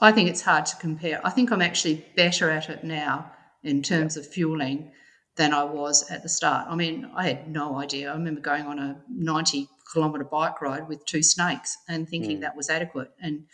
I 0.00 0.12
think 0.12 0.28
it's 0.28 0.42
hard 0.42 0.66
to 0.66 0.76
compare. 0.76 1.20
I 1.24 1.30
think 1.30 1.50
I'm 1.50 1.62
actually 1.62 2.04
better 2.16 2.50
at 2.50 2.68
it 2.68 2.84
now 2.84 3.32
in 3.62 3.82
terms 3.82 4.16
of 4.16 4.26
fueling 4.26 4.90
than 5.36 5.54
I 5.54 5.64
was 5.64 6.08
at 6.10 6.22
the 6.22 6.28
start. 6.28 6.66
I 6.68 6.74
mean, 6.74 7.10
I 7.14 7.26
had 7.26 7.48
no 7.48 7.78
idea. 7.78 8.10
I 8.10 8.14
remember 8.14 8.40
going 8.40 8.66
on 8.66 8.78
a 8.78 9.00
90 9.08 9.68
kilometre 9.92 10.24
bike 10.24 10.60
ride 10.60 10.88
with 10.88 11.04
two 11.06 11.22
snakes 11.22 11.76
and 11.88 12.08
thinking 12.08 12.38
mm. 12.38 12.40
that 12.42 12.56
was 12.56 12.68
adequate 12.68 13.10
and 13.20 13.44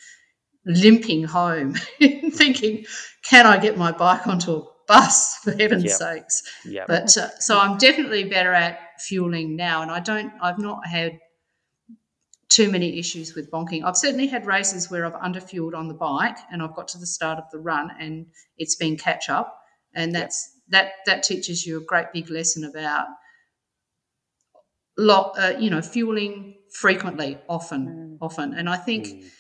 limping 0.69 1.25
home 1.25 1.75
thinking, 2.01 2.85
can 3.25 3.47
I 3.47 3.59
get 3.59 3.77
my 3.77 3.91
bike 3.91 4.27
onto 4.27 4.53
a 4.53 4.63
bus 4.87 5.39
for 5.39 5.53
heaven's 5.53 5.85
yep. 5.85 5.93
sakes? 5.93 6.43
Yep. 6.65 6.87
But 6.87 7.17
uh, 7.17 7.31
so 7.41 7.59
I'm 7.59 7.79
definitely 7.79 8.25
better 8.25 8.53
at 8.53 8.79
fueling 9.01 9.57
now, 9.57 9.83
and 9.83 9.91
I 9.91 10.01
don't. 10.01 10.33
I've 10.41 10.59
not 10.59 10.87
had 10.87 11.19
too 12.49 12.71
many 12.71 12.99
issues 12.99 13.35
with 13.35 13.51
bonking. 13.51 13.85
I've 13.85 13.97
certainly 13.97 14.27
had 14.27 14.47
races 14.47 14.91
where 14.91 15.05
I've 15.05 15.21
underfueled 15.21 15.77
on 15.77 15.87
the 15.87 15.95
bike 15.95 16.39
and 16.51 16.63
I've 16.63 16.75
got 16.75 16.89
to 16.89 16.99
the 16.99 17.07
start 17.07 17.39
of 17.39 17.45
the 17.53 17.59
run 17.59 17.91
and 18.01 18.27
it's 18.57 18.75
been 18.75 18.97
catch 18.97 19.29
up, 19.29 19.59
and 19.95 20.15
that's 20.15 20.51
that 20.69 20.93
that 21.07 21.23
teaches 21.23 21.67
you 21.67 21.79
a 21.79 21.85
great 21.85 22.07
big 22.13 22.31
lesson 22.31 22.65
about 22.65 23.07
lot, 24.97 25.39
uh, 25.39 25.55
you 25.59 25.71
know, 25.71 25.81
fueling 25.81 26.57
frequently, 26.73 27.39
often, 27.49 28.19
mm. 28.21 28.25
often, 28.25 28.55
and 28.55 28.69
I 28.69 28.77
think. 28.77 29.07
Mm. 29.07 29.31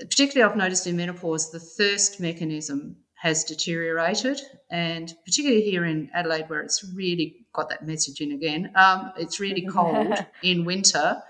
Particularly, 0.00 0.50
I've 0.50 0.56
noticed 0.56 0.86
in 0.86 0.96
menopause, 0.96 1.50
the 1.50 1.60
thirst 1.60 2.20
mechanism 2.20 2.96
has 3.20 3.44
deteriorated, 3.44 4.40
and 4.70 5.12
particularly 5.26 5.62
here 5.62 5.84
in 5.84 6.10
Adelaide, 6.14 6.48
where 6.48 6.60
it's 6.60 6.84
really 6.94 7.46
got 7.52 7.68
that 7.68 7.86
message 7.86 8.20
in 8.20 8.32
again, 8.32 8.72
um, 8.76 9.12
it's 9.16 9.38
really 9.38 9.66
cold 9.70 10.14
in 10.42 10.64
winter. 10.64 11.20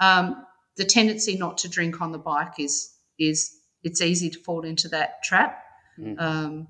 Um, 0.00 0.46
the 0.76 0.84
tendency 0.84 1.36
not 1.36 1.58
to 1.58 1.68
drink 1.68 2.00
on 2.00 2.12
the 2.12 2.18
bike 2.18 2.54
is 2.58 2.94
is 3.18 3.54
it's 3.82 4.00
easy 4.00 4.30
to 4.30 4.38
fall 4.40 4.64
into 4.64 4.88
that 4.88 5.22
trap. 5.22 5.62
Mm. 5.98 6.20
Um, 6.20 6.68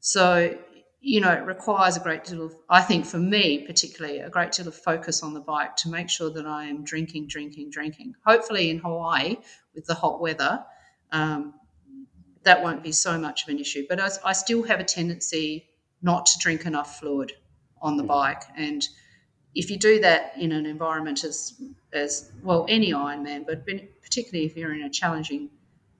so 0.00 0.56
you 1.06 1.20
know, 1.20 1.30
it 1.30 1.44
requires 1.44 1.96
a 1.96 2.00
great 2.00 2.24
deal 2.24 2.42
of, 2.42 2.56
I 2.68 2.80
think 2.82 3.06
for 3.06 3.18
me 3.18 3.64
particularly, 3.64 4.18
a 4.18 4.28
great 4.28 4.50
deal 4.50 4.66
of 4.66 4.74
focus 4.74 5.22
on 5.22 5.34
the 5.34 5.40
bike 5.40 5.76
to 5.76 5.88
make 5.88 6.10
sure 6.10 6.30
that 6.30 6.46
I 6.46 6.64
am 6.64 6.82
drinking, 6.82 7.28
drinking, 7.28 7.70
drinking. 7.70 8.14
Hopefully 8.26 8.70
in 8.70 8.78
Hawaii 8.78 9.36
with 9.72 9.86
the 9.86 9.94
hot 9.94 10.20
weather, 10.20 10.64
um, 11.12 11.54
that 12.42 12.62
won't 12.62 12.82
be 12.82 12.92
so 12.92 13.18
much 13.18 13.42
of 13.42 13.48
an 13.48 13.58
issue. 13.58 13.84
But 13.88 14.00
I, 14.00 14.08
I, 14.24 14.32
still 14.32 14.62
have 14.64 14.80
a 14.80 14.84
tendency 14.84 15.68
not 16.02 16.26
to 16.26 16.38
drink 16.38 16.64
enough 16.64 17.00
fluid 17.00 17.32
on 17.82 17.96
the 17.96 18.04
mm. 18.04 18.08
bike. 18.08 18.42
And 18.56 18.86
if 19.54 19.70
you 19.70 19.78
do 19.78 20.00
that 20.00 20.32
in 20.38 20.52
an 20.52 20.66
environment 20.66 21.24
as, 21.24 21.60
as 21.92 22.30
well, 22.42 22.66
any 22.68 22.92
Ironman, 22.92 23.46
but 23.46 23.66
particularly 24.02 24.46
if 24.46 24.56
you're 24.56 24.74
in 24.74 24.82
a 24.82 24.90
challenging 24.90 25.50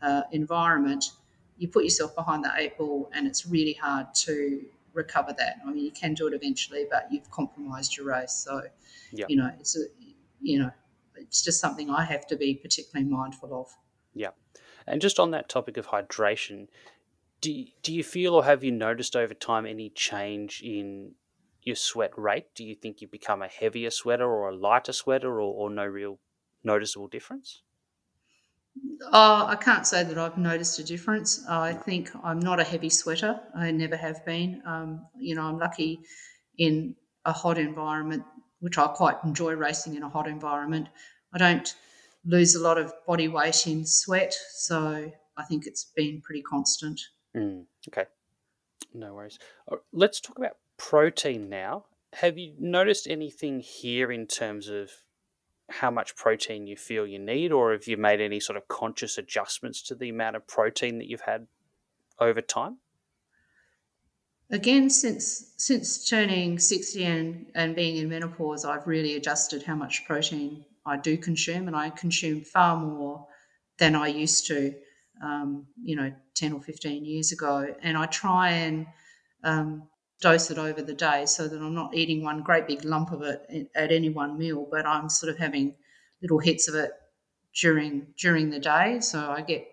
uh, 0.02 0.22
environment, 0.32 1.04
you 1.58 1.68
put 1.68 1.84
yourself 1.84 2.14
behind 2.14 2.44
the 2.44 2.52
eight 2.56 2.76
ball 2.78 3.10
and 3.14 3.26
it's 3.26 3.46
really 3.46 3.72
hard 3.72 4.14
to 4.14 4.62
recover 4.92 5.34
that. 5.38 5.56
I 5.66 5.72
mean, 5.72 5.84
you 5.84 5.90
can 5.90 6.14
do 6.14 6.26
it 6.26 6.34
eventually, 6.34 6.86
but 6.90 7.08
you've 7.10 7.30
compromised 7.30 7.96
your 7.96 8.06
race. 8.06 8.32
So, 8.32 8.62
yep. 9.12 9.28
you 9.30 9.36
know, 9.36 9.50
it's 9.58 9.76
a, 9.76 9.84
you 10.40 10.58
know, 10.58 10.70
it's 11.16 11.42
just 11.42 11.60
something 11.60 11.90
I 11.90 12.04
have 12.04 12.26
to 12.28 12.36
be 12.36 12.54
particularly 12.54 13.10
mindful 13.10 13.58
of. 13.58 13.68
Yeah. 14.14 14.30
And 14.86 15.00
just 15.00 15.18
on 15.18 15.32
that 15.32 15.48
topic 15.48 15.76
of 15.76 15.88
hydration, 15.88 16.68
do, 17.40 17.64
do 17.82 17.92
you 17.92 18.04
feel 18.04 18.34
or 18.34 18.44
have 18.44 18.64
you 18.64 18.72
noticed 18.72 19.16
over 19.16 19.34
time 19.34 19.66
any 19.66 19.90
change 19.90 20.62
in 20.62 21.14
your 21.62 21.76
sweat 21.76 22.16
rate? 22.16 22.54
Do 22.54 22.64
you 22.64 22.74
think 22.74 23.00
you 23.00 23.08
become 23.08 23.42
a 23.42 23.48
heavier 23.48 23.90
sweater 23.90 24.24
or 24.24 24.48
a 24.48 24.56
lighter 24.56 24.92
sweater 24.92 25.40
or, 25.40 25.52
or 25.54 25.70
no 25.70 25.84
real 25.84 26.18
noticeable 26.62 27.08
difference? 27.08 27.62
Oh, 29.12 29.46
I 29.46 29.56
can't 29.56 29.86
say 29.86 30.04
that 30.04 30.18
I've 30.18 30.38
noticed 30.38 30.78
a 30.78 30.84
difference. 30.84 31.46
I 31.48 31.72
think 31.72 32.10
I'm 32.22 32.38
not 32.38 32.60
a 32.60 32.64
heavy 32.64 32.90
sweater. 32.90 33.40
I 33.54 33.70
never 33.70 33.96
have 33.96 34.24
been. 34.24 34.62
Um, 34.64 35.06
you 35.18 35.34
know, 35.34 35.42
I'm 35.42 35.58
lucky 35.58 36.00
in 36.58 36.94
a 37.24 37.32
hot 37.32 37.58
environment, 37.58 38.24
which 38.60 38.78
I 38.78 38.86
quite 38.88 39.16
enjoy 39.24 39.54
racing 39.54 39.96
in 39.96 40.02
a 40.02 40.08
hot 40.08 40.28
environment. 40.28 40.88
I 41.32 41.38
don't 41.38 41.74
lose 42.26 42.54
a 42.54 42.60
lot 42.60 42.78
of 42.78 42.92
body 43.06 43.28
weight 43.28 43.66
in 43.66 43.86
sweat. 43.86 44.34
So 44.52 45.12
I 45.36 45.44
think 45.44 45.66
it's 45.66 45.84
been 45.94 46.20
pretty 46.20 46.42
constant. 46.42 47.00
Mm, 47.34 47.64
okay. 47.88 48.04
No 48.92 49.14
worries. 49.14 49.38
Uh, 49.70 49.76
let's 49.92 50.20
talk 50.20 50.38
about 50.38 50.56
protein 50.76 51.48
now. 51.48 51.84
Have 52.14 52.38
you 52.38 52.54
noticed 52.58 53.06
anything 53.06 53.60
here 53.60 54.10
in 54.10 54.26
terms 54.26 54.68
of 54.68 54.90
how 55.68 55.90
much 55.90 56.14
protein 56.14 56.66
you 56.66 56.76
feel 56.76 57.06
you 57.06 57.18
need, 57.18 57.52
or 57.52 57.72
have 57.72 57.86
you 57.86 57.96
made 57.96 58.20
any 58.20 58.40
sort 58.40 58.56
of 58.56 58.68
conscious 58.68 59.18
adjustments 59.18 59.82
to 59.82 59.94
the 59.94 60.08
amount 60.08 60.36
of 60.36 60.46
protein 60.46 60.98
that 60.98 61.08
you've 61.08 61.22
had 61.22 61.48
over 62.20 62.40
time? 62.40 62.78
Again, 64.48 64.88
since 64.88 65.52
since 65.56 66.08
turning 66.08 66.60
sixty 66.60 67.04
and, 67.04 67.46
and 67.54 67.74
being 67.74 67.96
in 67.96 68.08
menopause, 68.08 68.64
I've 68.64 68.86
really 68.86 69.16
adjusted 69.16 69.64
how 69.64 69.74
much 69.74 70.06
protein 70.06 70.64
I 70.86 70.96
do 70.96 71.16
consume, 71.18 71.66
and 71.66 71.76
I 71.76 71.90
consume 71.90 72.42
far 72.42 72.76
more 72.76 73.26
than 73.78 73.94
I 73.94 74.08
used 74.08 74.46
to, 74.46 74.74
um, 75.22 75.66
you 75.82 75.96
know, 75.96 76.12
10 76.34 76.52
or 76.52 76.62
15 76.62 77.04
years 77.04 77.32
ago. 77.32 77.74
And 77.82 77.96
I 77.96 78.06
try 78.06 78.50
and 78.50 78.86
um, 79.44 79.88
dose 80.20 80.50
it 80.50 80.58
over 80.58 80.82
the 80.82 80.94
day 80.94 81.26
so 81.26 81.48
that 81.48 81.60
I'm 81.60 81.74
not 81.74 81.94
eating 81.94 82.22
one 82.22 82.42
great 82.42 82.66
big 82.66 82.84
lump 82.84 83.12
of 83.12 83.22
it 83.22 83.70
at 83.74 83.92
any 83.92 84.08
one 84.10 84.38
meal, 84.38 84.66
but 84.70 84.86
I'm 84.86 85.08
sort 85.08 85.30
of 85.30 85.38
having 85.38 85.74
little 86.22 86.38
hits 86.38 86.68
of 86.68 86.74
it 86.74 86.92
during 87.60 88.06
during 88.18 88.50
the 88.50 88.58
day. 88.60 89.00
So 89.00 89.30
I 89.30 89.42
get 89.42 89.66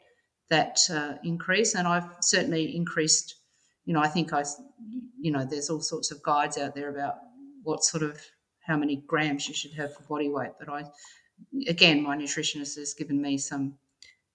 that 0.49 0.79
uh, 0.89 1.13
increase, 1.23 1.75
and 1.75 1.87
I've 1.87 2.09
certainly 2.21 2.75
increased. 2.75 3.35
You 3.85 3.93
know, 3.93 4.01
I 4.01 4.07
think 4.07 4.31
I, 4.31 4.43
you 5.19 5.31
know, 5.31 5.45
there's 5.45 5.69
all 5.69 5.81
sorts 5.81 6.11
of 6.11 6.23
guides 6.23 6.57
out 6.57 6.75
there 6.75 6.89
about 6.89 7.15
what 7.63 7.83
sort 7.83 8.03
of 8.03 8.19
how 8.65 8.77
many 8.77 9.03
grams 9.07 9.47
you 9.47 9.53
should 9.53 9.73
have 9.73 9.93
for 9.93 10.03
body 10.03 10.29
weight. 10.29 10.51
But 10.59 10.69
I, 10.69 10.85
again, 11.67 12.01
my 12.01 12.17
nutritionist 12.17 12.77
has 12.77 12.93
given 12.93 13.21
me 13.21 13.37
some, 13.37 13.75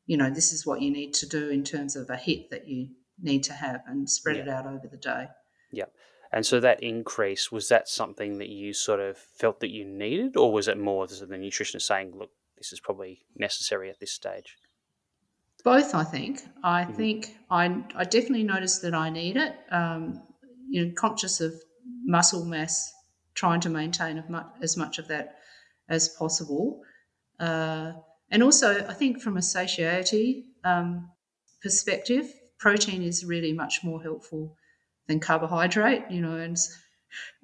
you 0.06 0.16
know, 0.16 0.30
this 0.30 0.52
is 0.52 0.66
what 0.66 0.82
you 0.82 0.90
need 0.90 1.14
to 1.14 1.26
do 1.26 1.48
in 1.48 1.64
terms 1.64 1.96
of 1.96 2.10
a 2.10 2.16
hit 2.16 2.50
that 2.50 2.68
you 2.68 2.88
need 3.20 3.42
to 3.44 3.52
have 3.52 3.82
and 3.86 4.08
spread 4.08 4.36
yeah. 4.36 4.42
it 4.42 4.48
out 4.48 4.66
over 4.66 4.86
the 4.90 4.96
day. 4.96 5.28
Yeah. 5.72 5.86
And 6.30 6.44
so 6.44 6.60
that 6.60 6.82
increase, 6.82 7.50
was 7.50 7.68
that 7.70 7.88
something 7.88 8.36
that 8.38 8.48
you 8.48 8.74
sort 8.74 9.00
of 9.00 9.16
felt 9.16 9.60
that 9.60 9.70
you 9.70 9.84
needed, 9.84 10.36
or 10.36 10.52
was 10.52 10.68
it 10.68 10.78
more 10.78 11.06
the 11.06 11.14
nutritionist 11.26 11.82
saying, 11.82 12.12
look, 12.14 12.30
this 12.58 12.72
is 12.72 12.80
probably 12.80 13.20
necessary 13.36 13.88
at 13.88 13.98
this 13.98 14.12
stage? 14.12 14.58
Both, 15.64 15.94
I 15.94 16.04
think. 16.04 16.42
I 16.62 16.82
mm-hmm. 16.82 16.92
think 16.92 17.36
I, 17.50 17.82
I 17.94 18.04
definitely 18.04 18.44
noticed 18.44 18.82
that 18.82 18.94
I 18.94 19.08
need 19.08 19.36
it. 19.36 19.54
Um, 19.70 20.22
you 20.68 20.84
know, 20.84 20.92
conscious 20.94 21.40
of 21.40 21.54
muscle 22.04 22.44
mass 22.44 22.92
trying 23.38 23.60
to 23.60 23.70
maintain 23.70 24.24
as 24.60 24.76
much 24.76 24.98
of 24.98 25.06
that 25.06 25.36
as 25.88 26.08
possible. 26.08 26.82
Uh, 27.38 27.92
and 28.32 28.42
also, 28.42 28.84
I 28.84 28.94
think 28.94 29.22
from 29.22 29.36
a 29.36 29.42
satiety 29.42 30.46
um, 30.64 31.08
perspective, 31.62 32.26
protein 32.58 33.02
is 33.02 33.24
really 33.24 33.52
much 33.52 33.84
more 33.84 34.02
helpful 34.02 34.56
than 35.06 35.20
carbohydrate, 35.20 36.10
you 36.10 36.20
know, 36.20 36.36
and 36.36 36.56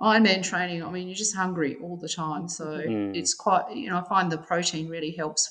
Ironman 0.01 0.43
training, 0.43 0.83
I 0.83 0.91
mean, 0.91 1.07
you're 1.07 1.17
just 1.17 1.37
hungry 1.37 1.77
all 1.81 1.97
the 1.97 2.09
time. 2.09 2.49
So 2.49 2.67
mm. 2.67 3.17
it's 3.17 3.33
quite, 3.33 3.75
you 3.75 3.89
know, 3.89 3.99
I 3.99 4.09
find 4.09 4.31
the 4.31 4.37
protein 4.37 4.89
really 4.89 5.13
helps 5.13 5.49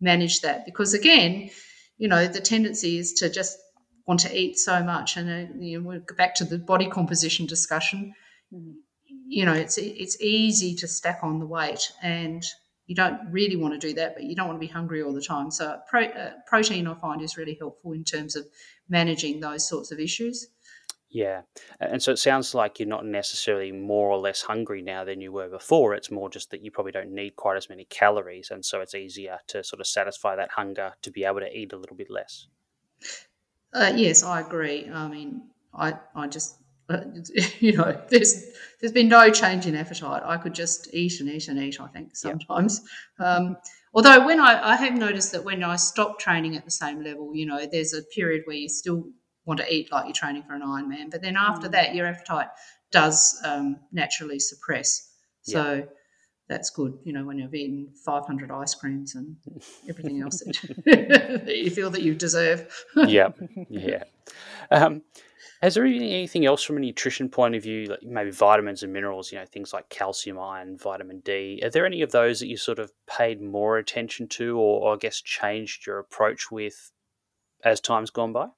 manage 0.00 0.40
that 0.40 0.64
because, 0.64 0.94
again, 0.94 1.50
you 1.98 2.08
know, 2.08 2.26
the 2.26 2.40
tendency 2.40 2.98
is 2.98 3.12
to 3.20 3.30
just 3.30 3.56
want 4.06 4.20
to 4.20 4.36
eat 4.36 4.58
so 4.58 4.82
much. 4.82 5.16
And, 5.16 5.28
uh, 5.30 5.52
you 5.60 5.78
know, 5.78 5.86
we'll 5.86 6.00
go 6.00 6.16
back 6.16 6.34
to 6.36 6.44
the 6.44 6.58
body 6.58 6.88
composition 6.88 7.46
discussion. 7.46 8.14
Mm 8.52 8.72
you 9.32 9.46
know, 9.46 9.54
it's 9.54 9.78
it's 9.78 10.20
easy 10.20 10.74
to 10.74 10.86
stack 10.86 11.20
on 11.22 11.38
the 11.38 11.46
weight, 11.46 11.90
and 12.02 12.44
you 12.86 12.94
don't 12.94 13.18
really 13.30 13.56
want 13.56 13.72
to 13.72 13.86
do 13.86 13.94
that, 13.94 14.14
but 14.14 14.24
you 14.24 14.36
don't 14.36 14.46
want 14.46 14.60
to 14.60 14.66
be 14.66 14.70
hungry 14.70 15.02
all 15.02 15.14
the 15.14 15.22
time. 15.22 15.50
So 15.50 15.78
pro, 15.88 16.04
uh, 16.04 16.32
protein, 16.46 16.86
I 16.86 16.94
find, 16.94 17.22
is 17.22 17.38
really 17.38 17.56
helpful 17.58 17.92
in 17.92 18.04
terms 18.04 18.36
of 18.36 18.46
managing 18.90 19.40
those 19.40 19.66
sorts 19.66 19.90
of 19.90 19.98
issues. 19.98 20.48
Yeah, 21.08 21.42
and 21.80 22.02
so 22.02 22.12
it 22.12 22.18
sounds 22.18 22.54
like 22.54 22.78
you're 22.78 22.88
not 22.88 23.06
necessarily 23.06 23.72
more 23.72 24.10
or 24.10 24.18
less 24.18 24.42
hungry 24.42 24.82
now 24.82 25.02
than 25.04 25.22
you 25.22 25.32
were 25.32 25.48
before. 25.48 25.94
It's 25.94 26.10
more 26.10 26.28
just 26.28 26.50
that 26.50 26.62
you 26.62 26.70
probably 26.70 26.92
don't 26.92 27.14
need 27.14 27.36
quite 27.36 27.56
as 27.56 27.70
many 27.70 27.86
calories, 27.86 28.50
and 28.50 28.62
so 28.62 28.82
it's 28.82 28.94
easier 28.94 29.38
to 29.48 29.64
sort 29.64 29.80
of 29.80 29.86
satisfy 29.86 30.36
that 30.36 30.50
hunger 30.50 30.92
to 31.00 31.10
be 31.10 31.24
able 31.24 31.40
to 31.40 31.58
eat 31.58 31.72
a 31.72 31.78
little 31.78 31.96
bit 31.96 32.10
less. 32.10 32.48
Uh, 33.72 33.92
yes, 33.96 34.22
I 34.22 34.40
agree. 34.40 34.90
I 34.92 35.08
mean, 35.08 35.42
I 35.74 35.94
I 36.14 36.28
just 36.28 36.61
you 37.60 37.76
know, 37.76 38.00
there's 38.08 38.44
there's 38.80 38.92
been 38.92 39.08
no 39.08 39.30
change 39.30 39.66
in 39.66 39.74
appetite. 39.74 40.22
I 40.24 40.36
could 40.36 40.54
just 40.54 40.92
eat 40.92 41.20
and 41.20 41.28
eat 41.28 41.48
and 41.48 41.58
eat. 41.58 41.80
I 41.80 41.88
think 41.88 42.16
sometimes. 42.16 42.80
Um, 43.18 43.56
although 43.94 44.26
when 44.26 44.40
I, 44.40 44.72
I 44.72 44.76
have 44.76 44.94
noticed 44.94 45.32
that 45.32 45.44
when 45.44 45.62
I 45.62 45.76
stop 45.76 46.18
training 46.18 46.56
at 46.56 46.64
the 46.64 46.70
same 46.70 47.02
level, 47.02 47.34
you 47.34 47.46
know, 47.46 47.66
there's 47.70 47.94
a 47.94 48.02
period 48.14 48.42
where 48.46 48.56
you 48.56 48.68
still 48.68 49.04
want 49.44 49.60
to 49.60 49.72
eat 49.72 49.90
like 49.92 50.06
you're 50.06 50.14
training 50.14 50.42
for 50.42 50.54
an 50.54 50.62
Ironman, 50.62 51.10
but 51.10 51.22
then 51.22 51.36
after 51.36 51.68
mm. 51.68 51.72
that, 51.72 51.94
your 51.94 52.06
appetite 52.06 52.48
does 52.90 53.40
um, 53.44 53.76
naturally 53.90 54.38
suppress. 54.38 55.08
So 55.44 55.88
that's 56.48 56.70
good, 56.70 56.98
you 57.02 57.12
know, 57.12 57.24
when 57.24 57.38
you've 57.38 57.54
eaten 57.54 57.92
500 58.04 58.50
ice 58.50 58.74
creams 58.74 59.14
and 59.14 59.36
everything 59.88 60.22
else 60.22 60.38
that, 60.84 61.44
you 61.46 61.70
feel 61.70 61.90
that 61.90 62.02
you 62.02 62.14
deserve. 62.14 62.84
yeah, 62.96 63.30
yeah. 63.68 64.04
Um, 64.70 65.02
has 65.62 65.74
there 65.74 65.84
been 65.84 66.02
anything 66.02 66.44
else 66.44 66.64
from 66.64 66.76
a 66.76 66.80
nutrition 66.80 67.28
point 67.28 67.54
of 67.54 67.62
view, 67.62 67.86
like 67.86 68.02
maybe 68.02 68.32
vitamins 68.32 68.82
and 68.82 68.92
minerals, 68.92 69.30
you 69.30 69.38
know, 69.38 69.46
things 69.46 69.72
like 69.72 69.88
calcium, 69.88 70.36
iron, 70.36 70.76
vitamin 70.76 71.20
D? 71.20 71.60
Are 71.62 71.70
there 71.70 71.86
any 71.86 72.02
of 72.02 72.10
those 72.10 72.40
that 72.40 72.48
you 72.48 72.56
sort 72.56 72.80
of 72.80 72.90
paid 73.06 73.40
more 73.40 73.78
attention 73.78 74.26
to 74.28 74.58
or, 74.58 74.80
or 74.82 74.94
I 74.94 74.96
guess 74.96 75.22
changed 75.22 75.86
your 75.86 76.00
approach 76.00 76.50
with 76.50 76.90
as 77.64 77.80
time's 77.80 78.10
gone 78.10 78.32
by? 78.32 78.48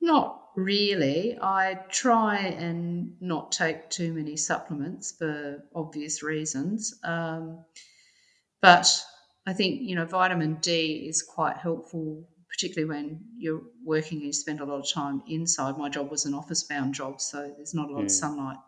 Not 0.00 0.42
really. 0.56 1.38
I 1.40 1.78
try 1.90 2.38
and 2.38 3.12
not 3.20 3.52
take 3.52 3.88
too 3.88 4.12
many 4.12 4.36
supplements 4.36 5.14
for 5.16 5.62
obvious 5.76 6.24
reasons. 6.24 6.98
Um, 7.04 7.64
but 8.60 9.00
I 9.46 9.52
think, 9.52 9.82
you 9.82 9.94
know, 9.94 10.06
vitamin 10.06 10.56
D 10.60 11.06
is 11.08 11.22
quite 11.22 11.56
helpful 11.56 12.26
particularly 12.50 12.88
when 12.88 13.20
you're 13.36 13.62
working 13.84 14.18
and 14.18 14.26
you 14.26 14.32
spend 14.32 14.60
a 14.60 14.64
lot 14.64 14.78
of 14.78 14.90
time 14.90 15.22
inside. 15.28 15.76
My 15.76 15.88
job 15.88 16.10
was 16.10 16.26
an 16.26 16.34
office 16.34 16.64
bound 16.64 16.94
job, 16.94 17.20
so 17.20 17.52
there's 17.56 17.74
not 17.74 17.88
a 17.88 17.92
lot 17.92 18.02
mm. 18.02 18.06
of 18.06 18.10
sunlight 18.10 18.58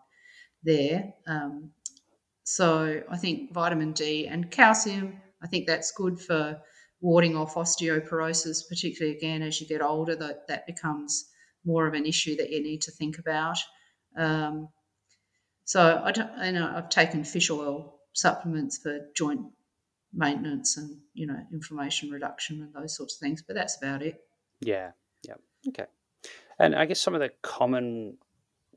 there. 0.62 1.12
Um, 1.26 1.70
so 2.44 3.02
I 3.10 3.16
think 3.16 3.52
vitamin 3.52 3.92
D 3.92 4.26
and 4.26 4.50
calcium, 4.50 5.20
I 5.42 5.46
think 5.46 5.66
that's 5.66 5.92
good 5.92 6.18
for 6.18 6.60
warding 7.00 7.36
off 7.36 7.54
osteoporosis, 7.54 8.68
particularly 8.68 9.16
again 9.16 9.42
as 9.42 9.60
you 9.60 9.66
get 9.66 9.82
older, 9.82 10.16
that, 10.16 10.48
that 10.48 10.66
becomes 10.66 11.28
more 11.64 11.86
of 11.86 11.94
an 11.94 12.06
issue 12.06 12.36
that 12.36 12.50
you 12.50 12.62
need 12.62 12.82
to 12.82 12.90
think 12.90 13.18
about. 13.18 13.58
Um, 14.16 14.68
so 15.64 16.02
I, 16.02 16.12
don't, 16.12 16.30
I've 16.30 16.88
taken 16.88 17.24
fish 17.24 17.50
oil 17.50 17.98
supplements 18.14 18.78
for 18.78 19.00
joint 19.14 19.42
maintenance 20.12 20.76
and 20.76 20.96
you 21.14 21.26
know 21.26 21.38
inflammation 21.52 22.10
reduction 22.10 22.62
and 22.62 22.72
those 22.74 22.96
sorts 22.96 23.16
of 23.16 23.20
things. 23.20 23.42
But 23.46 23.54
that's 23.54 23.76
about 23.76 24.02
it. 24.02 24.20
Yeah. 24.60 24.92
Yeah. 25.26 25.34
Okay. 25.68 25.86
And 26.58 26.74
I 26.74 26.86
guess 26.86 27.00
some 27.00 27.14
of 27.14 27.20
the 27.20 27.30
common 27.42 28.18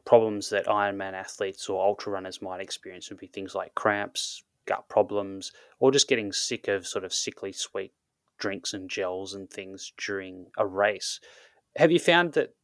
problems 0.05 0.49
that 0.49 0.65
Ironman 0.65 1.13
athletes 1.13 1.69
or 1.69 1.83
ultra 1.83 2.11
runners 2.11 2.41
might 2.41 2.61
experience 2.61 3.09
would 3.09 3.19
be 3.19 3.27
things 3.27 3.55
like 3.55 3.75
cramps, 3.75 4.43
gut 4.65 4.87
problems, 4.89 5.51
or 5.79 5.91
just 5.91 6.07
getting 6.07 6.31
sick 6.31 6.67
of 6.67 6.87
sort 6.87 7.03
of 7.03 7.13
sickly 7.13 7.51
sweet 7.51 7.93
drinks 8.39 8.73
and 8.73 8.89
gels 8.89 9.33
and 9.33 9.49
things 9.49 9.93
during 9.97 10.47
a 10.57 10.65
race. 10.65 11.19
Have 11.77 11.91
you 11.91 11.99
found 11.99 12.33
that 12.33 12.55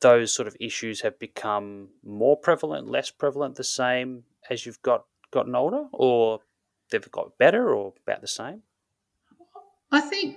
those 0.00 0.32
sort 0.34 0.48
of 0.48 0.56
issues 0.60 1.00
have 1.00 1.18
become 1.18 1.88
more 2.04 2.36
prevalent, 2.36 2.88
less 2.88 3.10
prevalent, 3.10 3.56
the 3.56 3.64
same 3.64 4.24
as 4.50 4.66
you've 4.66 4.82
got 4.82 5.04
gotten 5.30 5.54
older, 5.54 5.86
or 5.92 6.40
they've 6.90 7.10
got 7.10 7.38
better 7.38 7.74
or 7.74 7.94
about 8.06 8.20
the 8.20 8.28
same? 8.28 8.62
I 9.90 10.00
think 10.00 10.36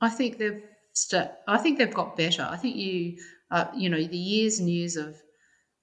I 0.00 0.08
think 0.08 0.38
they've 0.38 0.62
st- 0.92 1.30
I 1.46 1.58
think 1.58 1.78
they've 1.78 1.92
got 1.92 2.16
better. 2.16 2.46
I 2.48 2.56
think 2.56 2.76
you 2.76 3.18
uh, 3.50 3.66
you 3.74 3.88
know 3.88 4.02
the 4.02 4.16
years 4.16 4.58
and 4.58 4.68
years 4.68 4.96
of 4.96 5.16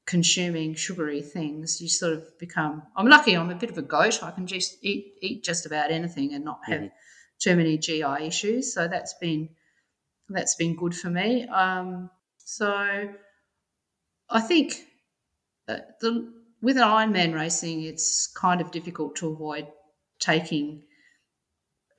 consuming 0.05 0.75
sugary 0.75 1.21
things, 1.21 1.81
you 1.81 1.87
sort 1.87 2.13
of 2.13 2.37
become. 2.37 2.83
I'm 2.95 3.07
lucky. 3.07 3.35
I'm 3.35 3.49
a 3.49 3.55
bit 3.55 3.69
of 3.69 3.77
a 3.77 3.81
goat. 3.81 4.21
I 4.21 4.31
can 4.31 4.47
just 4.47 4.77
eat 4.81 5.13
eat 5.21 5.43
just 5.43 5.65
about 5.65 5.91
anything 5.91 6.33
and 6.33 6.43
not 6.43 6.59
have 6.65 6.81
mm-hmm. 6.81 7.39
too 7.39 7.55
many 7.55 7.77
GI 7.77 8.27
issues. 8.27 8.73
So 8.73 8.87
that's 8.87 9.15
been 9.15 9.49
that's 10.29 10.55
been 10.55 10.75
good 10.75 10.95
for 10.95 11.09
me. 11.09 11.47
Um, 11.47 12.09
so 12.37 13.09
I 14.29 14.41
think 14.41 14.83
uh, 15.67 15.77
the 16.01 16.33
with 16.63 16.77
an 16.77 16.83
Ironman 16.83 17.35
racing, 17.35 17.83
it's 17.83 18.27
kind 18.27 18.61
of 18.61 18.71
difficult 18.71 19.17
to 19.17 19.27
avoid 19.27 19.67
taking 20.19 20.83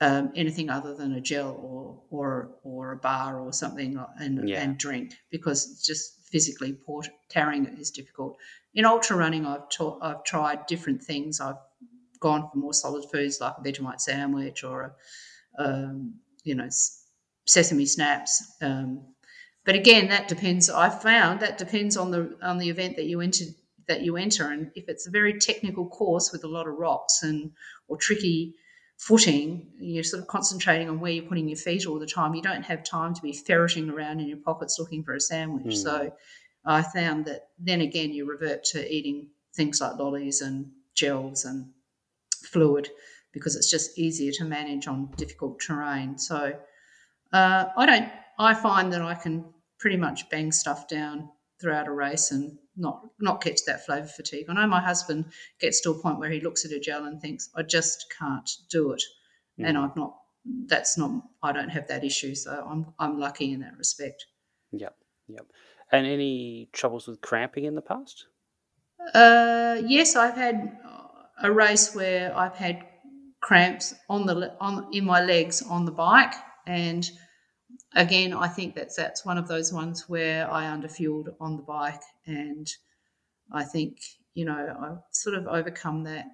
um, 0.01 0.31
anything 0.35 0.71
other 0.71 0.95
than 0.95 1.13
a 1.13 1.21
gel 1.21 1.51
or 1.61 2.01
or 2.09 2.49
or 2.63 2.91
a 2.91 2.97
bar 2.97 3.39
or 3.39 3.53
something 3.53 4.03
and 4.19 4.49
yeah. 4.49 4.61
and 4.61 4.77
drink 4.77 5.13
because 5.29 5.81
just 5.85 6.27
physically 6.31 6.73
port- 6.73 7.09
carrying 7.29 7.65
it 7.65 7.79
is 7.79 7.91
difficult. 7.91 8.37
In 8.73 8.85
ultra 8.85 9.15
running, 9.15 9.45
I've 9.45 9.69
ta- 9.69 9.99
I've 10.01 10.23
tried 10.23 10.65
different 10.65 11.01
things. 11.01 11.39
I've 11.39 11.61
gone 12.19 12.49
for 12.51 12.57
more 12.57 12.73
solid 12.73 13.05
foods 13.11 13.39
like 13.39 13.53
a 13.57 13.61
Vegemite 13.61 14.01
sandwich 14.01 14.63
or 14.63 14.95
a 15.59 15.63
um, 15.63 16.15
you 16.43 16.55
know 16.55 16.69
sesame 17.45 17.85
snaps. 17.85 18.43
Um, 18.61 19.13
but 19.63 19.75
again, 19.75 20.09
that 20.09 20.27
depends. 20.27 20.71
I 20.71 20.89
found 20.89 21.39
that 21.41 21.59
depends 21.59 21.95
on 21.95 22.09
the 22.09 22.35
on 22.41 22.57
the 22.57 22.69
event 22.69 22.95
that 22.95 23.05
you 23.05 23.21
enter 23.21 23.45
that 23.87 24.01
you 24.01 24.17
enter. 24.17 24.51
And 24.51 24.71
if 24.75 24.87
it's 24.87 25.07
a 25.07 25.11
very 25.11 25.39
technical 25.39 25.87
course 25.87 26.31
with 26.31 26.43
a 26.43 26.47
lot 26.47 26.67
of 26.67 26.75
rocks 26.75 27.23
and 27.23 27.51
or 27.87 27.97
tricky 27.97 28.55
footing, 28.97 29.67
you're 29.79 30.03
sort 30.03 30.21
of 30.21 30.27
concentrating 30.27 30.89
on 30.89 30.99
where 30.99 31.11
you're 31.11 31.25
putting 31.25 31.49
your 31.49 31.57
feet 31.57 31.85
all 31.85 31.99
the 31.99 32.07
time. 32.07 32.33
You 32.33 32.41
don't 32.41 32.63
have 32.63 32.83
time 32.83 33.13
to 33.13 33.21
be 33.21 33.33
ferreting 33.33 33.89
around 33.89 34.19
in 34.19 34.27
your 34.27 34.37
pockets 34.37 34.77
looking 34.79 35.03
for 35.03 35.13
a 35.13 35.19
sandwich. 35.19 35.75
Mm. 35.75 35.83
So 35.83 36.13
I 36.65 36.81
found 36.81 37.25
that 37.25 37.49
then 37.59 37.81
again 37.81 38.13
you 38.13 38.29
revert 38.29 38.63
to 38.65 38.93
eating 38.93 39.29
things 39.55 39.81
like 39.81 39.97
lollies 39.97 40.41
and 40.41 40.71
gels 40.93 41.45
and 41.45 41.69
fluid 42.45 42.89
because 43.33 43.55
it's 43.55 43.69
just 43.69 43.97
easier 43.99 44.31
to 44.31 44.45
manage 44.45 44.87
on 44.87 45.11
difficult 45.17 45.59
terrain. 45.59 46.17
So 46.17 46.55
uh, 47.33 47.65
I 47.77 47.85
don't. 47.85 48.09
I 48.37 48.53
find 48.53 48.91
that 48.93 49.01
I 49.01 49.13
can 49.13 49.45
pretty 49.79 49.97
much 49.97 50.29
bang 50.29 50.51
stuff 50.51 50.87
down 50.87 51.29
throughout 51.59 51.87
a 51.87 51.91
race 51.91 52.31
and 52.31 52.57
not 52.77 53.01
not 53.19 53.43
get 53.43 53.57
to 53.57 53.63
that 53.67 53.85
flavour 53.85 54.07
fatigue. 54.07 54.45
I 54.49 54.53
know 54.53 54.67
my 54.67 54.81
husband 54.81 55.25
gets 55.59 55.81
to 55.81 55.91
a 55.91 56.01
point 56.01 56.19
where 56.19 56.29
he 56.29 56.41
looks 56.41 56.65
at 56.65 56.71
a 56.71 56.79
gel 56.79 57.05
and 57.05 57.21
thinks, 57.21 57.49
I 57.55 57.63
just 57.63 58.05
can't 58.17 58.49
do 58.69 58.91
it. 58.91 59.03
Mm. 59.59 59.69
And 59.69 59.77
I've 59.77 59.95
not 59.95 60.15
that's 60.67 60.97
not 60.97 61.11
I 61.41 61.51
don't 61.51 61.69
have 61.69 61.87
that 61.87 62.03
issue. 62.03 62.35
So 62.35 62.65
I'm 62.69 62.93
I'm 62.99 63.19
lucky 63.19 63.51
in 63.51 63.61
that 63.61 63.77
respect. 63.77 64.25
Yep. 64.71 64.95
Yep. 65.27 65.45
And 65.91 66.05
any 66.05 66.69
troubles 66.73 67.07
with 67.07 67.21
cramping 67.21 67.65
in 67.65 67.75
the 67.75 67.81
past? 67.81 68.25
Uh, 69.13 69.81
yes, 69.85 70.15
I've 70.15 70.35
had 70.35 70.77
a 71.41 71.51
race 71.51 71.93
where 71.93 72.35
I've 72.35 72.55
had 72.55 72.85
cramps 73.41 73.93
on 74.09 74.25
the 74.25 74.55
on 74.59 74.87
in 74.91 75.05
my 75.05 75.21
legs 75.21 75.61
on 75.61 75.85
the 75.85 75.91
bike 75.91 76.33
and 76.65 77.07
again, 77.95 78.33
I 78.33 78.47
think 78.47 78.75
that's 78.75 78.95
that's 78.95 79.25
one 79.25 79.37
of 79.37 79.47
those 79.47 79.73
ones 79.73 80.07
where 80.07 80.51
I 80.51 80.65
underfueled 80.65 81.33
on 81.39 81.57
the 81.57 81.63
bike, 81.63 82.01
and 82.25 82.71
I 83.51 83.63
think 83.63 83.99
you 84.33 84.45
know 84.45 84.75
I've 84.79 84.99
sort 85.11 85.35
of 85.35 85.47
overcome 85.47 86.03
that 86.03 86.25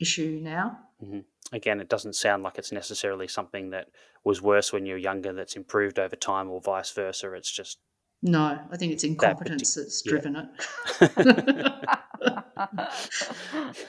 issue 0.00 0.40
now. 0.42 0.78
Mm-hmm. 1.02 1.20
Again, 1.52 1.80
it 1.80 1.88
doesn't 1.88 2.16
sound 2.16 2.42
like 2.42 2.58
it's 2.58 2.72
necessarily 2.72 3.28
something 3.28 3.70
that 3.70 3.88
was 4.24 4.42
worse 4.42 4.72
when 4.72 4.86
you're 4.86 4.98
younger 4.98 5.32
that's 5.32 5.56
improved 5.56 5.98
over 5.98 6.16
time, 6.16 6.50
or 6.50 6.60
vice 6.60 6.90
versa. 6.90 7.32
It's 7.32 7.50
just 7.50 7.78
no. 8.22 8.58
I 8.70 8.76
think 8.76 8.92
it's 8.92 9.04
incompetence 9.04 9.74
that 9.74 9.82
that's 9.82 10.02
driven 10.02 10.34
yeah. 10.34 10.46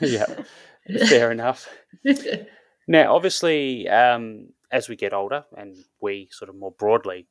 yeah, 0.88 1.06
fair 1.08 1.32
enough. 1.32 1.68
Now, 2.88 3.14
obviously, 3.16 3.88
um, 3.88 4.50
as 4.70 4.88
we 4.88 4.96
get 4.96 5.12
older 5.12 5.44
and 5.56 5.76
we 6.00 6.28
sort 6.30 6.48
of 6.48 6.56
more 6.56 6.72
broadly, 6.72 7.28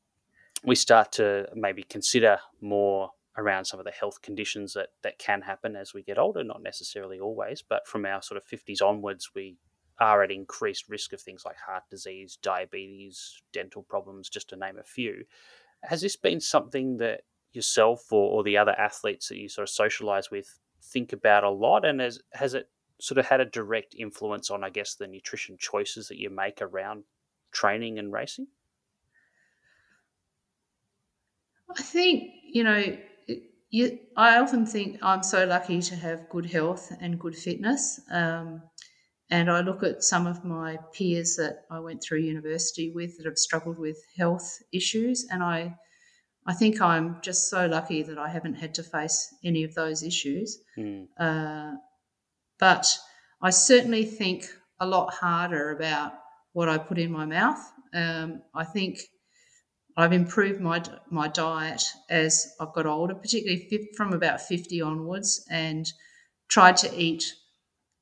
we 0.64 0.76
start 0.76 1.12
to 1.14 1.48
maybe 1.54 1.84
consider 1.84 2.40
more 2.62 3.12
around 3.38 3.66
some 3.66 3.80
of 3.80 3.86
the 3.86 3.92
health 3.92 4.22
conditions 4.22 4.74
that, 4.74 4.90
that 5.04 5.20
can 5.20 5.42
happen 5.42 5.76
as 5.76 5.94
we 5.94 6.02
get 6.02 6.18
older, 6.18 6.44
not 6.44 6.64
necessarily 6.64 7.20
always, 7.20 7.62
but 7.62 7.86
from 7.88 8.06
our 8.06 8.22
sort 8.22 8.38
of 8.42 8.48
50s 8.48 8.82
onwards, 8.82 9.32
we 9.36 9.58
are 10.00 10.24
at 10.24 10.32
increased 10.32 10.90
risk 10.90 11.14
of 11.14 11.22
things 11.22 11.44
like 11.46 11.58
heart 11.58 11.84
disease, 11.90 12.38
diabetes, 12.42 13.42
dental 13.54 13.84
problems, 13.84 14.30
just 14.30 14.50
to 14.50 14.56
name 14.56 14.78
a 14.78 14.84
few. 14.84 15.24
Has 15.84 16.02
this 16.02 16.16
been 16.16 16.40
something 16.40 16.98
that 16.98 17.22
yourself 17.54 18.12
or, 18.12 18.30
or 18.32 18.44
the 18.44 18.58
other 18.58 18.78
athletes 18.78 19.30
that 19.30 19.38
you 19.38 19.48
sort 19.50 19.64
of 19.64 19.70
socialize 19.70 20.32
with 20.32 20.60
think 20.82 21.14
about 21.14 21.44
a 21.44 21.50
lot? 21.50 21.86
And 21.86 22.00
has, 22.00 22.20
has 22.34 22.54
it 22.54 22.70
sort 23.00 23.18
of 23.18 23.26
had 23.26 23.42
a 23.42 23.46
direct 23.46 23.96
influence 23.98 24.50
on, 24.50 24.64
I 24.64 24.70
guess, 24.70 24.96
the 24.96 25.08
nutrition 25.08 25.58
choices 25.60 26.08
that 26.08 26.20
you 26.20 26.30
make 26.30 26.62
around 26.62 27.04
training 27.56 27.98
and 27.98 28.12
racing? 28.12 28.48
I 31.78 31.82
think, 31.82 32.32
you 32.44 32.64
know, 32.64 32.98
you, 33.70 34.00
I 34.16 34.38
often 34.38 34.66
think 34.66 35.00
I'm 35.02 35.24
so 35.24 35.46
lucky 35.46 35.82
to 35.82 35.96
have 35.96 36.30
good 36.30 36.46
health 36.46 36.92
and 37.02 37.20
good 37.20 37.36
fitness. 37.36 38.00
Um, 38.12 38.62
and 39.32 39.50
I 39.50 39.62
look 39.62 39.82
at 39.82 40.04
some 40.04 40.28
of 40.28 40.46
my 40.46 40.78
peers 40.94 41.36
that 41.38 41.66
I 41.72 41.80
went 41.80 42.04
through 42.04 42.20
university 42.20 42.92
with 42.92 43.18
that 43.18 43.26
have 43.26 43.38
struggled 43.38 43.80
with 43.80 43.98
health 44.16 44.62
issues, 44.72 45.26
and 45.32 45.42
I, 45.42 45.76
I 46.46 46.54
think 46.54 46.80
I'm 46.80 47.18
just 47.24 47.50
so 47.50 47.66
lucky 47.66 48.04
that 48.04 48.20
I 48.20 48.30
haven't 48.30 48.54
had 48.56 48.76
to 48.76 48.84
face 48.84 49.34
any 49.44 49.64
of 49.64 49.74
those 49.74 50.04
issues. 50.04 50.60
Mm. 50.78 51.08
Uh, 51.20 51.78
but 52.60 52.86
I 53.42 53.50
certainly 53.50 54.06
think 54.06 54.46
a 54.80 54.86
lot 54.86 55.14
harder 55.14 55.72
about 55.72 56.14
what 56.56 56.70
I 56.70 56.78
put 56.78 56.98
in 56.98 57.12
my 57.12 57.26
mouth. 57.26 57.60
Um, 57.94 58.42
I 58.56 58.64
think 58.64 59.00
I've 59.98 60.14
improved 60.14 60.62
my 60.62 60.82
my 61.12 61.28
diet 61.28 61.84
as 62.10 62.48
I've 62.62 62.74
got 62.74 62.86
older, 62.86 63.14
particularly 63.14 63.90
from 63.98 64.14
about 64.14 64.40
50 64.40 64.82
onwards, 64.82 65.46
and 65.52 65.86
tried 66.48 66.78
to 66.78 66.90
eat 66.96 67.24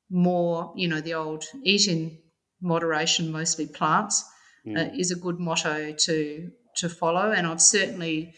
more. 0.08 0.72
You 0.76 0.86
know, 0.86 1.00
the 1.00 1.14
old 1.14 1.44
eat 1.64 1.88
in 1.88 2.16
moderation, 2.62 3.32
mostly 3.32 3.66
plants, 3.66 4.24
mm. 4.64 4.78
uh, 4.78 4.94
is 4.96 5.10
a 5.10 5.22
good 5.24 5.40
motto 5.40 5.92
to 6.06 6.50
to 6.76 6.88
follow. 6.88 7.32
And 7.32 7.48
I've 7.48 7.60
certainly 7.60 8.34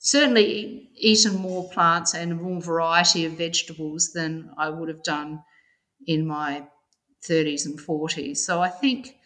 certainly 0.00 0.90
eaten 0.96 1.36
more 1.36 1.70
plants 1.70 2.12
and 2.12 2.42
more 2.42 2.60
variety 2.60 3.24
of 3.24 3.32
vegetables 3.32 4.10
than 4.12 4.50
I 4.58 4.68
would 4.68 4.90
have 4.90 5.02
done 5.02 5.42
in 6.06 6.26
my 6.26 6.68
30s 7.26 7.66
and 7.66 7.78
40s. 7.78 8.38
So 8.38 8.60
I 8.60 8.68
think 8.68 9.18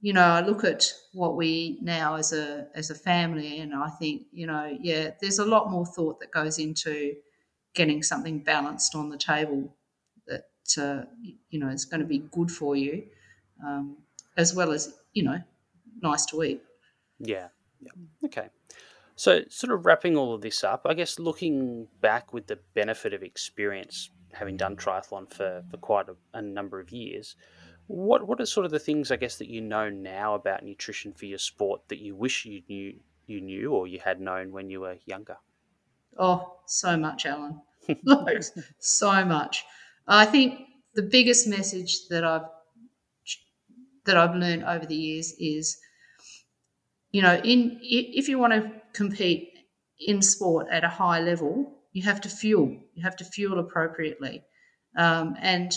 you 0.00 0.12
know, 0.12 0.22
I 0.22 0.40
look 0.40 0.62
at 0.62 0.84
what 1.14 1.36
we 1.36 1.78
now 1.80 2.16
as 2.16 2.32
a 2.32 2.68
as 2.74 2.90
a 2.90 2.94
family, 2.94 3.60
and 3.60 3.74
I 3.74 3.88
think, 3.88 4.22
you 4.30 4.46
know, 4.46 4.76
yeah, 4.80 5.12
there's 5.20 5.38
a 5.38 5.44
lot 5.44 5.70
more 5.70 5.86
thought 5.86 6.20
that 6.20 6.30
goes 6.30 6.58
into 6.58 7.14
getting 7.74 8.02
something 8.02 8.40
balanced 8.40 8.94
on 8.94 9.08
the 9.08 9.18
table 9.18 9.74
that 10.26 10.44
uh, 10.78 11.04
you 11.50 11.58
know 11.58 11.68
is 11.68 11.84
going 11.84 12.00
to 12.00 12.06
be 12.06 12.18
good 12.30 12.50
for 12.50 12.76
you, 12.76 13.04
um, 13.64 13.96
as 14.36 14.54
well 14.54 14.72
as 14.72 14.94
you 15.12 15.22
know, 15.22 15.40
nice 16.02 16.26
to 16.26 16.42
eat. 16.42 16.62
Yeah. 17.18 17.48
Yeah. 17.80 17.92
Okay. 18.24 18.48
So, 19.16 19.42
sort 19.48 19.72
of 19.72 19.86
wrapping 19.86 20.16
all 20.16 20.34
of 20.34 20.42
this 20.42 20.62
up, 20.62 20.82
I 20.84 20.92
guess 20.92 21.18
looking 21.18 21.88
back 22.00 22.34
with 22.34 22.46
the 22.46 22.58
benefit 22.74 23.14
of 23.14 23.22
experience, 23.22 24.10
having 24.32 24.56
done 24.56 24.76
triathlon 24.76 25.32
for, 25.32 25.62
for 25.70 25.76
quite 25.76 26.08
a, 26.08 26.38
a 26.38 26.42
number 26.42 26.80
of 26.80 26.90
years, 26.90 27.36
what 27.86 28.26
what 28.26 28.40
are 28.40 28.46
sort 28.46 28.66
of 28.66 28.72
the 28.72 28.78
things 28.78 29.10
I 29.10 29.16
guess 29.16 29.38
that 29.38 29.48
you 29.48 29.60
know 29.60 29.88
now 29.88 30.34
about 30.34 30.64
nutrition 30.64 31.12
for 31.12 31.26
your 31.26 31.38
sport 31.38 31.82
that 31.88 31.98
you 31.98 32.16
wish 32.16 32.44
you 32.44 32.62
knew 32.68 32.94
you 33.26 33.40
knew 33.40 33.72
or 33.72 33.86
you 33.86 34.00
had 34.00 34.20
known 34.20 34.52
when 34.52 34.70
you 34.70 34.80
were 34.80 34.96
younger? 35.04 35.36
Oh, 36.18 36.58
so 36.66 36.96
much, 36.96 37.26
Alan. 37.26 37.60
like, 38.04 38.42
so 38.78 39.24
much. 39.24 39.64
I 40.08 40.24
think 40.24 40.60
the 40.94 41.02
biggest 41.02 41.46
message 41.46 42.08
that 42.08 42.24
I've 42.24 42.46
that 44.04 44.16
I've 44.16 44.34
learned 44.34 44.64
over 44.64 44.86
the 44.86 44.96
years 44.96 45.34
is, 45.38 45.76
you 47.10 47.22
know, 47.22 47.36
in 47.44 47.78
if 47.82 48.28
you 48.28 48.38
want 48.38 48.52
to 48.52 48.72
compete 48.92 49.50
in 49.98 50.22
sport 50.22 50.66
at 50.70 50.84
a 50.84 50.88
high 50.88 51.20
level, 51.20 51.75
you 51.96 52.02
have 52.02 52.20
to 52.20 52.28
fuel. 52.28 52.76
You 52.94 53.02
have 53.04 53.16
to 53.16 53.24
fuel 53.24 53.58
appropriately, 53.58 54.44
um, 54.98 55.34
and 55.40 55.72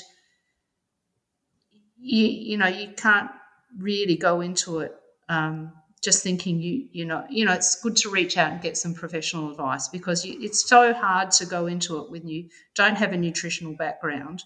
you 1.97 2.25
you 2.25 2.57
know 2.57 2.67
you 2.67 2.89
can't 2.89 3.31
really 3.77 4.17
go 4.17 4.41
into 4.41 4.79
it 4.79 4.93
um, 5.29 5.71
just 6.03 6.21
thinking 6.21 6.59
you 6.59 6.89
you 6.91 7.05
know 7.05 7.23
you 7.29 7.45
know 7.45 7.53
it's 7.53 7.81
good 7.81 7.95
to 7.95 8.09
reach 8.09 8.35
out 8.37 8.51
and 8.51 8.61
get 8.61 8.75
some 8.75 8.93
professional 8.93 9.49
advice 9.49 9.87
because 9.87 10.25
you, 10.25 10.37
it's 10.41 10.67
so 10.67 10.93
hard 10.93 11.31
to 11.31 11.45
go 11.45 11.67
into 11.67 11.99
it 11.99 12.11
when 12.11 12.27
you 12.27 12.49
don't 12.75 12.97
have 12.97 13.13
a 13.13 13.17
nutritional 13.17 13.73
background 13.77 14.43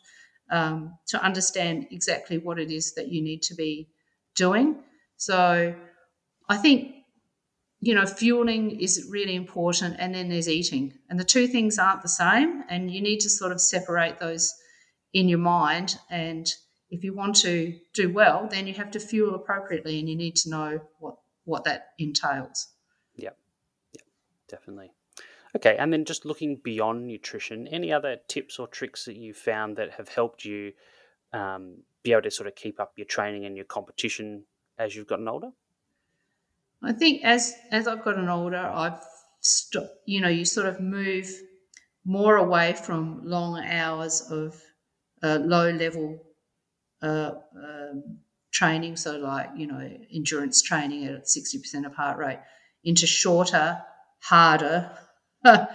um, 0.51 0.95
to 1.07 1.19
understand 1.23 1.87
exactly 1.89 2.37
what 2.37 2.59
it 2.59 2.69
is 2.69 2.93
that 2.93 3.07
you 3.07 3.19
need 3.19 3.41
to 3.41 3.55
be 3.55 3.89
doing. 4.35 4.75
So 5.17 5.73
I 6.47 6.57
think 6.57 6.97
you 7.85 7.93
know 7.95 8.05
fueling 8.05 8.79
is 8.79 9.07
really 9.09 9.35
important, 9.35 9.95
and 9.99 10.13
then 10.13 10.29
there's 10.29 10.49
eating, 10.49 10.93
and 11.09 11.19
the 11.19 11.23
two 11.23 11.47
things 11.47 11.77
aren't 11.77 12.01
the 12.01 12.09
same, 12.09 12.63
and 12.69 12.91
you 12.91 13.01
need 13.01 13.19
to 13.21 13.29
sort 13.29 13.51
of 13.51 13.61
separate 13.61 14.19
those 14.19 14.53
in 15.13 15.29
your 15.29 15.39
mind 15.39 15.97
and 16.09 16.47
if 16.93 17.03
you 17.03 17.11
want 17.11 17.35
to 17.35 17.75
do 17.95 18.13
well, 18.13 18.47
then 18.49 18.67
you 18.67 18.73
have 18.75 18.91
to 18.91 18.99
fuel 18.99 19.33
appropriately, 19.33 19.99
and 19.99 20.07
you 20.07 20.15
need 20.15 20.35
to 20.37 20.49
know 20.49 20.79
what 20.99 21.15
what 21.45 21.63
that 21.63 21.87
entails. 21.97 22.67
Yeah, 23.15 23.31
yeah, 23.93 24.03
definitely. 24.47 24.91
Okay, 25.55 25.75
and 25.77 25.91
then 25.91 26.05
just 26.05 26.23
looking 26.23 26.57
beyond 26.63 27.07
nutrition, 27.07 27.67
any 27.67 27.91
other 27.91 28.17
tips 28.27 28.59
or 28.59 28.67
tricks 28.67 29.05
that 29.05 29.15
you 29.15 29.33
found 29.33 29.77
that 29.77 29.93
have 29.93 30.07
helped 30.07 30.45
you 30.45 30.73
um, 31.33 31.77
be 32.03 32.11
able 32.11 32.21
to 32.21 32.31
sort 32.31 32.47
of 32.47 32.55
keep 32.55 32.79
up 32.79 32.93
your 32.95 33.05
training 33.05 33.45
and 33.45 33.55
your 33.55 33.65
competition 33.65 34.43
as 34.77 34.95
you've 34.95 35.07
gotten 35.07 35.27
older? 35.27 35.49
I 36.83 36.93
think 36.93 37.23
as 37.23 37.53
as 37.71 37.87
I've 37.87 38.03
gotten 38.03 38.29
older, 38.29 38.57
I've 38.57 38.99
stopped. 39.41 39.95
You 40.05 40.21
know, 40.21 40.27
you 40.29 40.45
sort 40.45 40.67
of 40.67 40.79
move 40.79 41.29
more 42.05 42.37
away 42.37 42.73
from 42.73 43.21
long 43.23 43.59
hours 43.63 44.21
of 44.29 44.61
uh, 45.23 45.39
low 45.41 45.71
level 45.71 46.19
uh, 47.01 47.31
um, 47.57 48.19
training, 48.51 48.97
so 48.97 49.17
like 49.17 49.49
you 49.55 49.67
know 49.67 49.81
endurance 50.13 50.61
training 50.61 51.05
at 51.05 51.29
sixty 51.29 51.59
percent 51.59 51.85
of 51.85 51.95
heart 51.95 52.17
rate, 52.17 52.39
into 52.83 53.07
shorter, 53.07 53.81
harder 54.21 54.91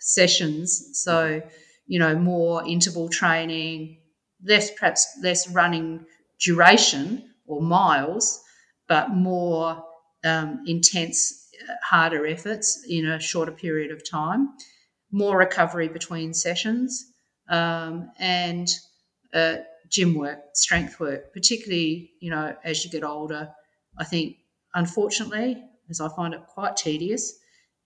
sessions. 0.00 0.90
So 0.94 1.42
you 1.86 1.98
know 1.98 2.16
more 2.16 2.66
interval 2.66 3.08
training, 3.08 3.98
less 4.44 4.70
perhaps 4.72 5.06
less 5.22 5.48
running 5.50 6.06
duration 6.40 7.30
or 7.46 7.60
miles, 7.62 8.42
but 8.88 9.10
more 9.10 9.84
um, 10.24 10.62
intense, 10.66 11.48
uh, 11.68 11.74
harder 11.84 12.26
efforts 12.26 12.84
in 12.88 13.06
a 13.06 13.20
shorter 13.20 13.52
period 13.52 13.90
of 13.90 14.08
time, 14.08 14.50
more 15.10 15.38
recovery 15.38 15.88
between 15.88 16.34
sessions, 16.34 17.04
um, 17.48 18.10
and 18.18 18.68
uh, 19.34 19.56
gym 19.90 20.14
work, 20.14 20.40
strength 20.54 20.98
work, 20.98 21.32
particularly, 21.32 22.10
you 22.20 22.30
know, 22.30 22.56
as 22.64 22.84
you 22.84 22.90
get 22.90 23.04
older. 23.04 23.50
I 23.98 24.04
think, 24.04 24.36
unfortunately, 24.74 25.62
as 25.90 26.00
I 26.00 26.08
find 26.08 26.34
it 26.34 26.46
quite 26.48 26.76
tedious, 26.76 27.38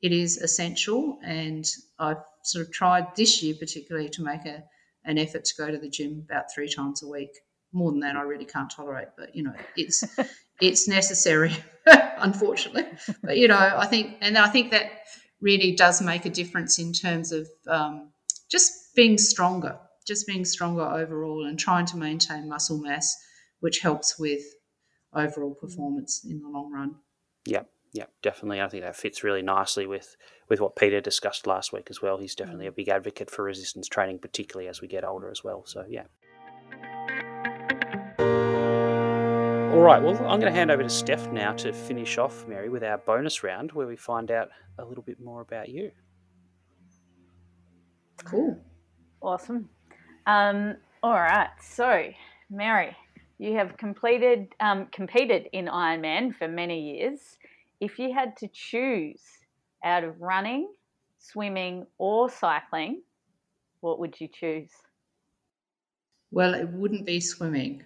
it 0.03 0.12
is 0.12 0.39
essential. 0.39 1.18
And 1.24 1.64
I've 1.99 2.22
sort 2.45 2.66
of 2.66 2.72
tried 2.72 3.16
this 3.16 3.43
year, 3.43 3.55
particularly, 3.59 4.09
to 4.11 4.22
make 4.22 4.45
a, 4.45 4.62
an 5.05 5.18
effort 5.18 5.45
to 5.47 5.55
go 5.59 5.70
to 5.70 5.78
the 5.78 5.91
gym 5.91 6.24
about 6.24 6.53
three 6.55 6.68
times 6.68 7.03
a 7.03 7.09
week. 7.09 7.30
More 7.72 7.91
than 7.91 8.01
that, 8.01 8.16
I 8.16 8.22
really 8.22 8.45
can't 8.45 8.70
tolerate. 8.70 9.09
But 9.18 9.34
you 9.34 9.43
know, 9.43 9.55
it's 9.76 10.05
it's 10.61 10.89
necessary, 10.89 11.57
unfortunately. 12.19 12.87
But 13.23 13.39
you 13.39 13.49
know, 13.49 13.59
I 13.59 13.87
think, 13.87 14.17
and 14.21 14.39
I 14.39 14.49
think 14.49 14.71
that 14.71 14.91
really 15.41 15.73
does 15.73 16.01
make 16.01 16.25
a 16.25 16.31
difference 16.31 16.79
in 16.79 16.93
terms 16.93 17.33
of 17.33 17.49
um, 17.69 18.11
just 18.51 18.95
being 18.95 19.19
stronger 19.19 19.79
just 20.07 20.27
being 20.27 20.45
stronger 20.45 20.83
overall 20.83 21.45
and 21.45 21.59
trying 21.59 21.85
to 21.87 21.97
maintain 21.97 22.49
muscle 22.49 22.79
mass, 22.79 23.15
which 23.61 23.81
helps 23.81 24.19
with 24.19 24.43
overall 25.13 25.55
performance 25.55 26.25
in 26.25 26.41
the 26.41 26.49
long 26.49 26.73
run. 26.73 26.95
Yeah, 27.45 27.63
yeah, 27.93 28.07
definitely. 28.23 28.61
I 28.61 28.69
think 28.69 28.85
that 28.85 28.97
fits 28.97 29.25
really 29.25 29.43
nicely 29.43 29.87
with 29.87 30.17
with 30.49 30.61
what 30.61 30.77
Peter 30.77 31.01
discussed 31.01 31.47
last 31.47 31.73
week 31.73 31.89
as 31.91 32.01
well. 32.01 32.19
He's 32.19 32.37
definitely 32.37 32.69
a 32.69 32.73
big 32.73 32.89
advocate 32.89 33.31
for 33.31 33.43
resistance 33.45 33.89
training, 33.89 34.21
particularly 34.21 34.69
as 34.69 34.81
we 34.81 34.87
get 34.87 35.05
older 35.05 35.31
as 35.31 35.43
well. 35.43 35.65
So 35.67 35.85
yeah. 35.89 36.05
All 39.77 39.83
right, 39.83 40.03
well, 40.03 40.16
I'm 40.16 40.41
going 40.41 40.51
to 40.51 40.59
hand 40.59 40.70
over 40.70 40.83
to 40.83 40.89
Steph 40.89 41.31
now 41.33 41.53
to 41.53 41.70
finish 41.70 42.16
off, 42.16 42.49
Mary, 42.49 42.70
with 42.70 42.83
our 42.83 42.97
bonus 42.97 43.45
round 43.45 43.72
where 43.72 43.87
we 43.87 43.95
find 43.95 44.31
out 44.31 44.49
a 44.79 44.85
little 44.87 45.03
bit 45.03 45.20
more 45.20 45.43
about 45.43 45.68
you. 45.68 45.91
Cool. 48.24 48.59
Awesome. 49.20 49.68
Um, 50.24 50.77
all 51.03 51.12
right. 51.12 51.51
So, 51.61 52.09
Mary, 52.49 52.97
you 53.37 53.55
have 53.57 53.77
completed 53.77 54.49
um, 54.61 54.87
competed 54.93 55.51
in 55.53 55.66
Ironman 55.66 56.35
for 56.35 56.49
many 56.49 56.97
years. 56.97 57.37
If 57.79 57.99
you 57.99 58.14
had 58.14 58.35
to 58.39 58.49
choose 58.49 59.20
out 59.85 60.05
of 60.05 60.18
running, 60.22 60.70
swimming, 61.18 61.87
or 61.99 62.31
cycling, 62.31 63.03
what 63.81 63.99
would 63.99 64.18
you 64.22 64.29
choose? 64.29 64.70
Well, 66.31 66.55
it 66.55 66.66
wouldn't 66.70 67.05
be 67.05 67.20
swimming. 67.20 67.85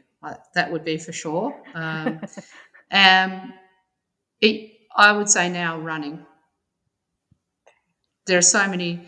That 0.55 0.71
would 0.71 0.85
be 0.85 0.99
for 0.99 1.13
sure. 1.13 1.55
Um, 1.75 2.21
um, 2.91 3.53
it, 4.41 4.73
I 4.95 5.13
would 5.13 5.29
say 5.29 5.49
now 5.49 5.79
running. 5.79 6.25
There 8.27 8.39
are 8.39 8.43
so 8.43 8.69
many, 8.69 9.07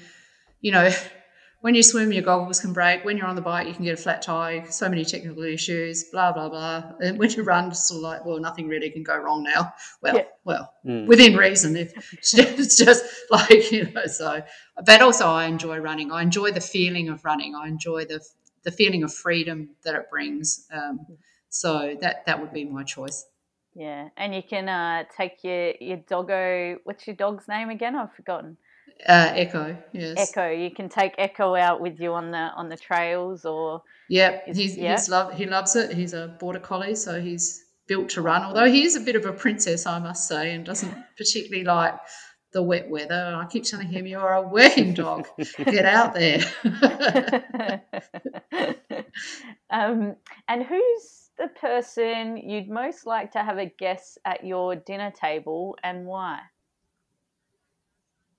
you 0.61 0.73
know, 0.73 0.91
when 1.61 1.75
you 1.77 1.83
swim, 1.83 2.13
your 2.13 2.23
goggles 2.23 2.61
can 2.61 2.73
break. 2.73 3.05
When 3.05 3.17
you're 3.17 3.27
on 3.27 3.37
the 3.37 3.43
bike, 3.43 3.69
you 3.69 3.75
can 3.75 3.85
get 3.85 3.95
a 3.95 4.03
flat 4.03 4.23
tire. 4.23 4.65
So 4.71 4.89
many 4.89 5.05
technical 5.05 5.45
issues. 5.45 6.05
Blah 6.11 6.33
blah 6.33 6.49
blah. 6.49 6.93
And 7.01 7.19
when 7.19 7.31
you 7.31 7.43
run, 7.43 7.69
it's 7.69 7.89
sort 7.89 7.99
of 7.99 8.03
like, 8.03 8.25
well, 8.25 8.41
nothing 8.41 8.69
really 8.69 8.91
can 8.91 9.03
go 9.03 9.17
wrong 9.17 9.43
now. 9.43 9.73
Well, 10.03 10.17
yeah. 10.17 10.25
well, 10.45 10.73
mm. 10.85 11.07
within 11.07 11.37
reason. 11.37 11.77
If 11.77 11.93
it's 12.35 12.77
just 12.77 13.05
like 13.31 13.71
you 13.71 13.91
know, 13.93 14.07
so. 14.07 14.43
But 14.85 15.03
also, 15.03 15.29
I 15.29 15.45
enjoy 15.45 15.79
running. 15.79 16.11
I 16.11 16.23
enjoy 16.23 16.51
the 16.51 16.61
feeling 16.61 17.09
of 17.09 17.25
running. 17.25 17.55
I 17.55 17.69
enjoy 17.69 18.07
the 18.07 18.21
the 18.65 18.71
feeling 18.71 19.03
of 19.03 19.13
freedom 19.13 19.71
that 19.85 19.95
it 19.95 20.11
brings. 20.11 20.67
Um, 20.73 21.07
so 21.49 21.97
that 22.01 22.27
that 22.27 22.41
would 22.41 22.53
be 22.53 22.65
my 22.65 22.83
choice. 22.83 23.27
Yeah, 23.75 24.09
and 24.17 24.35
you 24.35 24.43
can 24.43 24.69
uh, 24.69 25.05
take 25.17 25.43
your 25.45 25.73
your 25.81 25.99
doggo. 25.99 26.79
What's 26.85 27.07
your 27.07 27.17
dog's 27.17 27.49
name 27.49 27.71
again? 27.71 27.95
I've 27.97 28.15
forgotten. 28.15 28.57
Uh, 29.09 29.33
Echo, 29.35 29.77
yes. 29.93 30.31
Echo. 30.31 30.51
You 30.51 30.71
can 30.71 30.89
take 30.89 31.15
Echo 31.19 31.57
out 31.57 31.81
with 31.81 31.99
you 32.01 32.13
on 32.13 32.31
the 32.31 32.51
on 32.57 32.69
the 32.69 32.77
trails, 32.77 33.45
or 33.45 33.83
yeah, 34.09 34.41
he's 34.47 34.77
yeah. 34.77 34.93
he's 34.93 35.09
love 35.09 35.35
he 35.35 35.47
loves 35.47 35.75
it. 35.77 35.93
He's 35.93 36.13
a 36.13 36.37
border 36.39 36.61
collie, 36.61 36.95
so 36.95 37.21
he's 37.21 37.65
built 37.87 38.11
to 38.11 38.23
run. 38.23 38.43
Although 38.43 38.71
he 38.71 38.85
is 38.85 38.95
a 38.95 39.01
bit 39.01 39.17
of 39.17 39.25
a 39.27 39.33
princess, 39.33 39.87
I 39.87 39.99
must 39.99 40.29
say, 40.29 40.55
and 40.55 40.65
doesn't 40.65 40.95
particularly 41.17 41.65
like 41.65 41.95
the 42.53 42.63
wet 42.63 42.89
weather. 42.89 43.35
I 43.37 43.47
keep 43.47 43.65
telling 43.65 43.89
him, 43.89 44.07
"You're 44.07 44.33
a 44.33 44.43
working 44.43 44.95
dog. 44.95 45.27
Get 45.59 45.85
out 45.85 46.15
there." 46.15 46.41
um, 49.71 50.17
and 50.49 50.63
who's 50.63 51.31
the 51.39 51.49
person 51.49 52.37
you'd 52.37 52.69
most 52.69 53.07
like 53.07 53.33
to 53.33 53.43
have 53.43 53.59
a 53.59 53.67
guest 53.67 54.19
at 54.25 54.45
your 54.45 54.77
dinner 54.77 55.11
table, 55.11 55.77
and 55.83 56.07
why? 56.07 56.41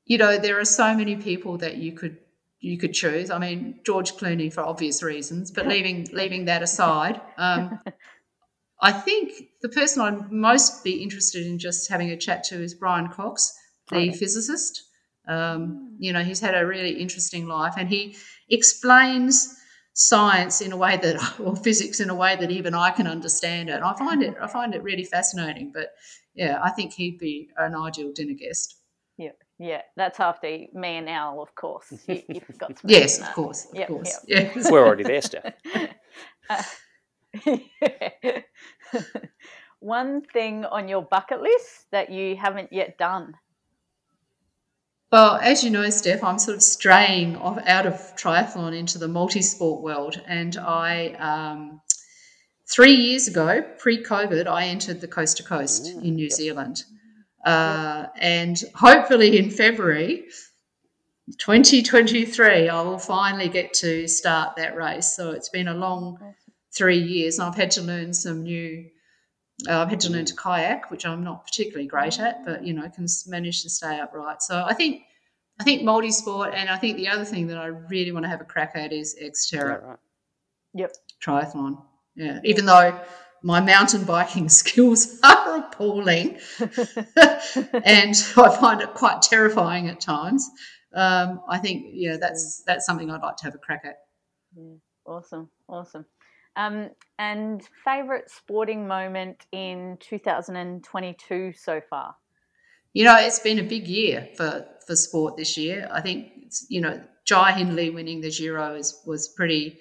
You 0.05 0.17
know, 0.17 0.37
there 0.37 0.59
are 0.59 0.65
so 0.65 0.95
many 0.95 1.15
people 1.15 1.57
that 1.57 1.77
you 1.77 1.93
could 1.93 2.17
you 2.59 2.77
could 2.77 2.93
choose. 2.93 3.29
I 3.29 3.39
mean, 3.39 3.79
George 3.83 4.13
Clooney 4.13 4.51
for 4.51 4.61
obvious 4.61 5.03
reasons, 5.03 5.51
but 5.51 5.67
leaving 5.73 6.07
leaving 6.13 6.45
that 6.45 6.63
aside, 6.63 7.19
um, 7.37 7.79
I 8.81 8.91
think 8.91 9.49
the 9.61 9.69
person 9.69 10.01
I'd 10.01 10.31
most 10.31 10.83
be 10.83 11.01
interested 11.01 11.45
in 11.45 11.57
just 11.57 11.89
having 11.89 12.09
a 12.09 12.17
chat 12.17 12.43
to 12.45 12.61
is 12.61 12.73
Brian 12.73 13.07
Cox, 13.07 13.57
the 13.93 14.09
okay. 14.09 14.17
physicist. 14.17 14.83
Um, 15.27 15.95
you 15.99 16.11
know, 16.11 16.23
he's 16.23 16.39
had 16.39 16.55
a 16.55 16.65
really 16.65 16.91
interesting 16.91 17.47
life, 17.47 17.75
and 17.77 17.87
he 17.87 18.15
explains 18.49 19.55
science 19.93 20.59
in 20.61 20.71
a 20.71 20.77
way 20.77 20.97
that, 20.97 21.39
or 21.39 21.55
physics 21.55 21.99
in 21.99 22.09
a 22.09 22.15
way 22.15 22.35
that 22.35 22.51
even 22.51 22.73
I 22.73 22.91
can 22.91 23.07
understand 23.07 23.69
it. 23.69 23.81
I 23.81 23.93
find 23.93 24.23
it, 24.23 24.35
I 24.41 24.47
find 24.47 24.75
it 24.75 24.83
really 24.83 25.05
fascinating. 25.05 25.71
But 25.73 25.89
yeah, 26.33 26.59
I 26.61 26.71
think 26.71 26.93
he'd 26.93 27.19
be 27.19 27.49
an 27.57 27.75
ideal 27.75 28.11
dinner 28.11 28.33
guest. 28.33 28.75
Yeah, 29.17 29.31
yeah, 29.59 29.81
that's 29.95 30.19
after 30.19 30.47
me 30.47 30.97
and 30.97 31.07
Al, 31.09 31.41
of 31.41 31.53
course. 31.55 31.93
You, 32.07 32.41
have 32.47 32.57
got 32.57 32.79
yes, 32.83 33.19
of 33.19 33.31
course, 33.33 33.65
of 33.65 33.75
yep, 33.75 33.87
course. 33.87 34.19
Yep. 34.27 34.55
Yes. 34.55 34.71
We're 34.71 34.85
already 34.85 35.03
there, 35.03 35.21
Steph. 35.21 35.53
Uh, 36.49 36.63
One 39.79 40.21
thing 40.21 40.65
on 40.65 40.87
your 40.87 41.01
bucket 41.01 41.41
list 41.41 41.91
that 41.91 42.09
you 42.09 42.37
haven't 42.37 42.71
yet 42.71 42.97
done? 42.97 43.33
Well, 45.13 45.35
as 45.43 45.63
you 45.63 45.69
know, 45.69 45.87
Steph, 45.91 46.23
I'm 46.23 46.39
sort 46.39 46.55
of 46.55 46.63
straying 46.63 47.35
off 47.35 47.59
out 47.67 47.85
of 47.85 47.93
triathlon 48.15 48.75
into 48.75 48.97
the 48.97 49.07
multi-sport 49.07 49.83
world, 49.83 50.19
and 50.25 50.57
I 50.57 51.09
um, 51.19 51.81
three 52.67 52.95
years 52.95 53.27
ago, 53.27 53.63
pre-COVID, 53.77 54.47
I 54.47 54.65
entered 54.65 55.01
the 55.01 55.07
Coast 55.07 55.37
to 55.37 55.43
Coast 55.43 55.87
in 55.87 56.15
New. 56.15 56.31
Zealand, 56.31 56.81
uh, 57.45 58.07
and 58.19 58.59
hopefully 58.73 59.37
in 59.37 59.51
February 59.51 60.23
2023, 61.37 62.67
I 62.67 62.81
will 62.81 62.97
finally 62.97 63.49
get 63.49 63.71
to 63.75 64.07
start 64.07 64.55
that 64.55 64.75
race. 64.75 65.15
So 65.15 65.29
it's 65.29 65.49
been 65.49 65.67
a 65.67 65.75
long 65.75 66.17
three 66.75 66.97
years, 66.97 67.37
and 67.37 67.47
I've 67.47 67.55
had 67.55 67.69
to 67.71 67.83
learn 67.83 68.15
some 68.15 68.41
new. 68.41 68.89
Uh, 69.67 69.79
I've 69.79 69.89
had 69.89 69.99
to 70.01 70.11
learn 70.11 70.25
to 70.25 70.35
kayak, 70.35 70.89
which 70.89 71.05
I'm 71.05 71.23
not 71.23 71.45
particularly 71.45 71.87
great 71.87 72.19
at, 72.19 72.45
but 72.45 72.65
you 72.65 72.73
know, 72.73 72.89
can 72.89 73.05
manage 73.27 73.61
to 73.63 73.69
stay 73.69 73.99
upright. 73.99 74.41
So 74.41 74.63
I 74.65 74.73
think, 74.73 75.03
I 75.59 75.63
think 75.63 75.83
multi-sport, 75.83 76.53
and 76.53 76.69
I 76.69 76.77
think 76.77 76.97
the 76.97 77.07
other 77.07 77.25
thing 77.25 77.47
that 77.47 77.57
I 77.57 77.67
really 77.67 78.11
want 78.11 78.25
to 78.25 78.29
have 78.29 78.41
a 78.41 78.45
crack 78.45 78.71
at 78.75 78.91
is 78.91 79.15
Xterra. 79.21 79.81
Yeah, 79.81 79.87
right. 79.87 79.97
Yep. 80.73 80.91
Triathlon. 81.23 81.81
Yeah. 82.15 82.39
Even 82.43 82.65
though 82.65 82.99
my 83.43 83.59
mountain 83.59 84.03
biking 84.05 84.49
skills 84.61 85.19
are 85.23 85.59
appalling, 85.59 86.39
and 86.59 88.15
I 88.37 88.57
find 88.59 88.81
it 88.81 88.93
quite 88.95 89.21
terrifying 89.21 89.87
at 89.87 90.01
times. 90.01 90.49
Um, 90.95 91.41
I 91.47 91.57
think 91.59 91.87
yeah, 91.91 92.17
that's 92.17 92.63
that's 92.65 92.85
something 92.85 93.09
I'd 93.09 93.21
like 93.21 93.37
to 93.37 93.45
have 93.45 93.55
a 93.55 93.59
crack 93.59 93.81
at. 93.85 93.97
Yeah. 94.55 94.75
Awesome, 95.05 95.49
awesome. 95.67 96.05
Um, 96.55 96.89
and 97.17 97.61
favorite 97.83 98.29
sporting 98.29 98.87
moment 98.87 99.45
in 99.51 99.97
2022 99.99 101.53
so 101.53 101.81
far? 101.89 102.15
You 102.93 103.05
know, 103.05 103.17
it's 103.17 103.39
been 103.39 103.59
a 103.59 103.63
big 103.63 103.87
year 103.87 104.29
for, 104.35 104.65
for 104.85 104.95
sport 104.95 105.35
this 105.35 105.57
year. 105.57 105.89
I 105.91 106.01
think, 106.01 106.31
you 106.69 106.81
know, 106.81 107.01
Jai 107.25 107.53
Hindley 107.53 107.89
winning 107.89 108.21
the 108.21 108.29
Giro 108.29 108.75
is, 108.75 109.01
was 109.05 109.29
pretty 109.29 109.79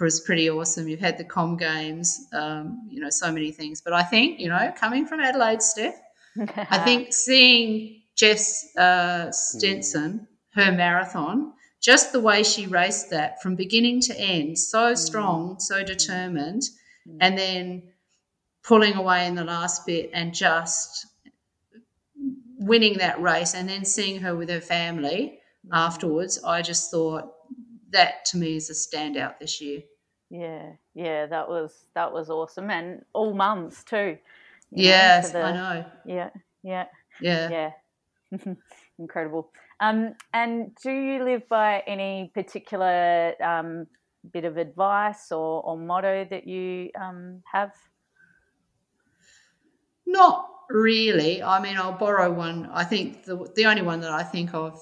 was 0.00 0.20
pretty 0.20 0.50
awesome. 0.50 0.88
You've 0.88 1.00
had 1.00 1.16
the 1.16 1.24
Com 1.24 1.56
Games, 1.56 2.26
um, 2.32 2.88
you 2.90 3.00
know, 3.00 3.10
so 3.10 3.30
many 3.30 3.52
things. 3.52 3.80
But 3.80 3.92
I 3.92 4.02
think, 4.02 4.40
you 4.40 4.48
know, 4.48 4.72
coming 4.76 5.06
from 5.06 5.20
Adelaide, 5.20 5.62
Steph, 5.62 5.94
I 6.56 6.78
think 6.78 7.12
seeing 7.12 8.02
Jess 8.16 8.76
uh, 8.76 9.30
Stenson, 9.30 10.26
her 10.54 10.72
marathon, 10.72 11.52
just 11.82 12.12
the 12.12 12.20
way 12.20 12.42
she 12.42 12.66
raced 12.66 13.10
that 13.10 13.42
from 13.42 13.56
beginning 13.56 14.00
to 14.02 14.18
end, 14.18 14.58
so 14.58 14.92
mm. 14.92 14.98
strong, 14.98 15.58
so 15.58 15.82
determined, 15.82 16.62
mm. 17.06 17.18
and 17.20 17.36
then 17.36 17.82
pulling 18.62 18.94
away 18.94 19.26
in 19.26 19.34
the 19.34 19.44
last 19.44 19.84
bit 19.84 20.10
and 20.14 20.32
just 20.32 21.06
winning 22.58 22.98
that 22.98 23.20
race 23.20 23.54
and 23.54 23.68
then 23.68 23.84
seeing 23.84 24.20
her 24.20 24.36
with 24.36 24.48
her 24.48 24.60
family 24.60 25.40
mm. 25.66 25.70
afterwards, 25.72 26.42
I 26.44 26.62
just 26.62 26.90
thought 26.90 27.32
that 27.90 28.24
to 28.26 28.38
me 28.38 28.56
is 28.56 28.70
a 28.70 28.74
standout 28.74 29.38
this 29.40 29.60
year. 29.60 29.82
Yeah, 30.30 30.70
yeah, 30.94 31.26
that 31.26 31.48
was 31.48 31.84
that 31.94 32.12
was 32.12 32.30
awesome, 32.30 32.70
and 32.70 33.04
all 33.12 33.34
mums 33.34 33.84
too. 33.84 34.16
Yes, 34.70 35.32
know, 35.34 35.40
the, 35.40 35.44
I 35.44 35.52
know. 35.52 35.84
Yeah, 36.06 36.30
yeah, 36.62 36.86
yeah, 37.20 37.70
yeah. 38.30 38.54
Incredible. 38.98 39.50
Um, 39.82 40.14
and 40.32 40.70
do 40.80 40.92
you 40.92 41.24
live 41.24 41.48
by 41.48 41.82
any 41.88 42.30
particular 42.34 43.34
um, 43.42 43.88
bit 44.32 44.44
of 44.44 44.56
advice 44.56 45.32
or, 45.32 45.60
or 45.64 45.76
motto 45.76 46.24
that 46.30 46.46
you 46.46 46.90
um, 46.98 47.42
have? 47.52 47.72
Not 50.06 50.48
really. 50.70 51.42
I 51.42 51.60
mean, 51.60 51.76
I'll 51.76 51.98
borrow 51.98 52.32
one. 52.32 52.70
I 52.72 52.84
think 52.84 53.24
the, 53.24 53.50
the 53.56 53.66
only 53.66 53.82
one 53.82 54.00
that 54.02 54.12
I 54.12 54.22
think 54.22 54.54
of 54.54 54.80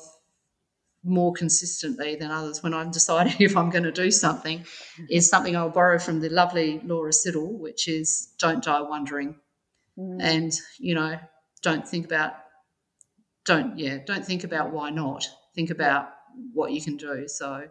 more 1.03 1.33
consistently 1.33 2.17
than 2.17 2.31
others 2.31 2.63
when 2.63 2.75
I'm 2.75 2.91
deciding 2.99 3.37
if 3.39 3.57
I'm 3.57 3.71
going 3.71 3.85
to 3.85 3.93
do 3.93 4.11
something 4.11 4.67
is 5.09 5.31
something 5.31 5.57
I'll 5.57 5.71
borrow 5.71 5.99
from 5.99 6.21
the 6.21 6.29
lovely 6.29 6.79
Laura 6.85 7.15
Siddall, 7.15 7.59
which 7.59 7.89
is 7.89 8.35
don't 8.39 8.63
die 8.63 8.83
wondering. 8.83 9.37
Mm. 9.99 10.19
And, 10.21 10.53
you 10.79 10.95
know, 10.95 11.19
don't 11.63 11.89
think 11.89 12.05
about 12.05 12.35
don't 13.51 13.79
yeah 13.79 13.99
don't 14.07 14.25
think 14.25 14.45
about 14.45 14.73
why 14.73 14.91
not. 14.91 15.27
Think 15.55 15.71
about 15.71 16.11
what 16.53 16.73
you 16.73 16.81
can 16.81 16.97
do. 16.97 17.27
So 17.29 17.67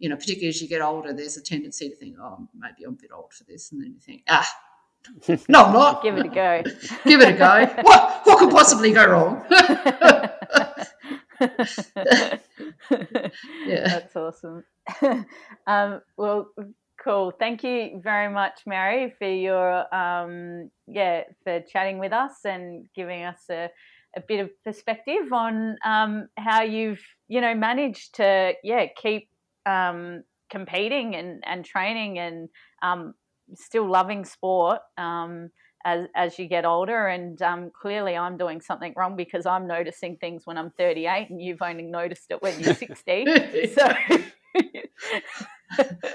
you 0.00 0.08
know 0.08 0.16
particularly 0.16 0.48
as 0.48 0.60
you 0.60 0.68
get 0.68 0.80
older 0.80 1.12
there's 1.12 1.36
a 1.36 1.42
tendency 1.42 1.88
to 1.90 1.94
think 1.94 2.16
oh 2.20 2.48
maybe 2.54 2.84
i'm 2.86 2.94
a 2.94 2.96
bit 2.96 3.10
old 3.14 3.32
for 3.34 3.44
this 3.44 3.70
and 3.70 3.82
then 3.82 3.92
you 3.92 4.00
think 4.00 4.22
ah 4.28 4.50
no 5.48 5.64
i'm 5.64 5.72
not. 5.72 6.02
Give 6.02 6.16
it 6.18 6.26
a 6.26 6.28
go. 6.28 6.62
Give 7.04 7.20
it 7.20 7.34
a 7.34 7.38
go. 7.38 7.82
What 7.82 8.20
what 8.24 8.38
could 8.38 8.50
possibly 8.50 8.92
go 8.92 9.06
wrong? 9.06 9.44
Yeah. 13.66 13.88
That's 13.88 14.16
awesome. 14.16 14.64
Um, 15.66 16.02
well 16.16 16.48
cool. 17.02 17.32
Thank 17.38 17.64
you 17.64 18.00
very 18.02 18.30
much 18.32 18.60
mary 18.66 19.14
for 19.18 19.28
your 19.28 19.94
um, 19.94 20.70
yeah 20.86 21.22
for 21.44 21.60
chatting 21.60 21.98
with 21.98 22.12
us 22.12 22.44
and 22.44 22.86
giving 22.94 23.22
us 23.24 23.42
a 23.50 23.70
a 24.16 24.20
bit 24.20 24.40
of 24.40 24.50
perspective 24.64 25.32
on 25.32 25.76
um, 25.84 26.28
how 26.36 26.62
you've 26.62 27.02
you 27.28 27.40
know 27.40 27.54
managed 27.54 28.16
to 28.16 28.52
yeah 28.62 28.86
keep 28.96 29.28
um, 29.66 30.22
competing 30.50 31.14
and, 31.14 31.42
and 31.46 31.64
training 31.64 32.18
and 32.18 32.48
um, 32.82 33.14
still 33.54 33.88
loving 33.88 34.24
sport 34.24 34.80
um, 34.98 35.50
as 35.84 36.06
as 36.14 36.38
you 36.38 36.46
get 36.46 36.64
older. 36.64 37.06
And 37.06 37.40
um, 37.42 37.70
clearly, 37.80 38.16
I'm 38.16 38.36
doing 38.36 38.60
something 38.60 38.92
wrong 38.96 39.16
because 39.16 39.46
I'm 39.46 39.66
noticing 39.66 40.16
things 40.16 40.42
when 40.44 40.58
I'm 40.58 40.70
38, 40.70 41.30
and 41.30 41.40
you've 41.40 41.62
only 41.62 41.84
noticed 41.84 42.26
it 42.30 42.42
when 42.42 42.58
you're 42.60 42.74
60. 42.74 43.24
so. 43.74 43.92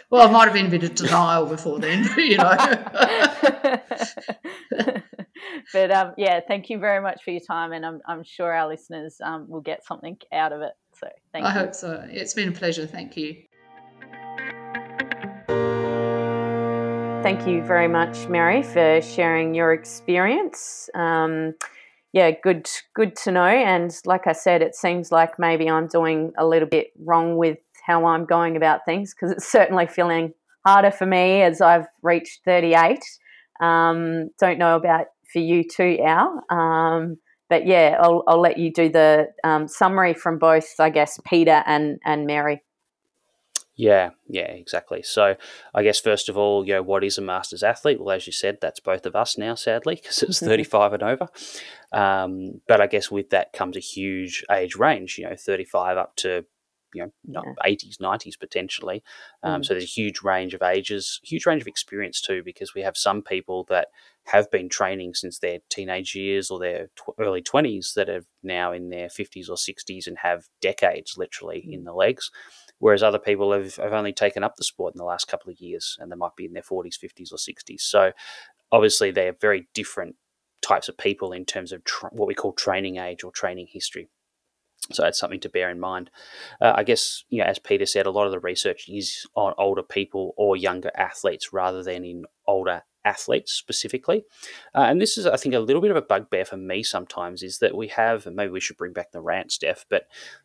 well, 0.09 0.27
I 0.27 0.31
might 0.31 0.45
have 0.45 0.53
been 0.53 0.67
a 0.67 0.69
bit 0.69 0.83
of 0.83 0.95
denial 0.95 1.45
before 1.45 1.79
then, 1.79 2.07
you 2.17 2.37
know. 2.37 2.55
but 5.73 5.91
um, 5.91 6.13
yeah, 6.17 6.39
thank 6.47 6.69
you 6.69 6.79
very 6.79 7.01
much 7.01 7.23
for 7.23 7.31
your 7.31 7.41
time, 7.41 7.71
and 7.71 7.85
I'm, 7.85 8.01
I'm 8.07 8.23
sure 8.23 8.53
our 8.53 8.67
listeners 8.67 9.17
um, 9.23 9.47
will 9.49 9.61
get 9.61 9.85
something 9.85 10.17
out 10.31 10.51
of 10.51 10.61
it. 10.61 10.73
So 10.99 11.07
thank 11.31 11.45
I 11.45 11.53
you. 11.53 11.59
I 11.59 11.63
hope 11.63 11.75
so. 11.75 12.07
It's 12.09 12.33
been 12.33 12.49
a 12.49 12.51
pleasure. 12.51 12.87
Thank 12.87 13.17
you. 13.17 13.35
Thank 17.23 17.47
you 17.47 17.63
very 17.63 17.87
much, 17.87 18.27
Mary, 18.27 18.61
for 18.61 19.01
sharing 19.01 19.55
your 19.55 19.73
experience. 19.73 20.89
Um, 20.93 21.55
yeah, 22.13 22.31
good, 22.31 22.69
good 22.93 23.15
to 23.23 23.31
know. 23.31 23.45
And 23.45 23.91
like 24.05 24.27
I 24.27 24.31
said, 24.31 24.61
it 24.61 24.75
seems 24.75 25.11
like 25.11 25.39
maybe 25.39 25.67
I'm 25.67 25.87
doing 25.87 26.33
a 26.37 26.45
little 26.45 26.67
bit 26.67 26.91
wrong 26.99 27.35
with 27.35 27.57
how 27.83 28.05
I'm 28.05 28.25
going 28.25 28.55
about 28.55 28.85
things 28.85 29.13
because 29.13 29.31
it's 29.31 29.47
certainly 29.51 29.87
feeling 29.87 30.33
harder 30.65 30.91
for 30.91 31.05
me 31.05 31.41
as 31.41 31.61
I've 31.61 31.87
reached 32.03 32.43
38. 32.45 32.99
Um, 33.59 34.29
don't 34.39 34.57
know 34.57 34.75
about 34.75 35.07
for 35.35 35.39
you 35.39 35.65
too, 35.65 35.99
Al. 36.01 36.41
Um, 36.49 37.17
but 37.49 37.67
yeah, 37.67 37.97
I'll, 37.99 38.23
I'll 38.25 38.39
let 38.39 38.57
you 38.57 38.71
do 38.71 38.87
the 38.87 39.27
um, 39.43 39.67
summary 39.67 40.13
from 40.13 40.39
both, 40.39 40.79
I 40.79 40.89
guess, 40.89 41.19
Peter 41.25 41.61
and, 41.65 41.99
and 42.05 42.25
Mary. 42.25 42.63
Yeah, 43.75 44.11
yeah, 44.29 44.47
exactly. 44.47 45.03
So, 45.03 45.35
I 45.73 45.83
guess 45.83 45.99
first 45.99 46.29
of 46.29 46.37
all, 46.37 46.65
you 46.65 46.75
know, 46.75 46.81
what 46.81 47.03
is 47.03 47.17
a 47.17 47.21
masters 47.21 47.63
athlete? 47.63 47.99
Well, 47.99 48.15
as 48.15 48.25
you 48.25 48.31
said, 48.31 48.59
that's 48.61 48.79
both 48.79 49.05
of 49.05 49.17
us 49.17 49.37
now, 49.37 49.55
sadly, 49.55 49.95
because 49.95 50.23
it's 50.23 50.39
thirty-five 50.39 50.93
and 50.93 51.03
over. 51.03 51.27
Um, 51.91 52.61
but 52.69 52.79
I 52.79 52.87
guess 52.87 53.11
with 53.11 53.31
that 53.31 53.51
comes 53.51 53.75
a 53.75 53.81
huge 53.81 54.45
age 54.49 54.77
range. 54.77 55.17
You 55.17 55.25
know, 55.29 55.35
thirty-five 55.35 55.97
up 55.97 56.15
to 56.17 56.45
you 56.95 57.11
know, 57.25 57.55
eighties, 57.63 57.97
nineties 57.99 58.37
potentially. 58.37 59.03
Um, 59.43 59.61
mm. 59.61 59.65
So 59.65 59.73
there's 59.73 59.83
a 59.83 59.87
huge 59.87 60.21
range 60.21 60.53
of 60.53 60.61
ages, 60.61 61.19
huge 61.23 61.45
range 61.45 61.61
of 61.61 61.67
experience 61.67 62.21
too, 62.21 62.41
because 62.43 62.73
we 62.73 62.81
have 62.81 62.97
some 62.97 63.21
people 63.21 63.65
that 63.69 63.87
have 64.25 64.49
been 64.49 64.69
training 64.69 65.13
since 65.13 65.39
their 65.39 65.59
teenage 65.69 66.15
years 66.15 66.49
or 66.49 66.59
their 66.59 66.87
tw- 66.95 67.19
early 67.19 67.41
twenties 67.41 67.93
that 67.95 68.09
are 68.09 68.23
now 68.41 68.71
in 68.71 68.89
their 68.89 69.09
fifties 69.09 69.49
or 69.49 69.57
sixties 69.57 70.07
and 70.07 70.17
have 70.19 70.45
decades 70.61 71.15
literally 71.17 71.65
mm. 71.67 71.73
in 71.73 71.83
the 71.83 71.93
legs. 71.93 72.31
Whereas 72.79 73.03
other 73.03 73.19
people 73.19 73.53
have, 73.53 73.75
have 73.77 73.93
only 73.93 74.13
taken 74.13 74.43
up 74.43 74.55
the 74.55 74.63
sport 74.63 74.93
in 74.93 74.97
the 74.97 75.05
last 75.05 75.27
couple 75.27 75.49
of 75.49 75.59
years 75.59 75.97
and 75.99 76.11
they 76.11 76.15
might 76.15 76.35
be 76.35 76.45
in 76.45 76.53
their 76.53 76.61
40s, 76.61 76.99
50s, 76.99 77.31
or 77.31 77.37
60s. 77.37 77.79
So 77.79 78.11
obviously 78.71 79.11
they're 79.11 79.35
very 79.39 79.67
different 79.73 80.15
types 80.61 80.89
of 80.89 80.97
people 80.97 81.31
in 81.31 81.45
terms 81.45 81.71
of 81.71 81.83
tra- 81.83 82.09
what 82.11 82.27
we 82.27 82.33
call 82.33 82.51
training 82.51 82.97
age 82.97 83.23
or 83.23 83.31
training 83.31 83.67
history. 83.69 84.09
So 84.91 85.01
that's 85.01 85.19
something 85.19 85.39
to 85.39 85.49
bear 85.49 85.69
in 85.69 85.79
mind. 85.79 86.11
Uh, 86.61 86.73
I 86.75 86.83
guess, 86.83 87.23
you 87.29 87.39
know, 87.39 87.45
as 87.45 87.59
Peter 87.59 87.85
said, 87.85 88.05
a 88.05 88.11
lot 88.11 88.25
of 88.25 88.31
the 88.31 88.39
research 88.39 88.87
is 88.87 89.25
on 89.35 89.53
older 89.57 89.83
people 89.83 90.33
or 90.37 90.55
younger 90.55 90.91
athletes 90.95 91.51
rather 91.51 91.81
than 91.81 92.05
in 92.05 92.25
older 92.47 92.83
athletes 93.03 93.51
specifically. 93.51 94.23
Uh, 94.73 94.81
and 94.81 95.01
this 95.01 95.17
is, 95.17 95.25
I 95.25 95.37
think, 95.37 95.55
a 95.55 95.59
little 95.59 95.81
bit 95.81 95.91
of 95.91 95.97
a 95.97 96.01
bugbear 96.01 96.45
for 96.45 96.57
me 96.57 96.83
sometimes 96.83 97.43
is 97.43 97.59
that 97.59 97.75
we 97.75 97.87
have, 97.89 98.27
and 98.27 98.35
maybe 98.35 98.51
we 98.51 98.59
should 98.59 98.77
bring 98.77 98.93
back 98.93 99.11
the 99.11 99.21
rant, 99.21 99.51
Steph, 99.51 99.85
but, 99.89 100.03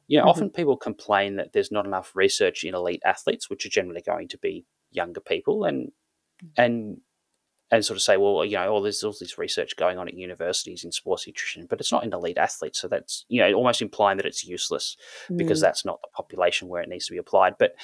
you 0.08 0.18
know, 0.18 0.22
mm-hmm. 0.22 0.30
often 0.30 0.50
people 0.50 0.76
complain 0.76 1.36
that 1.36 1.52
there's 1.52 1.72
not 1.72 1.86
enough 1.86 2.12
research 2.14 2.64
in 2.64 2.74
elite 2.74 3.02
athletes, 3.04 3.50
which 3.50 3.66
are 3.66 3.70
generally 3.70 4.02
going 4.02 4.28
to 4.28 4.38
be 4.38 4.64
younger 4.90 5.20
people. 5.20 5.64
And, 5.64 5.92
and 6.56 6.98
and 7.70 7.84
sort 7.84 7.96
of 7.96 8.02
say, 8.02 8.16
well, 8.16 8.44
you 8.44 8.56
know, 8.56 8.76
oh, 8.76 8.82
there's 8.82 9.04
all 9.04 9.14
this 9.18 9.38
research 9.38 9.76
going 9.76 9.96
on 9.98 10.08
at 10.08 10.14
universities 10.14 10.84
in 10.84 10.90
sports 10.90 11.26
nutrition, 11.26 11.66
but 11.70 11.80
it's 11.80 11.92
not 11.92 12.04
in 12.04 12.12
elite 12.12 12.38
athletes. 12.38 12.80
So 12.80 12.88
that's, 12.88 13.24
you 13.28 13.40
know, 13.40 13.52
almost 13.52 13.80
implying 13.80 14.16
that 14.16 14.26
it's 14.26 14.44
useless 14.44 14.96
mm. 15.30 15.36
because 15.36 15.60
that's 15.60 15.84
not 15.84 16.00
the 16.02 16.08
population 16.14 16.68
where 16.68 16.82
it 16.82 16.88
needs 16.88 17.06
to 17.06 17.12
be 17.12 17.18
applied. 17.18 17.54
But 17.58 17.74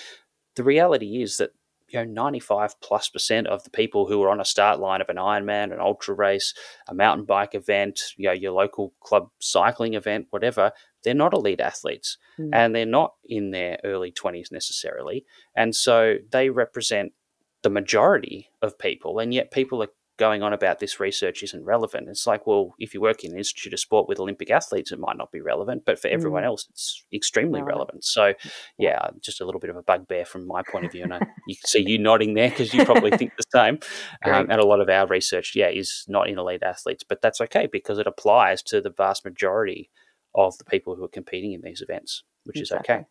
the 0.57 0.65
reality 0.65 1.23
is 1.23 1.37
that, 1.37 1.51
you 1.89 2.01
know, 2.01 2.05
95 2.05 2.81
plus 2.81 3.09
percent 3.09 3.47
of 3.47 3.63
the 3.63 3.71
people 3.71 4.07
who 4.07 4.21
are 4.25 4.31
on 4.31 4.41
a 4.41 4.45
start 4.45 4.81
line 4.81 5.01
of 5.01 5.09
an 5.09 5.17
Ironman, 5.17 5.73
an 5.73 5.79
ultra 5.79 6.15
race, 6.15 6.53
a 6.89 6.95
mountain 6.95 7.25
bike 7.25 7.55
event, 7.55 8.01
you 8.17 8.27
know, 8.27 8.33
your 8.33 8.53
local 8.53 8.93
club 8.99 9.29
cycling 9.39 9.95
event, 9.95 10.27
whatever, 10.31 10.73
they're 11.05 11.15
not 11.15 11.33
elite 11.33 11.61
athletes 11.61 12.19
mm. 12.41 12.51
and 12.53 12.75
they're 12.75 12.87
not 12.87 13.13
in 13.25 13.53
their 13.53 13.79
early 13.85 14.11
20s 14.11 14.51
necessarily. 14.51 15.25
And 15.55 15.77
so 15.77 16.17
they 16.33 16.51
represent 16.51 17.13
the 17.67 17.71
majority 17.71 18.49
of 18.63 18.79
people, 18.79 19.19
and 19.19 19.35
yet 19.35 19.51
people 19.51 19.83
are 19.83 19.89
going 20.19 20.41
on 20.41 20.53
about 20.53 20.79
this 20.79 21.01
research 21.01 21.43
isn't 21.43 21.65
relevant. 21.65 22.09
It's 22.09 22.25
like, 22.25 22.47
well, 22.47 22.77
if 22.79 22.95
you 22.95 23.01
work 23.01 23.25
in 23.25 23.33
an 23.33 23.39
institute 23.39 23.73
of 23.73 23.81
sport 23.81 24.09
with 24.09 24.21
Olympic 24.21 24.53
athletes, 24.53 24.93
it 24.93 25.01
might 25.01 25.17
not 25.17 25.33
be 25.33 25.41
relevant, 25.41 25.83
but 25.85 25.99
for 25.99 26.07
everyone 26.07 26.45
mm. 26.45 26.47
else, 26.47 26.69
it's 26.71 27.05
extremely 27.13 27.63
relevant. 27.63 28.05
So, 28.05 28.35
yeah, 28.79 29.09
just 29.21 29.41
a 29.41 29.45
little 29.45 29.61
bit 29.61 29.69
of 29.69 29.75
a 29.75 29.83
bugbear 29.83 30.25
from 30.25 30.47
my 30.47 30.63
point 30.63 30.85
of 30.85 30.93
view, 30.93 31.03
and 31.03 31.15
I, 31.15 31.19
you 31.49 31.57
can 31.57 31.67
see 31.67 31.83
you 31.85 31.99
nodding 31.99 32.35
there 32.35 32.51
because 32.51 32.73
you 32.73 32.85
probably 32.85 33.11
think 33.11 33.33
the 33.37 33.45
same. 33.53 33.81
Um, 34.25 34.47
and 34.49 34.61
a 34.61 34.67
lot 34.67 34.81
of 34.81 34.89
our 34.89 35.09
research, 35.09 35.55
yeah, 35.57 35.69
is 35.69 36.05
not 36.07 36.29
in 36.29 36.39
elite 36.39 36.63
athletes, 36.63 37.05
but 37.09 37.21
that's 37.21 37.41
okay 37.41 37.69
because 37.71 37.99
it 37.99 38.07
applies 38.07 38.63
to 38.65 38.81
the 38.81 38.91
vast 38.91 39.25
majority 39.25 39.91
of 40.37 40.57
the 40.59 40.65
people 40.65 40.95
who 40.95 41.03
are 41.03 41.09
competing 41.09 41.53
in 41.53 41.63
these 41.63 41.83
events, 41.83 42.23
which 42.45 42.61
exactly. 42.61 42.95
is 42.95 43.01
okay. 43.01 43.07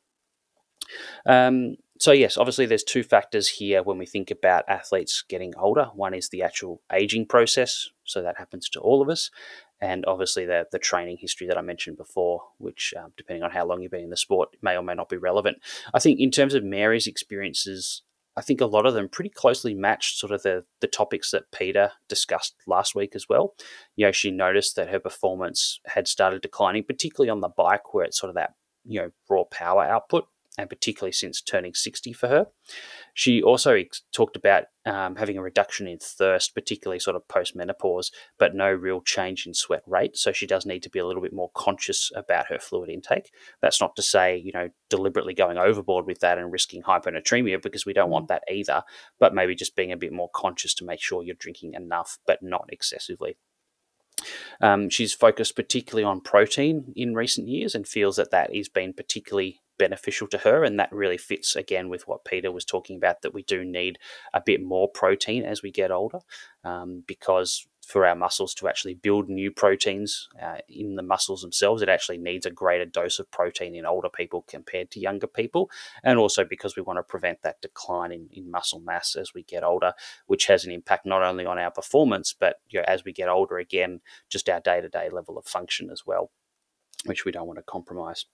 Um, 1.25 1.75
so 1.99 2.11
yes, 2.11 2.37
obviously 2.37 2.65
there's 2.65 2.83
two 2.83 3.03
factors 3.03 3.47
here 3.47 3.81
when 3.81 3.97
we 3.97 4.05
think 4.05 4.29
about 4.29 4.67
athletes 4.67 5.23
getting 5.27 5.53
older. 5.57 5.89
One 5.93 6.13
is 6.13 6.29
the 6.29 6.43
actual 6.43 6.81
aging 6.91 7.27
process, 7.27 7.89
so 8.03 8.21
that 8.21 8.37
happens 8.37 8.67
to 8.69 8.79
all 8.81 9.01
of 9.01 9.09
us, 9.09 9.31
and 9.79 10.03
obviously 10.05 10.45
the 10.45 10.65
the 10.71 10.79
training 10.79 11.17
history 11.19 11.47
that 11.47 11.57
I 11.57 11.61
mentioned 11.61 11.97
before, 11.97 12.41
which 12.57 12.93
um, 12.97 13.13
depending 13.15 13.43
on 13.43 13.51
how 13.51 13.65
long 13.65 13.81
you've 13.81 13.91
been 13.91 14.03
in 14.03 14.09
the 14.09 14.17
sport 14.17 14.49
may 14.61 14.75
or 14.75 14.83
may 14.83 14.93
not 14.93 15.09
be 15.09 15.17
relevant. 15.17 15.57
I 15.93 15.99
think 15.99 16.19
in 16.19 16.31
terms 16.31 16.53
of 16.53 16.63
Mary's 16.63 17.07
experiences. 17.07 18.01
I 18.37 18.41
think 18.41 18.59
a 18.59 18.65
lot 18.65 18.85
of 18.85 18.93
them 18.93 19.07
pretty 19.07 19.29
closely 19.29 19.73
matched 19.73 20.17
sort 20.17 20.33
of 20.33 20.43
the 20.43 20.65
the 20.81 20.87
topics 20.87 21.31
that 21.31 21.53
Peter 21.53 21.93
discussed 22.09 22.55
last 22.67 22.93
week 22.93 23.15
as 23.15 23.29
well. 23.29 23.55
You 23.95 24.07
know, 24.07 24.11
she 24.11 24.29
noticed 24.29 24.75
that 24.75 24.89
her 24.89 24.99
performance 24.99 25.79
had 25.85 26.05
started 26.05 26.41
declining, 26.41 26.83
particularly 26.83 27.29
on 27.29 27.39
the 27.39 27.47
bike, 27.47 27.93
where 27.93 28.03
it's 28.03 28.19
sort 28.19 28.27
of 28.27 28.35
that 28.35 28.55
you 28.83 28.99
know 28.99 29.11
raw 29.29 29.45
power 29.45 29.85
output 29.85 30.27
and 30.57 30.69
particularly 30.69 31.11
since 31.11 31.41
turning 31.41 31.73
60 31.73 32.13
for 32.13 32.27
her. 32.27 32.47
She 33.13 33.41
also 33.41 33.81
talked 34.13 34.35
about 34.35 34.65
um, 34.85 35.15
having 35.15 35.37
a 35.37 35.41
reduction 35.41 35.87
in 35.87 35.97
thirst, 35.99 36.53
particularly 36.53 36.99
sort 36.99 37.15
of 37.15 37.27
post 37.27 37.55
menopause, 37.55 38.11
but 38.37 38.53
no 38.53 38.71
real 38.71 39.01
change 39.01 39.47
in 39.47 39.53
sweat 39.53 39.83
rate. 39.87 40.17
So 40.17 40.31
she 40.31 40.45
does 40.45 40.65
need 40.65 40.83
to 40.83 40.89
be 40.89 40.99
a 40.99 41.05
little 41.05 41.21
bit 41.21 41.33
more 41.33 41.49
conscious 41.55 42.11
about 42.15 42.47
her 42.47 42.59
fluid 42.59 42.89
intake. 42.89 43.31
That's 43.61 43.81
not 43.81 43.95
to 43.95 44.01
say, 44.01 44.37
you 44.37 44.51
know, 44.53 44.69
deliberately 44.89 45.33
going 45.33 45.57
overboard 45.57 46.05
with 46.05 46.19
that 46.19 46.37
and 46.37 46.51
risking 46.51 46.83
hyponatremia 46.83 47.61
because 47.61 47.85
we 47.85 47.93
don't 47.93 48.11
want 48.11 48.27
that 48.27 48.43
either, 48.51 48.83
but 49.19 49.33
maybe 49.33 49.55
just 49.55 49.75
being 49.75 49.91
a 49.91 49.97
bit 49.97 50.13
more 50.13 50.29
conscious 50.33 50.73
to 50.75 50.85
make 50.85 51.01
sure 51.01 51.23
you're 51.23 51.35
drinking 51.35 51.73
enough, 51.73 52.17
but 52.27 52.43
not 52.43 52.69
excessively. 52.69 53.37
Um, 54.61 54.89
she's 54.89 55.13
focused 55.13 55.55
particularly 55.55 56.05
on 56.05 56.21
protein 56.21 56.93
in 56.95 57.15
recent 57.15 57.47
years 57.47 57.75
and 57.75 57.87
feels 57.87 58.15
that 58.15 58.31
that 58.31 58.55
has 58.55 58.69
been 58.69 58.93
particularly 58.93 59.61
beneficial 59.77 60.27
to 60.27 60.37
her. 60.39 60.63
And 60.63 60.79
that 60.79 60.91
really 60.91 61.17
fits 61.17 61.55
again 61.55 61.89
with 61.89 62.07
what 62.07 62.25
Peter 62.25 62.51
was 62.51 62.65
talking 62.65 62.97
about 62.97 63.21
that 63.21 63.33
we 63.33 63.43
do 63.43 63.63
need 63.63 63.97
a 64.33 64.41
bit 64.41 64.63
more 64.63 64.89
protein 64.89 65.43
as 65.43 65.61
we 65.61 65.71
get 65.71 65.91
older 65.91 66.19
um, 66.63 67.03
because 67.05 67.67
for 67.85 68.05
our 68.05 68.15
muscles 68.15 68.53
to 68.55 68.67
actually 68.67 68.95
build 68.95 69.29
new 69.29 69.51
proteins 69.51 70.27
uh, 70.41 70.57
in 70.67 70.95
the 70.95 71.03
muscles 71.03 71.41
themselves, 71.41 71.81
it 71.81 71.89
actually 71.89 72.17
needs 72.17 72.45
a 72.45 72.51
greater 72.51 72.85
dose 72.85 73.19
of 73.19 73.29
protein 73.29 73.75
in 73.75 73.85
older 73.85 74.09
people 74.09 74.43
compared 74.47 74.89
to 74.89 74.99
younger 74.99 75.27
people. 75.27 75.69
And 76.03 76.17
also 76.17 76.43
because 76.43 76.75
we 76.75 76.81
want 76.81 76.97
to 76.97 77.03
prevent 77.03 77.43
that 77.43 77.61
decline 77.61 78.11
in, 78.11 78.27
in 78.31 78.49
muscle 78.49 78.79
mass 78.79 79.15
as 79.15 79.33
we 79.33 79.43
get 79.43 79.63
older, 79.63 79.93
which 80.25 80.47
has 80.47 80.65
an 80.65 80.71
impact 80.71 81.05
not 81.05 81.21
only 81.21 81.45
on 81.45 81.59
our 81.59 81.71
performance, 81.71 82.35
but 82.37 82.55
you 82.69 82.79
know, 82.79 82.85
as 82.87 83.05
we 83.05 83.13
get 83.13 83.29
older, 83.29 83.57
again, 83.57 84.01
just 84.29 84.49
our 84.49 84.59
day 84.59 84.81
to 84.81 84.89
day 84.89 85.09
level 85.11 85.37
of 85.37 85.45
function 85.45 85.89
as 85.91 86.03
well, 86.05 86.31
which 87.05 87.23
we 87.23 87.31
don't 87.31 87.47
want 87.47 87.59
to 87.59 87.63
compromise. 87.63 88.25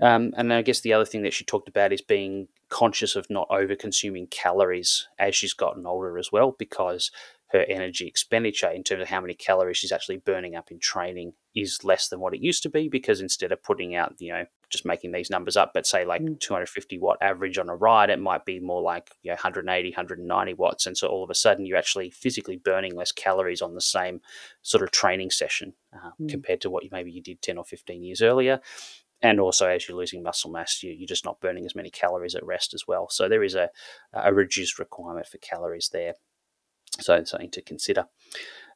Um, 0.00 0.34
and 0.36 0.52
I 0.52 0.62
guess 0.62 0.80
the 0.80 0.92
other 0.92 1.06
thing 1.06 1.22
that 1.22 1.32
she 1.32 1.44
talked 1.44 1.68
about 1.68 1.92
is 1.92 2.02
being 2.02 2.48
conscious 2.68 3.16
of 3.16 3.30
not 3.30 3.46
over 3.50 3.74
consuming 3.74 4.26
calories 4.26 5.08
as 5.18 5.34
she's 5.34 5.54
gotten 5.54 5.86
older 5.86 6.18
as 6.18 6.30
well, 6.30 6.54
because 6.58 7.10
her 7.52 7.64
energy 7.68 8.08
expenditure 8.08 8.68
in 8.68 8.82
terms 8.82 9.02
of 9.02 9.08
how 9.08 9.20
many 9.20 9.32
calories 9.32 9.76
she's 9.76 9.92
actually 9.92 10.16
burning 10.16 10.56
up 10.56 10.72
in 10.72 10.80
training 10.80 11.32
is 11.54 11.84
less 11.84 12.08
than 12.08 12.18
what 12.18 12.34
it 12.34 12.40
used 12.40 12.62
to 12.62 12.68
be 12.68 12.88
because 12.88 13.20
instead 13.20 13.52
of 13.52 13.62
putting 13.62 13.94
out, 13.94 14.14
you 14.18 14.32
know, 14.32 14.44
just 14.68 14.84
making 14.84 15.12
these 15.12 15.30
numbers 15.30 15.56
up, 15.56 15.70
but 15.72 15.86
say 15.86 16.04
like 16.04 16.20
mm. 16.20 16.38
250 16.40 16.98
watt 16.98 17.16
average 17.20 17.56
on 17.56 17.68
a 17.68 17.76
ride, 17.76 18.10
it 18.10 18.18
might 18.18 18.44
be 18.44 18.58
more 18.58 18.82
like 18.82 19.12
you 19.22 19.30
know, 19.30 19.34
180, 19.34 19.90
190 19.90 20.54
watts. 20.54 20.86
And 20.86 20.98
so 20.98 21.06
all 21.06 21.22
of 21.22 21.30
a 21.30 21.34
sudden 21.34 21.64
you're 21.64 21.78
actually 21.78 22.10
physically 22.10 22.56
burning 22.56 22.96
less 22.96 23.12
calories 23.12 23.62
on 23.62 23.74
the 23.74 23.80
same 23.80 24.20
sort 24.62 24.82
of 24.82 24.90
training 24.90 25.30
session 25.30 25.72
uh, 25.94 26.10
mm. 26.20 26.28
compared 26.28 26.60
to 26.62 26.70
what 26.70 26.82
you, 26.82 26.90
maybe 26.90 27.12
you 27.12 27.22
did 27.22 27.40
10 27.42 27.58
or 27.58 27.64
15 27.64 28.02
years 28.02 28.22
earlier 28.22 28.60
and 29.22 29.40
also 29.40 29.66
as 29.68 29.88
you're 29.88 29.96
losing 29.96 30.22
muscle 30.22 30.50
mass, 30.50 30.82
you, 30.82 30.92
are 30.92 31.06
just 31.06 31.24
not 31.24 31.40
burning 31.40 31.64
as 31.64 31.74
many 31.74 31.90
calories 31.90 32.34
at 32.34 32.44
rest 32.44 32.74
as 32.74 32.84
well. 32.86 33.08
So 33.10 33.28
there 33.28 33.42
is 33.42 33.54
a, 33.54 33.70
a 34.12 34.32
reduced 34.32 34.78
requirement 34.78 35.26
for 35.26 35.38
calories 35.38 35.90
there. 35.92 36.14
So 37.00 37.22
something 37.24 37.50
to 37.50 37.62
consider. 37.62 38.06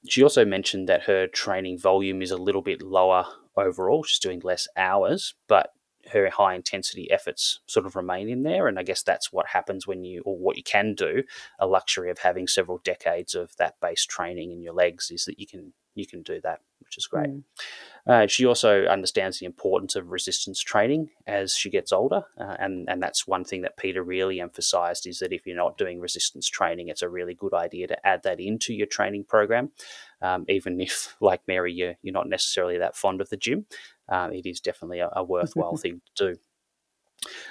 She 0.08 0.22
also 0.22 0.44
mentioned 0.44 0.88
that 0.88 1.04
her 1.04 1.26
training 1.26 1.78
volume 1.78 2.22
is 2.22 2.30
a 2.30 2.36
little 2.36 2.62
bit 2.62 2.82
lower 2.82 3.26
overall. 3.56 4.02
She's 4.02 4.18
doing 4.18 4.40
less 4.42 4.66
hours, 4.76 5.34
but 5.46 5.70
her 6.12 6.28
high 6.30 6.54
intensity 6.54 7.10
efforts 7.10 7.60
sort 7.66 7.86
of 7.86 7.94
remain 7.96 8.28
in 8.28 8.42
there. 8.42 8.66
And 8.66 8.78
I 8.78 8.82
guess 8.82 9.02
that's 9.02 9.32
what 9.32 9.48
happens 9.48 9.86
when 9.86 10.04
you, 10.04 10.22
or 10.24 10.38
what 10.38 10.56
you 10.56 10.62
can 10.62 10.94
do, 10.94 11.22
a 11.58 11.66
luxury 11.66 12.10
of 12.10 12.18
having 12.18 12.46
several 12.46 12.78
decades 12.78 13.34
of 13.34 13.54
that 13.58 13.74
base 13.80 14.06
training 14.06 14.52
in 14.52 14.62
your 14.62 14.74
legs 14.74 15.10
is 15.10 15.24
that 15.26 15.38
you 15.38 15.46
can 15.46 15.74
you 15.94 16.06
can 16.06 16.22
do 16.22 16.40
that, 16.42 16.60
which 16.90 16.98
is 16.98 17.06
great. 17.06 17.30
Mm. 17.30 17.42
Uh, 18.04 18.26
she 18.26 18.44
also 18.44 18.86
understands 18.86 19.38
the 19.38 19.46
importance 19.46 19.94
of 19.94 20.10
resistance 20.10 20.60
training 20.60 21.10
as 21.28 21.54
she 21.54 21.70
gets 21.70 21.92
older, 21.92 22.24
uh, 22.36 22.56
and 22.58 22.88
and 22.88 23.00
that's 23.00 23.28
one 23.28 23.44
thing 23.44 23.62
that 23.62 23.76
Peter 23.76 24.02
really 24.02 24.40
emphasised 24.40 25.06
is 25.06 25.20
that 25.20 25.32
if 25.32 25.46
you're 25.46 25.56
not 25.56 25.78
doing 25.78 26.00
resistance 26.00 26.48
training, 26.48 26.88
it's 26.88 27.02
a 27.02 27.08
really 27.08 27.34
good 27.34 27.54
idea 27.54 27.86
to 27.86 28.06
add 28.06 28.24
that 28.24 28.40
into 28.40 28.74
your 28.74 28.88
training 28.88 29.22
program, 29.22 29.70
um, 30.20 30.44
even 30.48 30.80
if, 30.80 31.14
like 31.20 31.42
Mary, 31.46 31.72
you're 31.72 31.94
you're 32.02 32.12
not 32.12 32.28
necessarily 32.28 32.78
that 32.78 32.96
fond 32.96 33.20
of 33.20 33.28
the 33.28 33.36
gym. 33.36 33.66
Um, 34.08 34.32
it 34.32 34.46
is 34.46 34.60
definitely 34.60 34.98
a, 34.98 35.10
a 35.12 35.22
worthwhile 35.34 35.76
thing 35.76 36.00
to 36.16 36.32
do. 36.32 36.40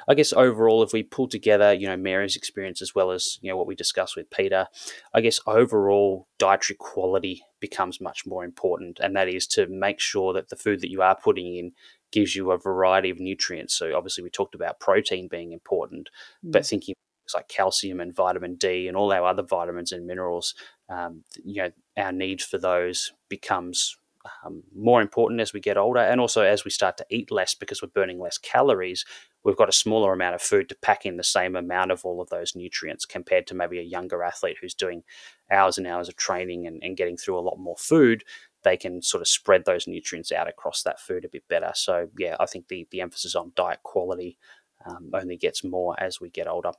I 0.08 0.16
guess 0.16 0.34
overall, 0.34 0.82
if 0.82 0.94
we 0.94 1.04
pull 1.04 1.28
together, 1.28 1.74
you 1.74 1.88
know, 1.88 1.98
Mary's 1.98 2.36
experience 2.36 2.82
as 2.82 2.96
well 2.96 3.12
as 3.12 3.38
you 3.42 3.50
know 3.50 3.58
what 3.58 3.68
we 3.68 3.76
discussed 3.76 4.16
with 4.16 4.30
Peter, 4.30 4.68
I 5.14 5.22
guess 5.22 5.40
overall 5.46 6.28
dietary 6.38 6.78
quality 6.80 7.44
becomes 7.60 8.02
much 8.02 8.26
more 8.26 8.44
important, 8.44 9.00
and 9.00 9.16
that 9.16 9.30
is 9.30 9.46
to 9.48 9.68
make 9.68 10.00
sure 10.00 10.34
that 10.34 10.50
the 10.50 10.56
food 10.56 10.82
that 10.82 10.92
you 10.92 11.02
are 11.02 11.16
putting 11.16 11.56
in 11.56 11.72
gives 12.12 12.36
you 12.36 12.52
a 12.52 12.58
variety 12.58 13.10
of 13.10 13.20
nutrients. 13.20 13.76
So 13.76 13.96
obviously 13.96 14.24
we 14.24 14.32
talked 14.32 14.56
about 14.56 14.80
protein 14.80 15.28
being 15.28 15.52
important, 15.52 16.10
mm. 16.44 16.52
but 16.52 16.66
thinking 16.66 16.96
like 17.36 17.48
calcium 17.48 18.00
and 18.00 18.16
vitamin 18.16 18.56
D 18.56 18.88
and 18.88 18.98
all 18.98 19.14
our 19.14 19.28
other 19.28 19.44
vitamins 19.44 19.92
and 19.92 20.08
minerals, 20.08 20.56
um, 20.90 21.24
you 21.44 21.62
know, 21.62 21.72
our 21.96 22.12
need 22.12 22.42
for 22.42 22.58
those 22.58 23.14
becomes 23.30 23.99
um, 24.46 24.64
more 24.76 25.02
important 25.02 25.42
as 25.42 25.54
we 25.54 25.60
get 25.60 25.78
older, 25.78 26.00
and 26.00 26.20
also 26.20 26.44
as 26.44 26.66
we 26.66 26.72
start 26.72 26.98
to 26.98 27.06
eat 27.10 27.32
less 27.32 27.56
because 27.56 27.82
we're 27.82 27.90
burning 27.90 28.20
less 28.20 28.38
calories. 28.38 29.06
We've 29.44 29.56
got 29.58 29.70
a 29.70 29.74
smaller 29.74 30.12
amount 30.12 30.36
of 30.36 30.42
food 30.42 30.68
to 30.70 30.76
pack 30.82 31.06
in 31.06 31.18
the 31.18 31.24
same 31.24 31.56
amount 31.56 31.92
of 31.92 32.04
all 32.04 32.22
of 32.22 32.30
those 32.30 32.56
nutrients 32.56 33.06
compared 33.06 33.48
to 33.48 33.56
maybe 33.56 33.80
a 33.80 33.84
younger 33.84 34.24
athlete 34.24 34.58
who's 34.60 34.74
doing 34.74 35.04
hours 35.50 35.78
and 35.78 35.88
hours 35.88 36.10
of 36.10 36.18
training 36.18 36.68
and, 36.68 36.84
and 36.84 36.98
getting 36.98 37.16
through 37.18 37.40
a 37.40 37.42
lot 37.42 37.58
more 37.58 37.78
food 37.78 38.24
they 38.64 38.78
can 38.78 39.02
sort 39.02 39.22
of 39.22 39.28
spread 39.28 39.66
those 39.66 39.88
nutrients 39.88 40.32
out 40.32 40.50
across 40.50 40.84
that 40.84 41.00
food 41.00 41.24
a 41.24 41.30
bit 41.30 41.48
better. 41.48 41.72
So 41.76 42.10
yeah, 42.18 42.36
I 42.40 42.46
think 42.46 42.68
the 42.68 42.88
the 42.92 43.02
emphasis 43.02 43.36
on 43.36 43.54
diet 43.56 43.84
quality 43.84 44.38
um, 44.86 45.10
only 45.14 45.38
gets 45.38 45.64
more 45.64 45.96
as 46.00 46.20
we 46.20 46.30
get 46.30 46.48
older. 46.48 46.72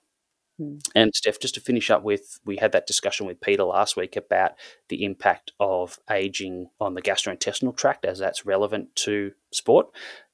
Mm. 0.60 0.80
And 0.94 1.14
Steph, 1.14 1.40
just 1.40 1.54
to 1.54 1.60
finish 1.60 1.90
up 1.90 2.02
with, 2.02 2.38
we 2.44 2.56
had 2.56 2.72
that 2.72 2.86
discussion 2.86 3.26
with 3.26 3.40
Peter 3.40 3.64
last 3.64 3.96
week 3.96 4.16
about 4.16 4.52
the 4.88 5.04
impact 5.04 5.52
of 5.58 5.98
aging 6.10 6.68
on 6.80 6.94
the 6.94 7.02
gastrointestinal 7.02 7.76
tract 7.76 8.04
as 8.04 8.18
that's 8.18 8.44
relevant 8.44 8.94
to 8.96 9.32
sport. 9.52 9.88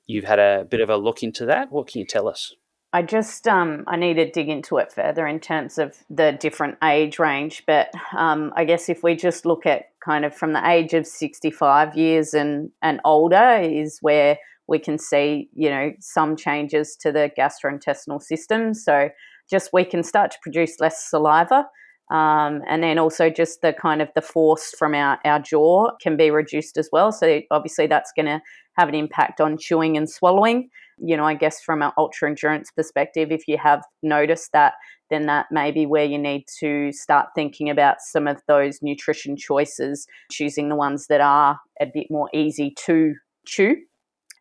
You've 0.07 0.25
had 0.25 0.39
a 0.39 0.67
bit 0.69 0.81
of 0.81 0.91
a 0.91 0.97
look 0.97 1.23
into 1.23 1.47
that. 1.47 1.71
What 1.71 1.89
can 1.89 2.01
you 2.01 2.07
tell 2.07 2.29
us? 2.29 2.55
I 2.93 3.03
just 3.03 3.47
um, 3.47 3.85
I 3.87 3.97
need 3.97 4.15
to 4.15 4.31
dig 4.31 4.49
into 4.49 4.79
it 4.79 4.93
further 4.93 5.27
in 5.27 5.41
terms 5.41 5.77
of 5.77 5.97
the 6.09 6.33
different 6.33 6.79
age 6.83 7.19
range. 7.19 7.65
But 7.67 7.91
um, 8.17 8.53
I 8.57 8.65
guess 8.65 8.89
if 8.89 9.03
we 9.03 9.15
just 9.17 9.45
look 9.45 9.67
at 9.67 9.91
kind 10.03 10.25
of 10.25 10.35
from 10.35 10.53
the 10.53 10.67
age 10.67 10.95
of 10.95 11.07
65 11.07 11.97
years 11.97 12.33
and 12.33 12.71
and 12.81 13.01
older 13.05 13.59
is 13.61 13.99
where 14.01 14.39
we 14.69 14.79
can 14.79 14.99
see 14.99 15.51
you 15.53 15.69
know 15.69 15.93
some 16.01 16.37
changes 16.37 16.97
to 17.01 17.13
the 17.13 17.31
gastrointestinal 17.37 18.23
system. 18.23 18.73
So 18.73 19.11
just 19.51 19.71
we 19.73 19.85
can 19.85 20.03
start 20.03 20.31
to 20.33 20.39
produce 20.43 20.81
less 20.81 21.09
saliva. 21.09 21.67
Um, 22.09 22.63
and 22.69 22.85
then 22.85 22.99
also 22.99 23.31
just 23.31 23.63
the 23.63 23.73
kind 23.73 24.01
of 24.01 24.09
the 24.15 24.23
force 24.23 24.73
from 24.79 24.95
our, 24.95 25.19
our 25.25 25.41
jaw 25.41 25.91
can 26.01 26.17
be 26.17 26.31
reduced 26.31 26.77
as 26.77 26.89
well. 26.93 27.11
So 27.11 27.41
obviously 27.51 27.89
that's 27.89 28.13
going 28.15 28.27
to 28.27 28.41
have 28.79 28.89
an 28.89 28.95
impact 28.95 29.41
on 29.41 29.59
chewing 29.59 29.97
and 29.97 30.09
swallowing 30.09 30.71
you 30.99 31.17
know, 31.17 31.25
I 31.25 31.35
guess 31.35 31.61
from 31.61 31.83
an 31.83 31.93
ultra 31.97 32.29
endurance 32.29 32.71
perspective, 32.71 33.31
if 33.31 33.47
you 33.47 33.59
have 33.59 33.83
noticed 34.03 34.53
that, 34.53 34.75
then 35.11 35.27
that 35.27 35.47
may 35.51 35.71
be 35.71 35.87
where 35.87 36.05
you 36.05 36.19
need 36.19 36.45
to 36.61 36.91
start 36.93 37.29
thinking 37.35 37.71
about 37.71 37.97
some 38.01 38.27
of 38.27 38.41
those 38.49 38.79
nutrition 38.83 39.37
choices, 39.37 40.07
choosing 40.31 40.69
the 40.69 40.77
ones 40.77 41.07
that 41.09 41.21
are 41.21 41.59
a 41.81 41.87
bit 41.87 42.07
more 42.11 42.29
easy 42.33 42.75
to 42.87 43.15
chew. 43.47 43.77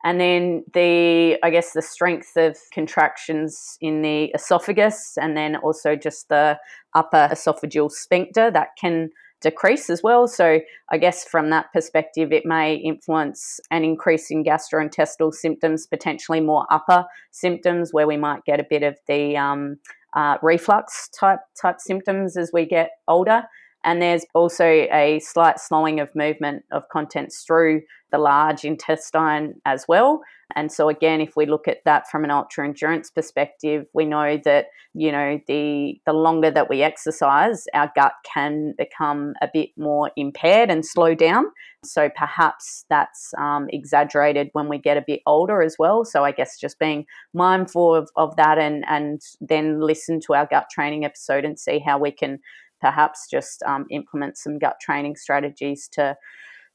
And 0.04 0.20
then 0.20 0.64
the, 0.74 1.38
I 1.44 1.50
guess, 1.50 1.72
the 1.72 1.82
strength 1.82 2.38
of 2.38 2.58
contractions 2.74 3.78
in 3.82 4.02
the 4.02 4.26
esophagus, 4.36 5.18
and 5.20 5.36
then 5.36 5.56
also 5.56 5.96
just 5.96 6.30
the 6.30 6.60
upper 6.94 7.30
esophageal 7.32 7.92
sphincter 7.92 8.52
that 8.52 8.70
can 8.80 9.10
decrease 9.42 9.90
as 9.90 10.02
well. 10.04 10.28
So, 10.28 10.60
I 10.92 10.98
guess 10.98 11.26
from 11.26 11.50
that 11.50 11.72
perspective, 11.74 12.32
it 12.32 12.46
may 12.46 12.76
influence 12.76 13.60
an 13.72 13.84
increase 13.84 14.30
in 14.30 14.44
gastrointestinal 14.44 15.34
symptoms, 15.34 15.88
potentially 15.88 16.40
more 16.40 16.66
upper 16.70 17.06
symptoms, 17.32 17.92
where 17.92 18.08
we 18.08 18.18
might 18.18 18.46
get 18.46 18.60
a 18.60 18.66
bit 18.70 18.84
of 18.84 18.98
the 19.08 19.38
um, 19.38 19.78
uh, 20.16 20.38
reflux 20.42 21.10
type 21.10 21.40
type 21.60 21.80
symptoms 21.80 22.38
as 22.38 22.52
we 22.54 22.66
get 22.66 22.92
older. 23.08 23.44
And 23.86 24.02
there's 24.02 24.26
also 24.34 24.66
a 24.66 25.20
slight 25.24 25.60
slowing 25.60 26.00
of 26.00 26.14
movement 26.16 26.66
of 26.72 26.90
contents 26.90 27.44
through 27.44 27.84
the 28.12 28.18
large 28.18 28.66
intestine 28.66 29.56
as 29.66 29.86
well. 29.88 30.22
And 30.56 30.72
so 30.72 30.90
again, 30.90 31.22
if 31.22 31.36
we 31.36 31.46
look 31.46 31.68
at 31.68 31.84
that 31.86 32.08
from 32.10 32.24
an 32.24 32.32
ultra 32.32 32.66
endurance 32.66 33.10
perspective, 33.10 33.88
we 33.94 34.06
know 34.06 34.40
that 34.46 34.68
you 34.94 35.12
know 35.12 35.40
the 35.48 36.00
the 36.06 36.14
longer 36.14 36.52
that 36.52 36.70
we 36.70 36.84
exercise, 36.84 37.66
our 37.74 37.92
gut 37.96 38.14
can 38.32 38.74
become 38.78 39.34
a 39.42 39.50
bit 39.52 39.70
more 39.76 40.12
impaired 40.16 40.70
and 40.70 40.86
slow 40.86 41.16
down. 41.16 41.46
So 41.84 42.10
perhaps 42.16 42.86
that's 42.90 43.34
um, 43.38 43.68
exaggerated 43.70 44.50
when 44.54 44.70
we 44.70 44.78
get 44.78 44.98
a 44.98 45.04
bit 45.06 45.22
older 45.26 45.62
as 45.62 45.76
well. 45.78 46.06
So 46.06 46.24
I 46.24 46.32
guess 46.32 46.60
just 46.60 46.80
being 46.80 47.06
mindful 47.34 47.96
of, 47.96 48.10
of 48.16 48.36
that 48.36 48.58
and 48.58 48.86
and 48.88 49.22
then 49.42 49.82
listen 49.82 50.20
to 50.22 50.36
our 50.36 50.46
gut 50.46 50.68
training 50.72 51.06
episode 51.06 51.44
and 51.44 51.60
see 51.60 51.80
how 51.80 51.98
we 51.98 52.12
can 52.12 52.40
perhaps 52.82 53.28
just 53.30 53.64
um, 53.64 53.86
implement 53.90 54.38
some 54.38 54.60
gut 54.60 54.78
training 54.82 55.16
strategies 55.16 55.88
to 55.94 56.16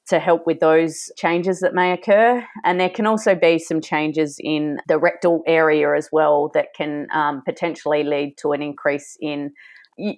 to 0.09 0.18
help 0.18 0.44
with 0.44 0.59
those 0.59 1.11
changes 1.16 1.61
that 1.61 1.72
may 1.72 1.92
occur. 1.92 2.44
And 2.64 2.80
there 2.80 2.90
can 2.90 3.07
also 3.07 3.34
be 3.36 3.59
some 3.59 3.80
changes 3.80 4.38
in 4.40 4.78
the 4.88 4.98
rectal 4.98 5.42
area 5.46 5.94
as 5.94 6.09
well 6.11 6.51
that 6.55 6.68
can 6.74 7.07
um, 7.12 7.42
potentially 7.44 8.03
lead 8.03 8.36
to 8.38 8.51
an 8.51 8.61
increase 8.61 9.16
in 9.20 9.53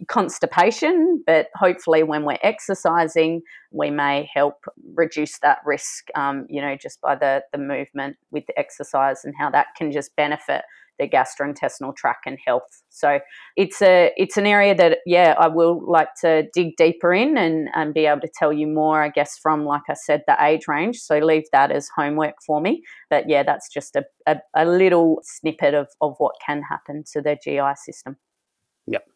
constipation, 0.08 1.22
but 1.26 1.48
hopefully, 1.54 2.02
when 2.02 2.24
we're 2.24 2.38
exercising, 2.42 3.42
we 3.70 3.90
may 3.90 4.28
help 4.32 4.64
reduce 4.94 5.38
that 5.40 5.58
risk, 5.64 6.08
um, 6.14 6.46
you 6.48 6.60
know, 6.60 6.76
just 6.76 7.00
by 7.00 7.14
the, 7.14 7.42
the 7.52 7.58
movement 7.58 8.16
with 8.30 8.46
the 8.46 8.58
exercise 8.58 9.24
and 9.24 9.34
how 9.38 9.50
that 9.50 9.68
can 9.76 9.90
just 9.90 10.14
benefit 10.16 10.62
the 10.98 11.08
gastrointestinal 11.08 11.96
tract 11.96 12.26
and 12.26 12.38
health. 12.44 12.82
So 12.90 13.20
it's 13.56 13.80
a 13.82 14.12
it's 14.16 14.36
an 14.36 14.46
area 14.46 14.74
that 14.74 14.98
yeah 15.06 15.34
I 15.38 15.48
will 15.48 15.80
like 15.86 16.08
to 16.20 16.44
dig 16.54 16.76
deeper 16.76 17.12
in 17.12 17.36
and 17.36 17.68
and 17.74 17.94
be 17.94 18.06
able 18.06 18.20
to 18.20 18.30
tell 18.38 18.52
you 18.52 18.66
more. 18.66 19.02
I 19.02 19.08
guess 19.08 19.38
from 19.42 19.64
like 19.64 19.82
I 19.88 19.94
said 19.94 20.22
the 20.26 20.36
age 20.42 20.68
range. 20.68 20.98
So 20.98 21.18
leave 21.18 21.44
that 21.52 21.70
as 21.70 21.88
homework 21.96 22.34
for 22.46 22.60
me. 22.60 22.82
But 23.10 23.28
yeah, 23.28 23.42
that's 23.42 23.68
just 23.72 23.96
a, 23.96 24.04
a, 24.26 24.38
a 24.54 24.64
little 24.64 25.20
snippet 25.22 25.74
of 25.74 25.88
of 26.00 26.14
what 26.18 26.34
can 26.44 26.62
happen 26.62 27.04
to 27.12 27.20
the 27.20 27.36
GI 27.42 27.74
system. 27.76 28.16
Yep, 28.86 29.06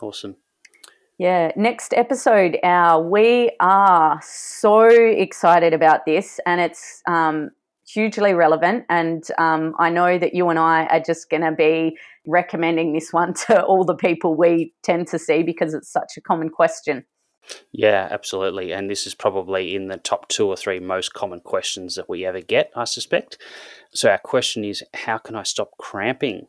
awesome. 0.00 0.36
Yeah, 1.18 1.52
next 1.54 1.94
episode, 1.94 2.58
our 2.64 3.00
we 3.00 3.52
are 3.60 4.20
so 4.20 4.88
excited 4.88 5.72
about 5.72 6.06
this, 6.06 6.40
and 6.44 6.60
it's 6.60 7.02
um, 7.06 7.50
hugely 7.86 8.34
relevant. 8.34 8.84
And 8.88 9.24
um, 9.38 9.74
I 9.78 9.90
know 9.90 10.18
that 10.18 10.34
you 10.34 10.48
and 10.48 10.58
I 10.58 10.86
are 10.86 11.00
just 11.00 11.30
going 11.30 11.42
to 11.42 11.52
be 11.52 11.98
recommending 12.26 12.92
this 12.92 13.12
one 13.12 13.34
to 13.46 13.62
all 13.64 13.84
the 13.84 13.94
people 13.94 14.36
we 14.36 14.72
tend 14.82 15.08
to 15.08 15.18
see 15.18 15.42
because 15.42 15.74
it's 15.74 15.90
such 15.90 16.16
a 16.16 16.20
common 16.20 16.50
question. 16.50 17.04
Yeah, 17.72 18.08
absolutely. 18.10 18.72
And 18.72 18.88
this 18.88 19.06
is 19.06 19.14
probably 19.14 19.74
in 19.74 19.88
the 19.88 19.98
top 19.98 20.28
two 20.28 20.46
or 20.46 20.56
three 20.56 20.80
most 20.80 21.12
common 21.12 21.40
questions 21.40 21.94
that 21.94 22.08
we 22.08 22.24
ever 22.24 22.40
get, 22.40 22.70
I 22.74 22.84
suspect. 22.84 23.36
So, 23.92 24.08
our 24.10 24.18
question 24.18 24.64
is 24.64 24.82
How 24.94 25.18
can 25.18 25.34
I 25.36 25.42
stop 25.42 25.72
cramping? 25.78 26.46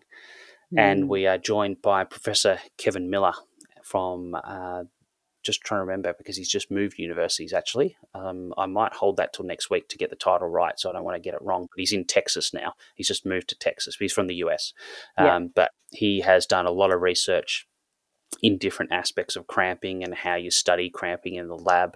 Mm. 0.73 0.79
And 0.79 1.09
we 1.09 1.27
are 1.27 1.37
joined 1.37 1.81
by 1.81 2.05
Professor 2.05 2.59
Kevin 2.77 3.09
Miller 3.09 3.33
from 3.83 4.35
uh, 4.41 4.83
just 5.45 5.61
trying 5.61 5.79
to 5.79 5.85
remember 5.85 6.13
because 6.17 6.35
he's 6.35 6.49
just 6.49 6.71
moved 6.71 6.97
universities 6.97 7.53
actually. 7.53 7.95
Um, 8.13 8.53
I 8.57 8.65
might 8.65 8.93
hold 8.93 9.17
that 9.17 9.33
till 9.33 9.45
next 9.45 9.69
week 9.69 9.87
to 9.89 9.97
get 9.97 10.09
the 10.09 10.15
title 10.15 10.47
right, 10.47 10.77
so 10.79 10.89
I 10.89 10.93
don't 10.93 11.03
want 11.03 11.15
to 11.15 11.21
get 11.21 11.35
it 11.35 11.41
wrong. 11.41 11.67
But 11.71 11.79
he's 11.79 11.93
in 11.93 12.05
Texas 12.05 12.53
now. 12.53 12.73
He's 12.95 13.07
just 13.07 13.25
moved 13.25 13.49
to 13.49 13.55
Texas. 13.55 13.95
He's 13.97 14.13
from 14.13 14.27
the 14.27 14.35
US, 14.35 14.73
um, 15.17 15.25
yeah. 15.25 15.39
but 15.55 15.71
he 15.91 16.21
has 16.21 16.45
done 16.45 16.65
a 16.65 16.71
lot 16.71 16.91
of 16.91 17.01
research 17.01 17.67
in 18.41 18.57
different 18.57 18.91
aspects 18.91 19.35
of 19.35 19.47
cramping 19.47 20.03
and 20.03 20.13
how 20.13 20.35
you 20.35 20.51
study 20.51 20.89
cramping 20.89 21.35
in 21.35 21.47
the 21.47 21.57
lab, 21.57 21.95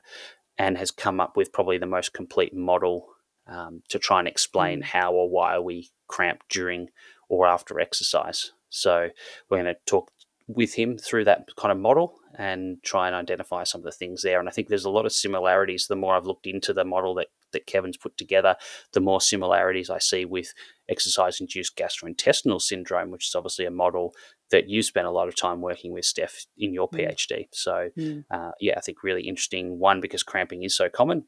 and 0.58 0.78
has 0.78 0.92
come 0.92 1.20
up 1.20 1.36
with 1.36 1.52
probably 1.52 1.78
the 1.78 1.86
most 1.86 2.14
complete 2.14 2.54
model 2.54 3.08
um, 3.48 3.82
to 3.90 3.98
try 3.98 4.20
and 4.20 4.28
explain 4.28 4.82
mm. 4.82 4.86
how 4.86 5.12
or 5.12 5.30
why 5.30 5.58
we 5.58 5.90
cramp 6.08 6.44
during 6.50 6.90
or 7.28 7.48
after 7.48 7.80
exercise. 7.80 8.52
So 8.70 9.10
we're 9.50 9.62
going 9.62 9.74
to 9.74 9.80
talk 9.86 10.12
with 10.48 10.76
him 10.76 10.98
through 10.98 11.26
that 11.26 11.48
kind 11.58 11.72
of 11.72 11.78
model 11.78 12.19
and 12.38 12.82
try 12.84 13.08
and 13.08 13.16
identify 13.16 13.64
some 13.64 13.82
of 13.82 13.86
the 13.86 13.92
things 13.92 14.22
there. 14.22 14.40
And 14.40 14.48
I 14.48 14.52
think 14.52 14.68
there's 14.68 14.86
a 14.86 14.90
lot 14.90 15.06
of 15.06 15.12
similarities. 15.12 15.88
The 15.88 15.96
more 15.96 16.16
I've 16.16 16.26
looked 16.26 16.48
into 16.48 16.74
the 16.74 16.86
model 16.86 17.16
that, 17.16 17.28
that 17.54 17.66
Kevin's 17.66 17.98
put 17.98 18.18
together, 18.18 18.56
the 18.94 19.00
more 19.00 19.22
similarities 19.22 19.90
I 19.90 20.00
see 20.00 20.26
with 20.26 20.54
exercise 20.88 21.40
induced 21.40 21.78
gastrointestinal 21.78 22.62
syndrome, 22.62 23.12
which 23.12 23.28
is 23.28 23.36
obviously 23.36 23.66
a 23.66 23.72
model 23.72 24.14
that 24.52 24.70
you 24.70 24.82
spent 24.82 25.08
a 25.08 25.12
lot 25.12 25.28
of 25.28 25.36
time 25.36 25.62
working 25.62 25.92
with, 25.92 26.06
Steph, 26.06 26.46
in 26.58 26.74
your 26.74 26.90
mm. 26.90 27.00
PhD. 27.00 27.48
So, 27.52 27.90
mm. 27.98 28.24
uh, 28.32 28.52
yeah, 28.60 28.76
I 28.78 28.82
think 28.82 29.04
really 29.04 29.28
interesting. 29.28 29.80
One, 29.80 30.02
because 30.02 30.24
cramping 30.24 30.64
is 30.64 30.76
so 30.76 30.90
common. 30.90 31.26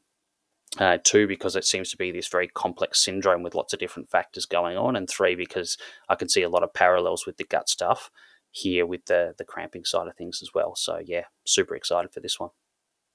Uh, 0.78 0.96
two, 1.04 1.26
because 1.26 1.54
it 1.54 1.66
seems 1.66 1.90
to 1.90 1.98
be 1.98 2.10
this 2.10 2.28
very 2.28 2.48
complex 2.48 3.04
syndrome 3.04 3.42
with 3.42 3.54
lots 3.54 3.74
of 3.74 3.78
different 3.78 4.08
factors 4.08 4.46
going 4.46 4.74
on. 4.74 4.96
And 4.96 5.06
three, 5.08 5.34
because 5.34 5.76
I 6.08 6.14
can 6.14 6.30
see 6.30 6.40
a 6.40 6.48
lot 6.48 6.62
of 6.62 6.72
parallels 6.72 7.26
with 7.26 7.36
the 7.36 7.44
gut 7.44 7.68
stuff 7.68 8.10
here 8.52 8.86
with 8.86 9.06
the 9.06 9.34
the 9.36 9.44
cramping 9.44 9.84
side 9.84 10.06
of 10.08 10.16
things 10.16 10.40
as 10.42 10.50
well. 10.54 10.76
So 10.76 11.00
yeah, 11.04 11.24
super 11.44 11.74
excited 11.74 12.12
for 12.12 12.20
this 12.20 12.38
one. 12.38 12.50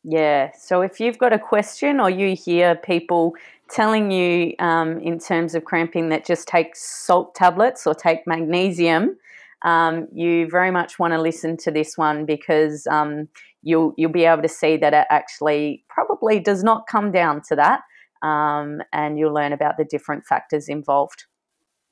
Yeah. 0.03 0.51
So 0.57 0.81
if 0.81 0.99
you've 0.99 1.17
got 1.17 1.33
a 1.33 1.39
question 1.39 1.99
or 1.99 2.09
you 2.09 2.35
hear 2.35 2.75
people 2.75 3.33
telling 3.69 4.11
you 4.11 4.53
um, 4.59 4.99
in 4.99 5.19
terms 5.19 5.55
of 5.55 5.65
cramping 5.65 6.09
that 6.09 6.25
just 6.25 6.47
take 6.47 6.75
salt 6.75 7.35
tablets 7.35 7.85
or 7.87 7.93
take 7.93 8.25
magnesium, 8.25 9.17
um, 9.63 10.07
you 10.13 10.47
very 10.49 10.71
much 10.71 10.99
want 10.99 11.13
to 11.13 11.21
listen 11.21 11.57
to 11.57 11.71
this 11.71 11.97
one 11.97 12.25
because 12.25 12.87
um, 12.87 13.27
you'll 13.63 13.93
you'll 13.97 14.11
be 14.11 14.25
able 14.25 14.43
to 14.43 14.47
see 14.49 14.77
that 14.77 14.93
it 14.93 15.07
actually 15.09 15.83
probably 15.89 16.39
does 16.39 16.63
not 16.63 16.87
come 16.87 17.11
down 17.11 17.41
to 17.49 17.55
that. 17.55 17.81
um, 18.21 18.81
and 18.93 19.17
you'll 19.19 19.33
learn 19.33 19.53
about 19.53 19.77
the 19.77 19.85
different 19.85 20.25
factors 20.25 20.67
involved. 20.67 21.25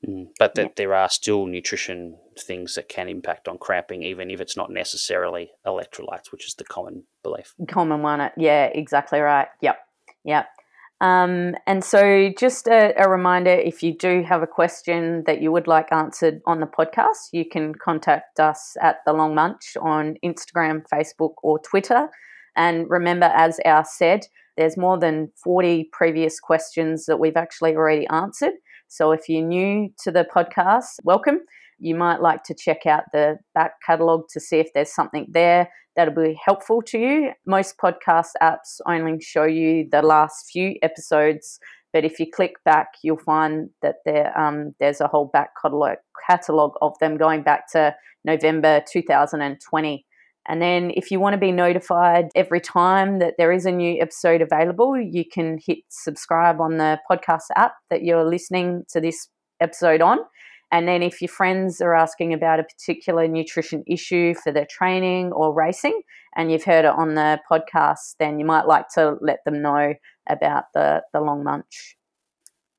Mm, 0.06 0.28
but 0.38 0.54
that 0.54 0.62
yeah. 0.62 0.72
there 0.76 0.94
are 0.94 1.08
still 1.08 1.46
nutrition 1.46 2.16
things 2.38 2.74
that 2.74 2.88
can 2.88 3.08
impact 3.08 3.48
on 3.48 3.58
cramping, 3.58 4.02
even 4.02 4.30
if 4.30 4.40
it's 4.40 4.56
not 4.56 4.70
necessarily 4.70 5.50
electrolytes, 5.66 6.30
which 6.30 6.46
is 6.46 6.54
the 6.54 6.64
common 6.64 7.04
belief. 7.22 7.54
Common 7.68 8.02
one, 8.02 8.30
yeah, 8.36 8.66
exactly 8.66 9.20
right. 9.20 9.48
Yep, 9.62 9.78
yep. 10.24 10.46
Um, 11.00 11.54
and 11.66 11.84
so, 11.84 12.30
just 12.38 12.66
a, 12.68 12.94
a, 12.96 13.08
reminder 13.08 13.50
if 13.50 13.82
you 13.82 13.94
do 13.94 14.22
have 14.22 14.42
a 14.42 14.46
question 14.46 15.24
that 15.26 15.42
you 15.42 15.52
would 15.52 15.66
like 15.66 15.92
answered 15.92 16.40
on 16.46 16.60
the 16.60 16.66
podcast, 16.66 17.32
you 17.32 17.44
can 17.46 17.74
contact 17.74 18.40
us 18.40 18.76
at 18.80 19.00
The 19.04 19.12
Long 19.12 19.34
Munch 19.34 19.76
on 19.78 20.16
Instagram, 20.24 20.84
Facebook, 20.90 21.34
or 21.42 21.58
Twitter. 21.58 22.08
And 22.56 22.88
remember, 22.88 23.26
as 23.26 23.60
our 23.66 23.84
said, 23.84 24.26
there's 24.56 24.78
more 24.78 24.98
than 24.98 25.30
40 25.44 25.90
previous 25.92 26.40
questions 26.40 27.04
that 27.04 27.18
we've 27.18 27.36
actually 27.36 27.76
already 27.76 28.06
answered. 28.06 28.54
So 28.88 29.12
if 29.12 29.28
you're 29.28 29.46
new 29.46 29.90
to 30.04 30.10
the 30.10 30.26
podcast, 30.34 31.00
welcome. 31.04 31.40
You 31.78 31.94
might 31.94 32.22
like 32.22 32.42
to 32.44 32.54
check 32.54 32.86
out 32.86 33.04
the 33.12 33.38
back 33.54 33.72
catalogue 33.84 34.28
to 34.30 34.40
see 34.40 34.58
if 34.58 34.72
there's 34.72 34.94
something 34.94 35.26
there 35.28 35.68
that'll 35.94 36.14
be 36.14 36.38
helpful 36.42 36.82
to 36.82 36.98
you. 36.98 37.32
Most 37.46 37.76
podcast 37.78 38.30
apps 38.40 38.80
only 38.86 39.20
show 39.20 39.44
you 39.44 39.88
the 39.90 40.02
last 40.02 40.50
few 40.50 40.76
episodes, 40.82 41.58
but 41.92 42.04
if 42.04 42.20
you 42.20 42.26
click 42.30 42.54
back, 42.64 42.88
you'll 43.02 43.18
find 43.18 43.70
that 43.82 43.96
there 44.04 44.38
um, 44.38 44.74
there's 44.80 45.00
a 45.00 45.08
whole 45.08 45.26
back 45.26 45.50
catalogue 45.60 45.98
catalog 46.28 46.72
of 46.80 46.94
them 47.00 47.16
going 47.16 47.42
back 47.42 47.70
to 47.72 47.94
November 48.24 48.82
2020. 48.90 50.06
And 50.48 50.62
then, 50.62 50.92
if 50.94 51.10
you 51.10 51.18
want 51.18 51.34
to 51.34 51.38
be 51.38 51.50
notified 51.50 52.28
every 52.36 52.60
time 52.60 53.18
that 53.18 53.34
there 53.36 53.50
is 53.50 53.66
a 53.66 53.72
new 53.72 54.00
episode 54.00 54.40
available, 54.40 54.96
you 54.96 55.24
can 55.24 55.58
hit 55.64 55.78
subscribe 55.88 56.60
on 56.60 56.76
the 56.76 57.00
podcast 57.10 57.46
app 57.56 57.74
that 57.90 58.04
you're 58.04 58.24
listening 58.24 58.84
to 58.90 59.00
this 59.00 59.28
episode 59.60 60.00
on. 60.00 60.18
And 60.70 60.86
then, 60.86 61.02
if 61.02 61.20
your 61.20 61.28
friends 61.28 61.80
are 61.80 61.94
asking 61.94 62.32
about 62.32 62.60
a 62.60 62.64
particular 62.64 63.26
nutrition 63.26 63.82
issue 63.88 64.34
for 64.34 64.52
their 64.52 64.66
training 64.70 65.32
or 65.32 65.52
racing, 65.52 66.00
and 66.36 66.52
you've 66.52 66.64
heard 66.64 66.84
it 66.84 66.92
on 66.92 67.14
the 67.14 67.40
podcast, 67.50 68.14
then 68.20 68.38
you 68.38 68.44
might 68.44 68.66
like 68.66 68.88
to 68.94 69.16
let 69.20 69.40
them 69.44 69.62
know 69.62 69.94
about 70.28 70.64
the, 70.74 71.02
the 71.12 71.20
long 71.20 71.42
munch. 71.42 71.96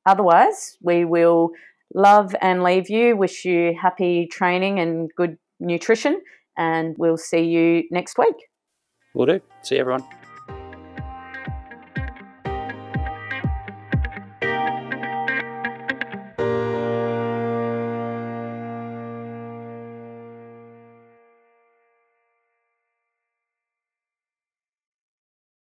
Otherwise, 0.06 0.78
we 0.82 1.04
will 1.04 1.50
love 1.94 2.34
and 2.42 2.64
leave 2.64 2.90
you, 2.90 3.18
wish 3.18 3.44
you 3.44 3.76
happy 3.80 4.28
training 4.32 4.80
and 4.80 5.10
good 5.18 5.38
nutrition 5.60 6.22
and 6.58 6.96
we'll 6.98 7.18
see 7.18 7.44
you 7.44 7.84
next 7.92 8.18
week. 8.18 8.36
We'll 9.14 9.28
do. 9.28 9.42
See 9.64 9.78
everyone. 9.78 10.04